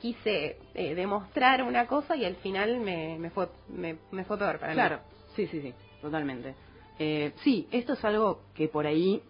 quise 0.00 0.58
eh, 0.74 0.94
demostrar 0.94 1.62
una 1.62 1.86
cosa 1.86 2.16
y 2.16 2.24
al 2.24 2.36
final 2.36 2.78
me, 2.80 3.18
me 3.18 3.30
fue 3.30 3.48
me, 3.68 3.98
me 4.10 4.24
fue 4.24 4.38
peor 4.38 4.58
para 4.58 4.72
mí. 4.72 4.76
Claro, 4.76 5.00
sí, 5.34 5.46
sí, 5.46 5.60
sí, 5.60 5.74
totalmente. 6.00 6.54
Eh, 6.98 7.32
sí, 7.42 7.68
esto 7.70 7.92
es 7.92 8.04
algo 8.04 8.42
que 8.54 8.68
por 8.68 8.86
ahí, 8.86 9.22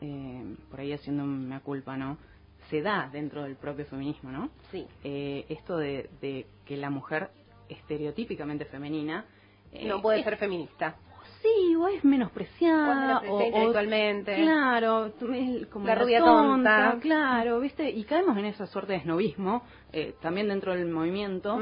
eh, 0.00 0.56
por 0.70 0.80
ahí 0.80 0.92
haciendo 0.92 1.24
una 1.24 1.60
culpa, 1.60 1.96
¿no? 1.96 2.18
Se 2.70 2.82
da 2.82 3.08
dentro 3.12 3.44
del 3.44 3.56
propio 3.56 3.84
feminismo, 3.86 4.30
¿no? 4.30 4.50
Sí. 4.70 4.86
Eh, 5.04 5.46
esto 5.48 5.76
de, 5.76 6.46
que 6.64 6.76
la 6.76 6.90
mujer 6.90 7.30
estereotípicamente 7.68 8.64
femenina... 8.64 9.24
no 9.86 10.00
puede 10.00 10.24
ser 10.24 10.36
feminista. 10.36 10.96
Sí, 11.42 11.76
o 11.76 11.88
es 11.88 12.02
menospreciada, 12.04 13.20
o, 13.20 13.42
intelectualmente. 13.42 14.34
claro, 14.36 15.12
como 15.70 15.86
la 15.86 15.94
rubia 15.94 16.20
tonta, 16.20 16.98
claro, 17.02 17.60
¿viste? 17.60 17.90
Y 17.90 18.04
caemos 18.04 18.36
en 18.38 18.46
esa 18.46 18.66
suerte 18.66 18.92
de 18.92 18.98
esnovismo, 19.00 19.62
también 20.22 20.48
dentro 20.48 20.74
del 20.74 20.88
movimiento, 20.88 21.58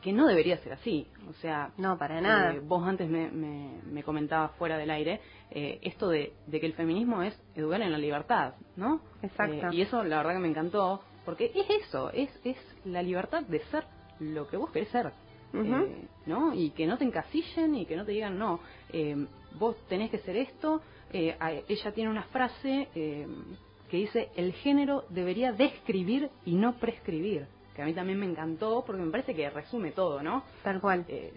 que 0.00 0.12
no 0.12 0.26
debería 0.26 0.56
ser 0.58 0.72
así. 0.72 1.06
O 1.28 1.32
sea, 1.34 1.72
no, 1.76 1.98
para 1.98 2.20
nada. 2.20 2.54
Eh, 2.54 2.60
vos 2.60 2.86
antes 2.86 3.08
me, 3.08 3.30
me, 3.30 4.02
comentabas 4.02 4.52
fuera 4.52 4.78
del 4.78 4.90
aire 4.90 5.20
eh, 5.50 5.78
esto 5.82 6.08
de, 6.08 6.32
que 6.50 6.66
el 6.66 6.74
feminismo 6.74 7.22
es 7.22 7.38
educar 7.54 7.80
en 7.82 7.92
la 7.92 7.98
libertad, 7.98 8.54
¿no? 8.76 9.00
Exacto. 9.22 9.68
Eh, 9.68 9.76
y 9.76 9.82
eso 9.82 10.02
la 10.04 10.18
verdad 10.18 10.34
que 10.34 10.38
me 10.38 10.48
encantó, 10.48 11.02
porque 11.24 11.52
es 11.54 11.86
eso, 11.86 12.10
es, 12.10 12.30
es 12.44 12.56
la 12.84 13.02
libertad 13.02 13.42
de 13.42 13.60
ser 13.66 13.84
lo 14.20 14.46
que 14.48 14.56
vos 14.56 14.70
querés 14.70 14.88
ser. 14.88 15.12
¿no? 15.52 16.54
Y 16.54 16.70
que 16.70 16.86
no 16.86 16.96
te 16.96 17.04
encasillen 17.04 17.74
y 17.74 17.84
que 17.84 17.96
no 17.96 18.04
te 18.04 18.12
digan, 18.12 18.38
no, 18.38 18.60
vos 19.58 19.76
tenés 19.88 20.08
que 20.12 20.18
ser 20.18 20.36
esto. 20.36 20.80
ella 21.12 21.92
tiene 21.92 22.08
una 22.08 22.22
frase 22.24 22.86
que 22.94 23.96
dice, 23.96 24.28
el 24.36 24.52
género 24.52 25.06
debería 25.08 25.50
describir 25.50 26.30
y 26.44 26.54
no 26.54 26.74
prescribir 26.76 27.48
que 27.74 27.82
a 27.82 27.84
mí 27.84 27.94
también 27.94 28.18
me 28.18 28.26
encantó 28.26 28.84
porque 28.86 29.02
me 29.02 29.10
parece 29.10 29.34
que 29.34 29.48
resume 29.50 29.92
todo, 29.92 30.22
¿no? 30.22 30.44
Tal 30.62 30.80
cual. 30.80 31.04
Eh, 31.08 31.32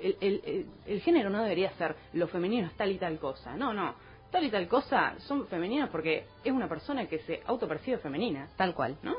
el, 0.00 0.66
el, 0.86 1.00
género 1.00 1.30
no 1.30 1.42
debería 1.42 1.70
ser 1.74 1.94
lo 2.14 2.26
femenino 2.26 2.66
es 2.66 2.74
tal 2.74 2.90
y 2.90 2.98
tal 2.98 3.18
cosa, 3.18 3.56
no, 3.56 3.72
no. 3.72 3.94
Tal 4.32 4.44
y 4.44 4.50
tal 4.50 4.66
cosa 4.66 5.14
son 5.18 5.46
femeninas 5.46 5.90
porque 5.90 6.24
es 6.42 6.52
una 6.52 6.68
persona 6.68 7.06
que 7.06 7.18
se 7.20 7.42
autopercibe 7.46 7.98
femenina. 7.98 8.48
Tal 8.56 8.74
cual. 8.74 8.96
¿No? 9.02 9.14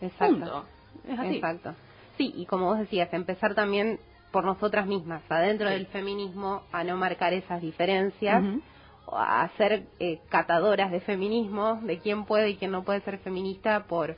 Exacto. 0.00 0.64
Es 1.06 1.18
así. 1.18 1.36
Exacto. 1.36 1.74
Sí, 2.16 2.32
y 2.36 2.46
como 2.46 2.66
vos 2.66 2.78
decías, 2.78 3.12
empezar 3.12 3.54
también 3.54 3.98
por 4.30 4.44
nosotras 4.44 4.86
mismas, 4.86 5.22
adentro 5.28 5.68
del 5.68 5.86
feminismo, 5.86 6.62
a 6.72 6.84
no 6.84 6.96
marcar 6.96 7.34
esas 7.34 7.60
diferencias, 7.60 8.42
a 9.06 9.48
ser 9.56 9.84
eh, 10.00 10.20
catadoras 10.30 10.90
de 10.90 11.00
feminismo, 11.00 11.80
de 11.82 11.98
quién 11.98 12.24
puede 12.24 12.50
y 12.50 12.56
quién 12.56 12.70
no 12.70 12.82
puede 12.82 13.00
ser 13.02 13.18
feminista 13.18 13.84
por 13.84 14.16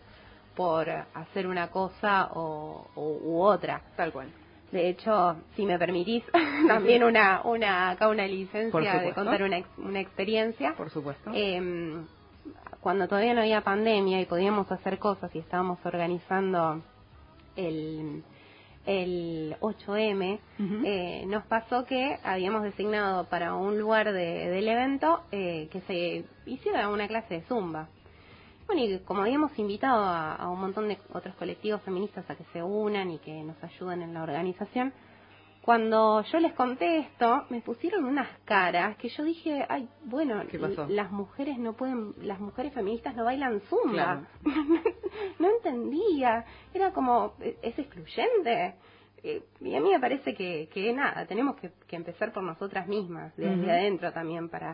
por 0.54 0.88
hacer 0.88 1.46
una 1.46 1.68
cosa 1.70 2.30
o, 2.34 2.86
u 2.96 3.40
otra. 3.40 3.82
Tal 3.96 4.12
cual. 4.12 4.28
De 4.70 4.88
hecho, 4.88 5.36
si 5.54 5.66
me 5.66 5.78
permitís, 5.78 6.24
también 6.68 7.04
una, 7.04 7.42
una, 7.44 7.90
acá 7.90 8.08
una 8.08 8.26
licencia 8.26 9.00
de 9.00 9.12
contar 9.12 9.42
una, 9.42 9.62
una 9.78 10.00
experiencia. 10.00 10.74
Por 10.76 10.90
supuesto. 10.90 11.30
Eh, 11.32 12.02
cuando 12.84 13.08
todavía 13.08 13.32
no 13.32 13.40
había 13.40 13.62
pandemia 13.62 14.20
y 14.20 14.26
podíamos 14.26 14.70
hacer 14.70 14.98
cosas 14.98 15.34
y 15.34 15.38
estábamos 15.38 15.78
organizando 15.86 16.82
el, 17.56 18.22
el 18.84 19.56
8M, 19.60 20.38
eh, 20.84 21.24
nos 21.26 21.46
pasó 21.46 21.86
que 21.86 22.18
habíamos 22.22 22.62
designado 22.62 23.24
para 23.30 23.54
un 23.54 23.78
lugar 23.78 24.12
del 24.12 24.68
evento 24.68 25.22
eh, 25.32 25.68
que 25.72 25.80
se 25.82 26.24
hiciera 26.44 26.90
una 26.90 27.08
clase 27.08 27.34
de 27.34 27.40
zumba. 27.42 27.88
Bueno, 28.66 28.82
y 28.82 28.98
como 29.00 29.22
habíamos 29.22 29.56
invitado 29.58 30.02
a, 30.04 30.48
un 30.50 30.60
montón 30.60 30.88
de 30.88 30.98
otros 31.12 31.34
colectivos 31.36 31.82
feministas 31.82 32.28
a 32.30 32.34
que 32.34 32.44
se 32.52 32.62
unan 32.62 33.10
y 33.10 33.18
que 33.18 33.42
nos 33.42 33.62
ayuden 33.62 34.02
en 34.02 34.14
la 34.14 34.22
organización, 34.22 34.92
cuando 35.64 36.22
yo 36.22 36.40
les 36.40 36.52
conté 36.52 36.98
esto, 36.98 37.46
me 37.48 37.62
pusieron 37.62 38.04
unas 38.04 38.28
caras 38.44 38.96
que 38.96 39.08
yo 39.08 39.24
dije, 39.24 39.64
ay, 39.68 39.88
bueno, 40.04 40.42
las 40.88 41.10
mujeres 41.10 41.58
no 41.58 41.72
pueden, 41.74 42.14
las 42.20 42.38
mujeres 42.38 42.74
feministas 42.74 43.16
no 43.16 43.24
bailan 43.24 43.60
zumba. 43.62 44.26
no 45.38 45.50
entendía, 45.50 46.44
era 46.74 46.92
como, 46.92 47.34
e, 47.40 47.56
es 47.62 47.78
excluyente. 47.78 48.74
Eh, 49.22 49.42
y 49.62 49.74
a 49.74 49.80
mí 49.80 49.90
me 49.90 50.00
parece 50.00 50.34
que, 50.34 50.68
que 50.70 50.92
nada, 50.92 51.24
tenemos 51.24 51.56
que, 51.56 51.72
empezar 51.96 52.30
por 52.32 52.42
nosotras 52.42 52.86
mismas, 52.86 53.34
desde 53.36 53.70
adentro 53.70 54.12
también, 54.12 54.50
para 54.50 54.72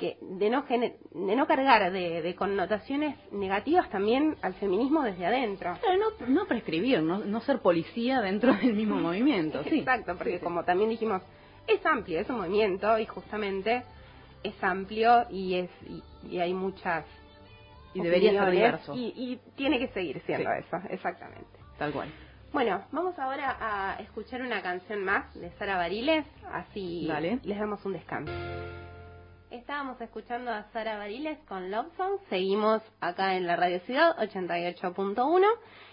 que 0.00 0.16
de 0.22 0.48
no, 0.48 0.64
de 0.66 1.36
no 1.36 1.46
cargar 1.46 1.92
de, 1.92 2.34
connotaciones 2.34 3.16
negativas 3.32 3.90
también 3.90 4.34
al 4.40 4.54
feminismo 4.54 5.02
desde 5.02 5.26
adentro. 5.26 5.76
no, 5.98 6.26
no 6.26 6.46
prescribir, 6.46 7.02
no, 7.02 7.18
no 7.18 7.40
ser 7.42 7.58
policía 7.60 8.22
dentro 8.22 8.54
del 8.54 8.72
mismo 8.72 8.96
movimiento. 9.00 9.62
Sí. 9.64 9.80
Exacto, 9.80 10.16
porque 10.16 10.40
como 10.40 10.64
también 10.64 10.88
dijimos, 10.88 11.20
es 11.66 11.84
amplio, 11.84 12.18
es 12.18 12.30
un 12.30 12.38
movimiento 12.38 12.98
y 12.98 13.04
justamente 13.04 13.82
es 14.42 14.54
amplio 14.64 15.26
y, 15.30 15.56
es, 15.56 15.70
y, 16.26 16.38
hay 16.38 16.54
muchas... 16.54 17.04
Y 17.92 18.00
debería 18.00 18.32
ser 18.32 18.50
diverso. 18.52 18.94
Y, 18.94 19.12
y 19.16 19.40
tiene 19.56 19.78
que 19.78 19.88
seguir 19.88 20.22
siendo 20.24 20.50
eso, 20.52 20.78
exactamente. 20.88 21.58
Tal 21.76 21.92
cual. 21.92 22.08
Bueno, 22.52 22.84
vamos 22.90 23.18
ahora 23.18 23.56
a 23.60 24.00
escuchar 24.00 24.40
una 24.40 24.62
canción 24.62 25.04
más 25.04 25.32
de 25.34 25.50
Sara 25.58 25.76
Bariles, 25.76 26.24
así 26.52 27.08
les 27.42 27.58
damos 27.58 27.84
un 27.84 27.92
descanso. 27.92 28.32
Estábamos 29.50 30.00
escuchando 30.00 30.52
a 30.52 30.62
Sara 30.72 30.96
Bariles 30.96 31.36
con 31.48 31.72
Love 31.72 31.88
Song, 31.96 32.20
seguimos 32.28 32.82
acá 33.00 33.34
en 33.34 33.48
la 33.48 33.56
Radio 33.56 33.80
Ciudad 33.80 34.16
88.1 34.18 35.44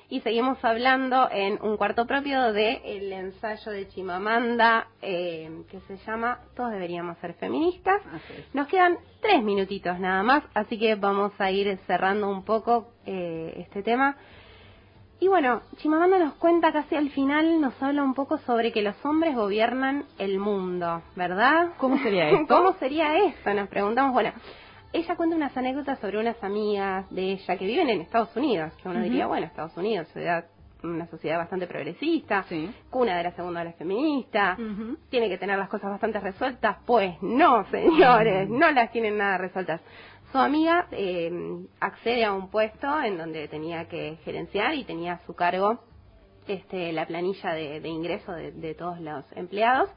y 0.09 0.21
seguimos 0.21 0.63
hablando 0.63 1.27
en 1.31 1.59
un 1.63 1.75
cuarto 1.75 2.05
propio 2.05 2.53
del 2.53 2.79
el 2.85 3.11
ensayo 3.11 3.71
de 3.71 3.87
Chimamanda 3.87 4.89
eh, 5.01 5.63
que 5.71 5.79
se 5.81 5.97
llama 6.05 6.39
Todos 6.55 6.71
deberíamos 6.71 7.17
ser 7.17 7.33
feministas. 7.33 7.99
Nos 8.53 8.67
quedan 8.67 8.99
tres 9.21 9.41
minutitos 9.41 9.99
nada 9.99 10.21
más, 10.21 10.43
así 10.53 10.77
que 10.77 10.93
vamos 10.93 11.31
a 11.39 11.49
ir 11.49 11.79
cerrando 11.87 12.29
un 12.29 12.45
poco 12.45 12.91
eh, 13.07 13.55
este 13.57 13.81
tema. 13.81 14.17
Y 15.19 15.27
bueno, 15.27 15.61
Chimamanda 15.77 16.19
nos 16.19 16.35
cuenta 16.35 16.71
casi 16.71 16.95
al 16.95 17.09
final, 17.09 17.59
nos 17.59 17.81
habla 17.81 18.03
un 18.03 18.13
poco 18.13 18.37
sobre 18.39 18.71
que 18.71 18.83
los 18.83 18.95
hombres 19.03 19.35
gobiernan 19.35 20.05
el 20.19 20.37
mundo, 20.37 21.01
¿verdad? 21.15 21.69
¿Cómo 21.77 21.97
sería 21.97 22.29
esto? 22.29 22.55
¿Cómo 22.55 22.73
sería 22.73 23.17
esto? 23.25 23.53
Nos 23.53 23.67
preguntamos. 23.67 24.13
Bueno, 24.13 24.31
ella 24.93 25.15
cuenta 25.15 25.35
unas 25.35 25.57
anécdotas 25.57 25.99
sobre 25.99 26.19
unas 26.19 26.41
amigas 26.43 27.09
de 27.09 27.31
ella 27.31 27.57
que 27.57 27.65
viven 27.65 27.89
en 27.89 28.01
Estados 28.01 28.35
Unidos, 28.35 28.73
que 28.81 28.89
uno 28.89 29.01
diría, 29.01 29.25
bueno, 29.25 29.47
Estados 29.47 29.75
Unidos, 29.75 30.07
ciudad 30.09 30.45
una 30.83 31.07
sociedad 31.07 31.37
bastante 31.37 31.67
progresista, 31.67 32.45
cuna 32.89 33.17
de 33.17 33.23
la 33.23 33.31
segunda 33.31 33.61
ola 33.61 33.73
feminista, 33.73 34.57
tiene 35.09 35.29
que 35.29 35.37
tener 35.37 35.57
las 35.57 35.69
cosas 35.69 35.89
bastante 35.89 36.19
resueltas, 36.19 36.77
pues 36.85 37.15
no, 37.21 37.65
señores, 37.71 38.49
no 38.49 38.71
las 38.71 38.91
tienen 38.91 39.17
nada 39.17 39.37
resueltas. 39.37 39.81
Su 40.31 40.37
amiga 40.37 40.87
eh, 40.91 41.31
accede 41.79 42.25
a 42.25 42.33
un 42.33 42.49
puesto 42.49 43.01
en 43.01 43.17
donde 43.17 43.47
tenía 43.47 43.87
que 43.87 44.17
gerenciar 44.23 44.75
y 44.75 44.83
tenía 44.83 45.13
a 45.13 45.25
su 45.25 45.33
cargo 45.33 45.79
este, 46.47 46.91
la 46.91 47.05
planilla 47.05 47.53
de, 47.53 47.79
de 47.79 47.89
ingreso 47.89 48.31
de, 48.33 48.75
todos 48.75 48.99
los 48.99 49.25
empleados. 49.33 49.89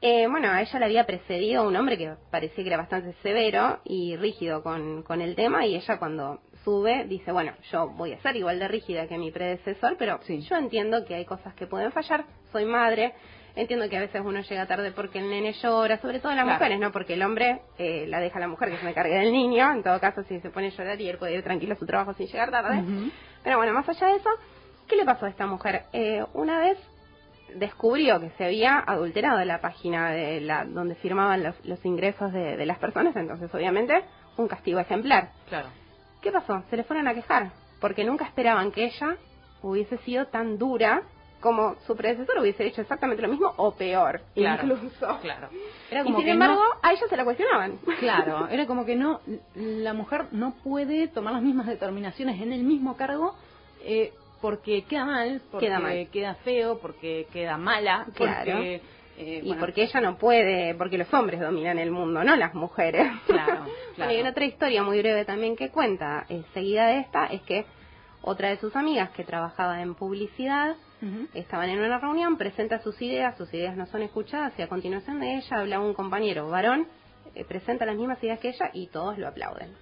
Eh, 0.00 0.26
bueno, 0.28 0.48
a 0.48 0.60
ella 0.60 0.78
le 0.80 0.84
había 0.84 1.06
precedido 1.06 1.66
un 1.66 1.76
hombre 1.76 1.96
que 1.96 2.14
parecía 2.30 2.64
que 2.64 2.68
era 2.68 2.76
bastante 2.76 3.12
severo 3.22 3.78
y 3.84 4.16
rígido 4.16 4.62
con, 4.62 5.02
con 5.04 5.20
el 5.20 5.36
tema 5.36 5.64
y 5.64 5.76
ella 5.76 5.98
cuando 5.98 6.40
sube 6.64 7.04
dice, 7.04 7.30
bueno, 7.30 7.52
yo 7.70 7.88
voy 7.90 8.12
a 8.12 8.20
ser 8.20 8.34
igual 8.36 8.58
de 8.58 8.66
rígida 8.66 9.06
que 9.06 9.16
mi 9.16 9.30
predecesor, 9.30 9.96
pero 9.98 10.18
yo 10.26 10.56
entiendo 10.56 11.04
que 11.04 11.14
hay 11.14 11.24
cosas 11.24 11.54
que 11.54 11.68
pueden 11.68 11.92
fallar, 11.92 12.24
soy 12.50 12.64
madre, 12.64 13.14
Entiendo 13.54 13.88
que 13.88 13.96
a 13.98 14.00
veces 14.00 14.22
uno 14.24 14.40
llega 14.40 14.66
tarde 14.66 14.92
porque 14.92 15.18
el 15.18 15.28
nene 15.28 15.52
llora, 15.52 15.98
sobre 15.98 16.20
todo 16.20 16.34
las 16.34 16.46
mujeres, 16.46 16.80
¿no? 16.80 16.90
Porque 16.90 17.14
el 17.14 17.22
hombre 17.22 17.60
eh, 17.78 18.06
la 18.08 18.18
deja 18.18 18.38
a 18.38 18.40
la 18.40 18.48
mujer 18.48 18.70
que 18.70 18.78
se 18.78 18.84
me 18.84 18.94
cargue 18.94 19.18
del 19.18 19.30
niño, 19.30 19.70
en 19.72 19.82
todo 19.82 20.00
caso 20.00 20.22
si 20.24 20.40
se 20.40 20.50
pone 20.50 20.68
a 20.68 20.70
llorar 20.70 21.00
y 21.00 21.08
él 21.08 21.18
puede 21.18 21.34
ir 21.34 21.42
tranquilo 21.42 21.74
a 21.74 21.76
su 21.76 21.84
trabajo 21.84 22.14
sin 22.14 22.26
llegar 22.26 22.50
tarde. 22.50 22.82
Pero 23.44 23.58
bueno, 23.58 23.74
más 23.74 23.86
allá 23.88 24.06
de 24.06 24.16
eso, 24.16 24.30
¿qué 24.88 24.96
le 24.96 25.04
pasó 25.04 25.26
a 25.26 25.28
esta 25.28 25.46
mujer? 25.46 25.82
Eh, 25.92 26.24
una 26.32 26.60
vez 26.60 26.78
descubrió 27.56 28.18
que 28.20 28.30
se 28.38 28.44
había 28.46 28.78
adulterado 28.78 29.44
la 29.44 29.60
página 29.60 30.10
de 30.10 30.40
la 30.40 30.64
donde 30.64 30.94
firmaban 30.94 31.42
los, 31.42 31.62
los 31.66 31.84
ingresos 31.84 32.32
de, 32.32 32.56
de 32.56 32.66
las 32.66 32.78
personas, 32.78 33.14
entonces 33.16 33.54
obviamente 33.54 34.02
un 34.38 34.48
castigo 34.48 34.80
ejemplar. 34.80 35.28
Claro. 35.50 35.68
¿Qué 36.22 36.32
pasó? 36.32 36.62
Se 36.70 36.76
le 36.78 36.84
fueron 36.84 37.06
a 37.08 37.14
quejar, 37.14 37.50
porque 37.80 38.04
nunca 38.04 38.24
esperaban 38.24 38.72
que 38.72 38.84
ella 38.84 39.16
hubiese 39.60 39.98
sido 39.98 40.26
tan 40.28 40.56
dura 40.56 41.02
como 41.42 41.74
su 41.86 41.94
predecesor 41.94 42.38
hubiese 42.38 42.64
hecho 42.64 42.80
exactamente 42.80 43.20
lo 43.20 43.28
mismo 43.28 43.52
o 43.56 43.74
peor, 43.74 44.22
incluso. 44.34 45.18
Claro. 45.20 45.48
Era 45.90 46.04
como 46.04 46.20
y 46.20 46.22
sin 46.22 46.30
embargo, 46.30 46.62
a 46.80 46.92
ella 46.92 47.02
se 47.08 47.16
la 47.16 47.24
cuestionaban. 47.24 47.78
Claro, 47.98 48.48
era 48.50 48.66
como 48.66 48.86
que 48.86 48.96
no, 48.96 49.20
la 49.54 49.92
mujer 49.92 50.26
no 50.30 50.54
puede 50.62 51.08
tomar 51.08 51.34
las 51.34 51.42
mismas 51.42 51.66
determinaciones 51.66 52.40
en 52.40 52.52
el 52.52 52.62
mismo 52.62 52.96
cargo 52.96 53.34
eh, 53.84 54.12
porque 54.40 54.84
queda 54.84 55.04
mal, 55.04 55.42
porque 55.50 56.08
queda, 56.10 56.34
feo, 56.36 56.78
porque 56.78 57.26
queda 57.32 57.58
mala, 57.58 58.06
porque... 58.16 58.80
Eh, 59.18 59.42
y 59.44 59.54
porque 59.54 59.82
ella 59.82 60.00
no 60.00 60.16
puede, 60.16 60.74
porque 60.74 60.96
los 60.96 61.12
hombres 61.12 61.38
dominan 61.38 61.78
el 61.78 61.90
mundo, 61.90 62.24
no 62.24 62.34
las 62.34 62.54
mujeres. 62.54 63.12
Claro, 63.26 63.66
claro. 63.94 64.10
y 64.10 64.22
otra 64.22 64.46
historia 64.46 64.82
muy 64.82 64.98
breve 64.98 65.26
también 65.26 65.54
que 65.54 65.68
cuenta, 65.68 66.24
eh, 66.30 66.42
seguida 66.54 66.86
de 66.86 67.00
esta, 67.00 67.26
es 67.26 67.42
que 67.42 67.66
otra 68.22 68.50
de 68.50 68.58
sus 68.58 68.74
amigas 68.76 69.10
que 69.10 69.24
trabajaba 69.24 69.82
en 69.82 69.94
publicidad 69.94 70.76
estaban 71.34 71.68
en 71.68 71.80
una 71.80 71.98
reunión, 71.98 72.36
presenta 72.36 72.78
sus 72.78 73.02
ideas, 73.02 73.36
sus 73.36 73.52
ideas 73.52 73.76
no 73.76 73.86
son 73.86 74.02
escuchadas 74.02 74.52
y 74.56 74.62
a 74.62 74.68
continuación 74.68 75.18
de 75.18 75.38
ella 75.38 75.58
habla 75.58 75.80
un 75.80 75.94
compañero 75.94 76.48
varón, 76.48 76.86
eh, 77.34 77.44
presenta 77.44 77.84
las 77.84 77.96
mismas 77.96 78.22
ideas 78.22 78.38
que 78.38 78.50
ella 78.50 78.70
y 78.72 78.86
todos 78.86 79.18
lo 79.18 79.26
aplauden. 79.26 79.74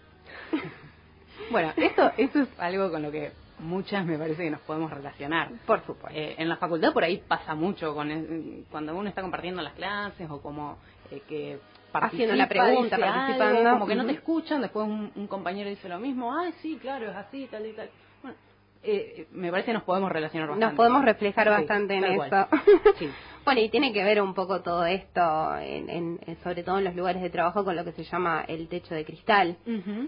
bueno, 1.51 1.75
esto, 1.77 2.11
esto 2.17 2.41
es 2.41 2.49
algo 2.59 2.91
con 2.91 3.03
lo 3.03 3.11
que 3.11 3.33
muchas 3.59 4.07
me 4.07 4.17
parece 4.17 4.45
que 4.45 4.51
nos 4.51 4.61
podemos 4.61 4.91
relacionar. 4.91 5.51
Por 5.67 5.85
supuesto. 5.85 6.19
Eh, 6.19 6.37
en 6.39 6.49
la 6.49 6.57
facultad 6.57 6.93
por 6.93 7.05
ahí 7.05 7.23
pasa 7.29 7.55
mucho 7.55 7.95
con 7.95 8.65
cuando 8.71 8.97
uno 8.97 9.09
está 9.09 9.21
compartiendo 9.21 9.61
las 9.61 9.75
clases 9.75 10.31
o 10.31 10.41
como 10.41 10.79
eh, 11.11 11.23
que 11.29 11.59
haciendo 11.93 12.35
la 12.35 12.49
pregunta, 12.49 12.97
participando, 12.99 13.71
como 13.71 13.87
que 13.87 13.95
no 13.95 14.07
te 14.07 14.13
escuchan, 14.13 14.61
después 14.61 14.87
un, 14.87 15.11
un, 15.15 15.27
compañero 15.27 15.69
dice 15.69 15.89
lo 15.89 15.99
mismo, 15.99 16.33
ah, 16.33 16.51
sí, 16.61 16.79
claro, 16.81 17.11
es 17.11 17.17
así, 17.17 17.47
tal 17.51 17.67
y 17.67 17.73
tal. 17.73 17.91
Eh, 18.83 19.27
me 19.33 19.51
parece 19.51 19.67
que 19.67 19.73
nos 19.75 19.83
podemos 19.83 20.11
relacionar 20.11 20.49
bastante. 20.49 20.67
Nos 20.67 20.75
podemos 20.75 21.05
reflejar 21.05 21.51
bastante 21.51 21.97
en 21.97 22.05
eso. 22.05 22.49
bueno, 23.45 23.61
y 23.61 23.69
tiene 23.69 23.93
que 23.93 24.03
ver 24.03 24.23
un 24.23 24.33
poco 24.33 24.63
todo 24.63 24.87
esto, 24.87 25.21
en, 25.59 26.19
sobre 26.43 26.63
todo 26.63 26.79
en 26.79 26.85
los 26.85 26.95
lugares 26.95 27.21
de 27.21 27.29
trabajo, 27.29 27.63
con 27.63 27.77
lo 27.77 27.85
que 27.85 27.93
se 27.93 28.05
llama 28.05 28.45
el 28.49 28.69
techo 28.69 28.95
de 28.95 29.05
cristal, 29.05 29.59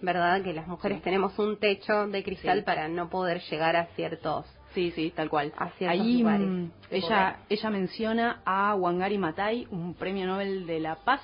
¿verdad? 0.01 0.43
Que 0.43 0.55
las 0.55 0.67
mujeres 0.67 1.03
tenemos 1.03 1.39
un 1.39 1.59
techo 1.59 2.07
de 2.07 2.23
cristal 2.25 2.65
para 2.65 2.89
no 2.89 3.11
poder 3.11 3.41
llegar 3.43 3.77
a 3.77 3.87
ciertos 3.95 4.47
Sí, 4.75 4.91
sí, 4.93 5.13
tal 5.15 5.29
cual. 5.29 5.53
Ahí 5.87 6.25
mm, 6.25 6.71
ella, 6.91 7.41
ella 7.49 7.71
menciona 7.71 8.41
a 8.45 8.75
Wangari 8.75 9.19
Matai, 9.19 9.67
un 9.71 9.95
premio 9.95 10.27
Nobel 10.27 10.67
de 10.67 10.81
la 10.81 10.97
Paz 10.97 11.21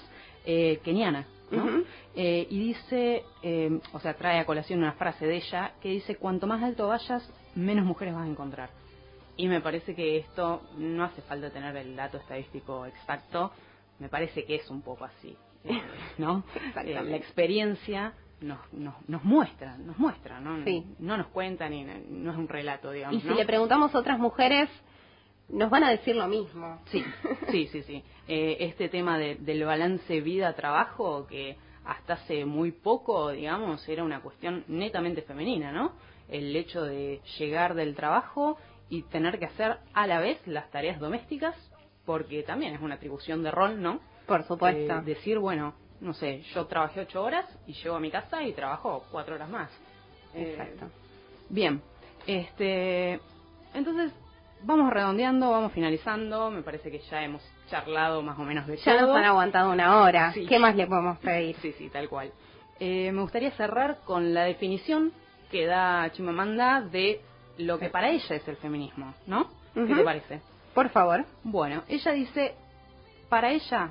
eh, 0.51 0.81
keniana, 0.83 1.27
eh, 2.15 2.47
y 2.49 2.59
dice, 2.59 3.23
eh, 3.43 3.81
o 3.93 4.01
sea, 4.01 4.15
trae 4.15 4.41
a 4.41 4.47
colación 4.47 4.79
una 4.79 4.93
frase 4.93 5.27
de 5.27 5.37
ella 5.37 5.73
que 5.83 5.91
dice, 5.91 6.17
cuanto 6.17 6.47
más 6.47 6.63
alto 6.63 6.89
vayas, 6.89 7.31
menos 7.55 7.85
mujeres 7.85 8.15
vas 8.15 8.25
a 8.25 8.31
encontrar. 8.31 8.71
Y 9.37 9.47
me 9.47 9.61
parece 9.61 9.95
que 9.95 10.17
esto 10.17 10.63
no 10.79 11.05
hace 11.05 11.21
falta 11.21 11.51
tener 11.51 11.77
el 11.77 11.95
dato 11.95 12.17
estadístico 12.17 12.87
exacto, 12.87 13.53
me 13.99 14.09
parece 14.09 14.45
que 14.45 14.55
es 14.55 14.71
un 14.71 14.81
poco 14.81 15.05
así, 15.05 15.37
eh, 15.65 15.83
¿no? 16.19 16.45
la 16.75 17.17
experiencia 17.17 18.15
nos, 18.41 18.59
nos, 18.73 18.95
nos 19.07 19.23
muestra, 19.25 19.77
nos 19.77 19.99
muestra, 19.99 20.41
¿no? 20.41 20.57
No 20.99 21.17
nos 21.19 21.27
cuenta 21.27 21.69
ni 21.69 21.85
no 21.85 22.33
es 22.33 22.39
un 22.39 22.49
relato, 22.49 22.91
digamos. 22.91 23.23
Y 23.23 23.29
si 23.29 23.35
le 23.35 23.45
preguntamos 23.45 23.95
a 23.95 23.99
otras 23.99 24.19
mujeres, 24.19 24.71
nos 25.49 25.71
van 25.71 25.85
a 25.85 25.91
decir 25.91 26.17
lo 26.17 26.27
mismo. 26.27 26.81
Sí, 26.91 27.05
sí, 27.51 27.69
sí, 27.69 27.83
sí. 27.83 28.05
Eh, 28.31 28.69
este 28.69 28.91
tema 28.91 29.17
del 29.17 29.65
balance 29.65 30.21
vida-trabajo, 30.21 31.27
que 31.27 31.57
hasta 31.87 32.13
hace 32.13 32.45
muy 32.45 32.73
poco, 32.73 33.31
digamos, 33.31 33.89
era 33.89 34.05
una 34.05 34.21
cuestión 34.21 34.65
netamente 34.69 35.23
femenina, 35.23 35.73
¿no? 35.73 35.93
El 36.29 36.55
hecho 36.55 36.83
de 36.83 37.23
llegar 37.39 37.75
del 37.75 37.95
trabajo 37.95 38.59
y 38.91 39.05
tener 39.05 39.39
que 39.39 39.47
hacer 39.47 39.79
a 39.95 40.07
la 40.07 40.21
vez 40.21 40.47
las 40.47 40.71
tareas 40.71 41.01
domésticas, 41.01 41.57
porque 42.05 42.43
también 42.43 42.75
es 42.75 42.83
una 42.83 42.97
atribución 42.97 43.43
de 43.43 43.51
rol, 43.51 43.81
¿no? 43.81 44.01
Por 44.27 44.47
supuesto. 44.47 44.99
Eh, 44.99 45.03
decir, 45.07 45.39
bueno, 45.39 45.73
no 46.03 46.13
sé, 46.13 46.43
yo 46.55 46.67
trabajé 46.67 47.01
ocho 47.01 47.23
horas 47.23 47.47
y 47.67 47.73
llego 47.73 47.97
a 47.97 48.01
mi 48.01 48.11
casa 48.11 48.43
y 48.43 48.53
trabajo 48.53 49.07
cuatro 49.11 49.37
horas 49.37 49.49
más. 49.49 49.71
Exacto. 50.35 50.91
bien, 51.49 51.81
este, 52.27 53.19
entonces 53.73 54.13
vamos 54.63 54.93
redondeando, 54.93 55.51
vamos 55.51 55.73
finalizando. 55.73 56.51
Me 56.51 56.63
parece 56.63 56.91
que 56.91 56.99
ya 57.11 57.23
hemos 57.23 57.43
charlado 57.69 58.23
más 58.23 58.39
o 58.39 58.43
menos 58.43 58.67
de 58.67 58.77
ya 58.77 58.85
todo. 58.85 58.95
Ya 58.95 59.03
nos 59.07 59.17
han 59.17 59.25
aguantado 59.25 59.73
una 59.73 60.03
hora. 60.03 60.33
¿Qué 60.33 60.59
más 60.59 60.75
le 60.77 60.87
podemos 60.87 61.19
pedir? 61.19 61.57
Sí, 61.57 61.73
sí, 61.73 61.89
tal 61.91 62.09
cual. 62.09 62.33
Eh, 62.81 63.11
me 63.13 63.23
gustaría 63.23 63.51
cerrar 63.53 63.99
con 64.05 64.35
la 64.35 64.45
definición 64.45 65.13
que 65.51 65.67
da 65.67 66.11
Chimamanda 66.13 66.81
de 66.81 67.21
lo 67.59 67.79
que 67.79 67.89
para 67.89 68.11
ella 68.11 68.37
es 68.37 68.47
el 68.47 68.57
feminismo, 68.57 69.15
¿no? 69.27 69.49
¿Qué 69.75 69.95
te 69.95 70.05
parece? 70.05 70.41
Por 70.75 70.91
favor. 70.91 71.25
Bueno, 71.43 71.83
ella 71.89 72.13
dice, 72.13 72.55
para 73.29 73.51
ella, 73.51 73.91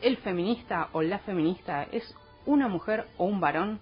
el 0.00 0.16
feminista 0.18 0.88
o 0.92 1.02
la 1.02 1.18
feminista 1.18 1.86
es 1.90 2.14
una 2.46 2.68
mujer 2.68 3.06
o 3.18 3.24
un 3.24 3.40
varón 3.40 3.80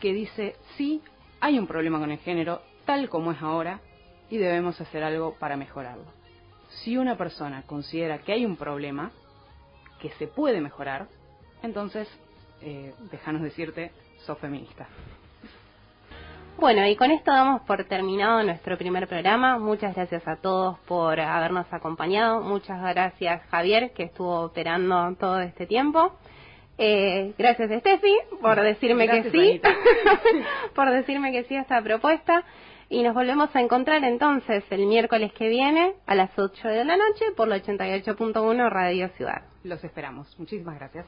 que 0.00 0.14
dice, 0.14 0.56
sí, 0.76 1.02
hay 1.40 1.58
un 1.58 1.66
problema 1.66 1.98
con 1.98 2.10
el 2.10 2.18
género 2.18 2.62
tal 2.86 3.08
como 3.08 3.32
es 3.32 3.42
ahora 3.42 3.80
y 4.30 4.38
debemos 4.38 4.80
hacer 4.80 5.02
algo 5.02 5.34
para 5.34 5.56
mejorarlo. 5.56 6.06
Si 6.68 6.96
una 6.96 7.18
persona 7.18 7.64
considera 7.66 8.18
que 8.18 8.32
hay 8.32 8.46
un 8.46 8.56
problema 8.56 9.10
que 10.00 10.10
se 10.10 10.28
puede 10.28 10.60
mejorar, 10.60 11.08
entonces, 11.62 12.08
eh, 12.62 12.94
déjanos 13.10 13.42
decirte, 13.42 13.92
sos 14.24 14.38
feminista. 14.38 14.88
Bueno, 16.58 16.86
y 16.86 16.94
con 16.94 17.10
esto 17.10 17.30
damos 17.30 17.62
por 17.62 17.84
terminado 17.84 18.42
nuestro 18.42 18.76
primer 18.76 19.08
programa. 19.08 19.58
Muchas 19.58 19.94
gracias 19.94 20.26
a 20.28 20.36
todos 20.36 20.78
por 20.80 21.18
habernos 21.18 21.66
acompañado. 21.72 22.42
Muchas 22.42 22.80
gracias 22.82 23.42
Javier, 23.50 23.92
que 23.92 24.04
estuvo 24.04 24.42
operando 24.42 25.16
todo 25.18 25.40
este 25.40 25.66
tiempo. 25.66 26.12
Eh, 26.76 27.34
gracias 27.38 27.70
Steffi 27.80 28.14
por 28.40 28.60
decirme 28.62 29.08
que 29.08 29.30
sí, 29.30 29.60
por 30.74 30.90
decirme 30.90 31.32
que 31.32 31.44
sí 31.44 31.56
a 31.56 31.62
esta 31.62 31.80
propuesta. 31.82 32.44
Y 32.90 33.04
nos 33.04 33.14
volvemos 33.14 33.54
a 33.54 33.60
encontrar 33.60 34.02
entonces 34.02 34.64
el 34.70 34.84
miércoles 34.86 35.32
que 35.32 35.48
viene 35.48 35.94
a 36.06 36.16
las 36.16 36.36
8 36.36 36.68
de 36.68 36.84
la 36.84 36.96
noche 36.96 37.24
por 37.36 37.46
la 37.46 37.56
88.1 37.62 38.68
Radio 38.68 39.08
Ciudad. 39.10 39.42
Los 39.62 39.82
esperamos. 39.84 40.36
Muchísimas 40.40 40.74
gracias. 40.74 41.06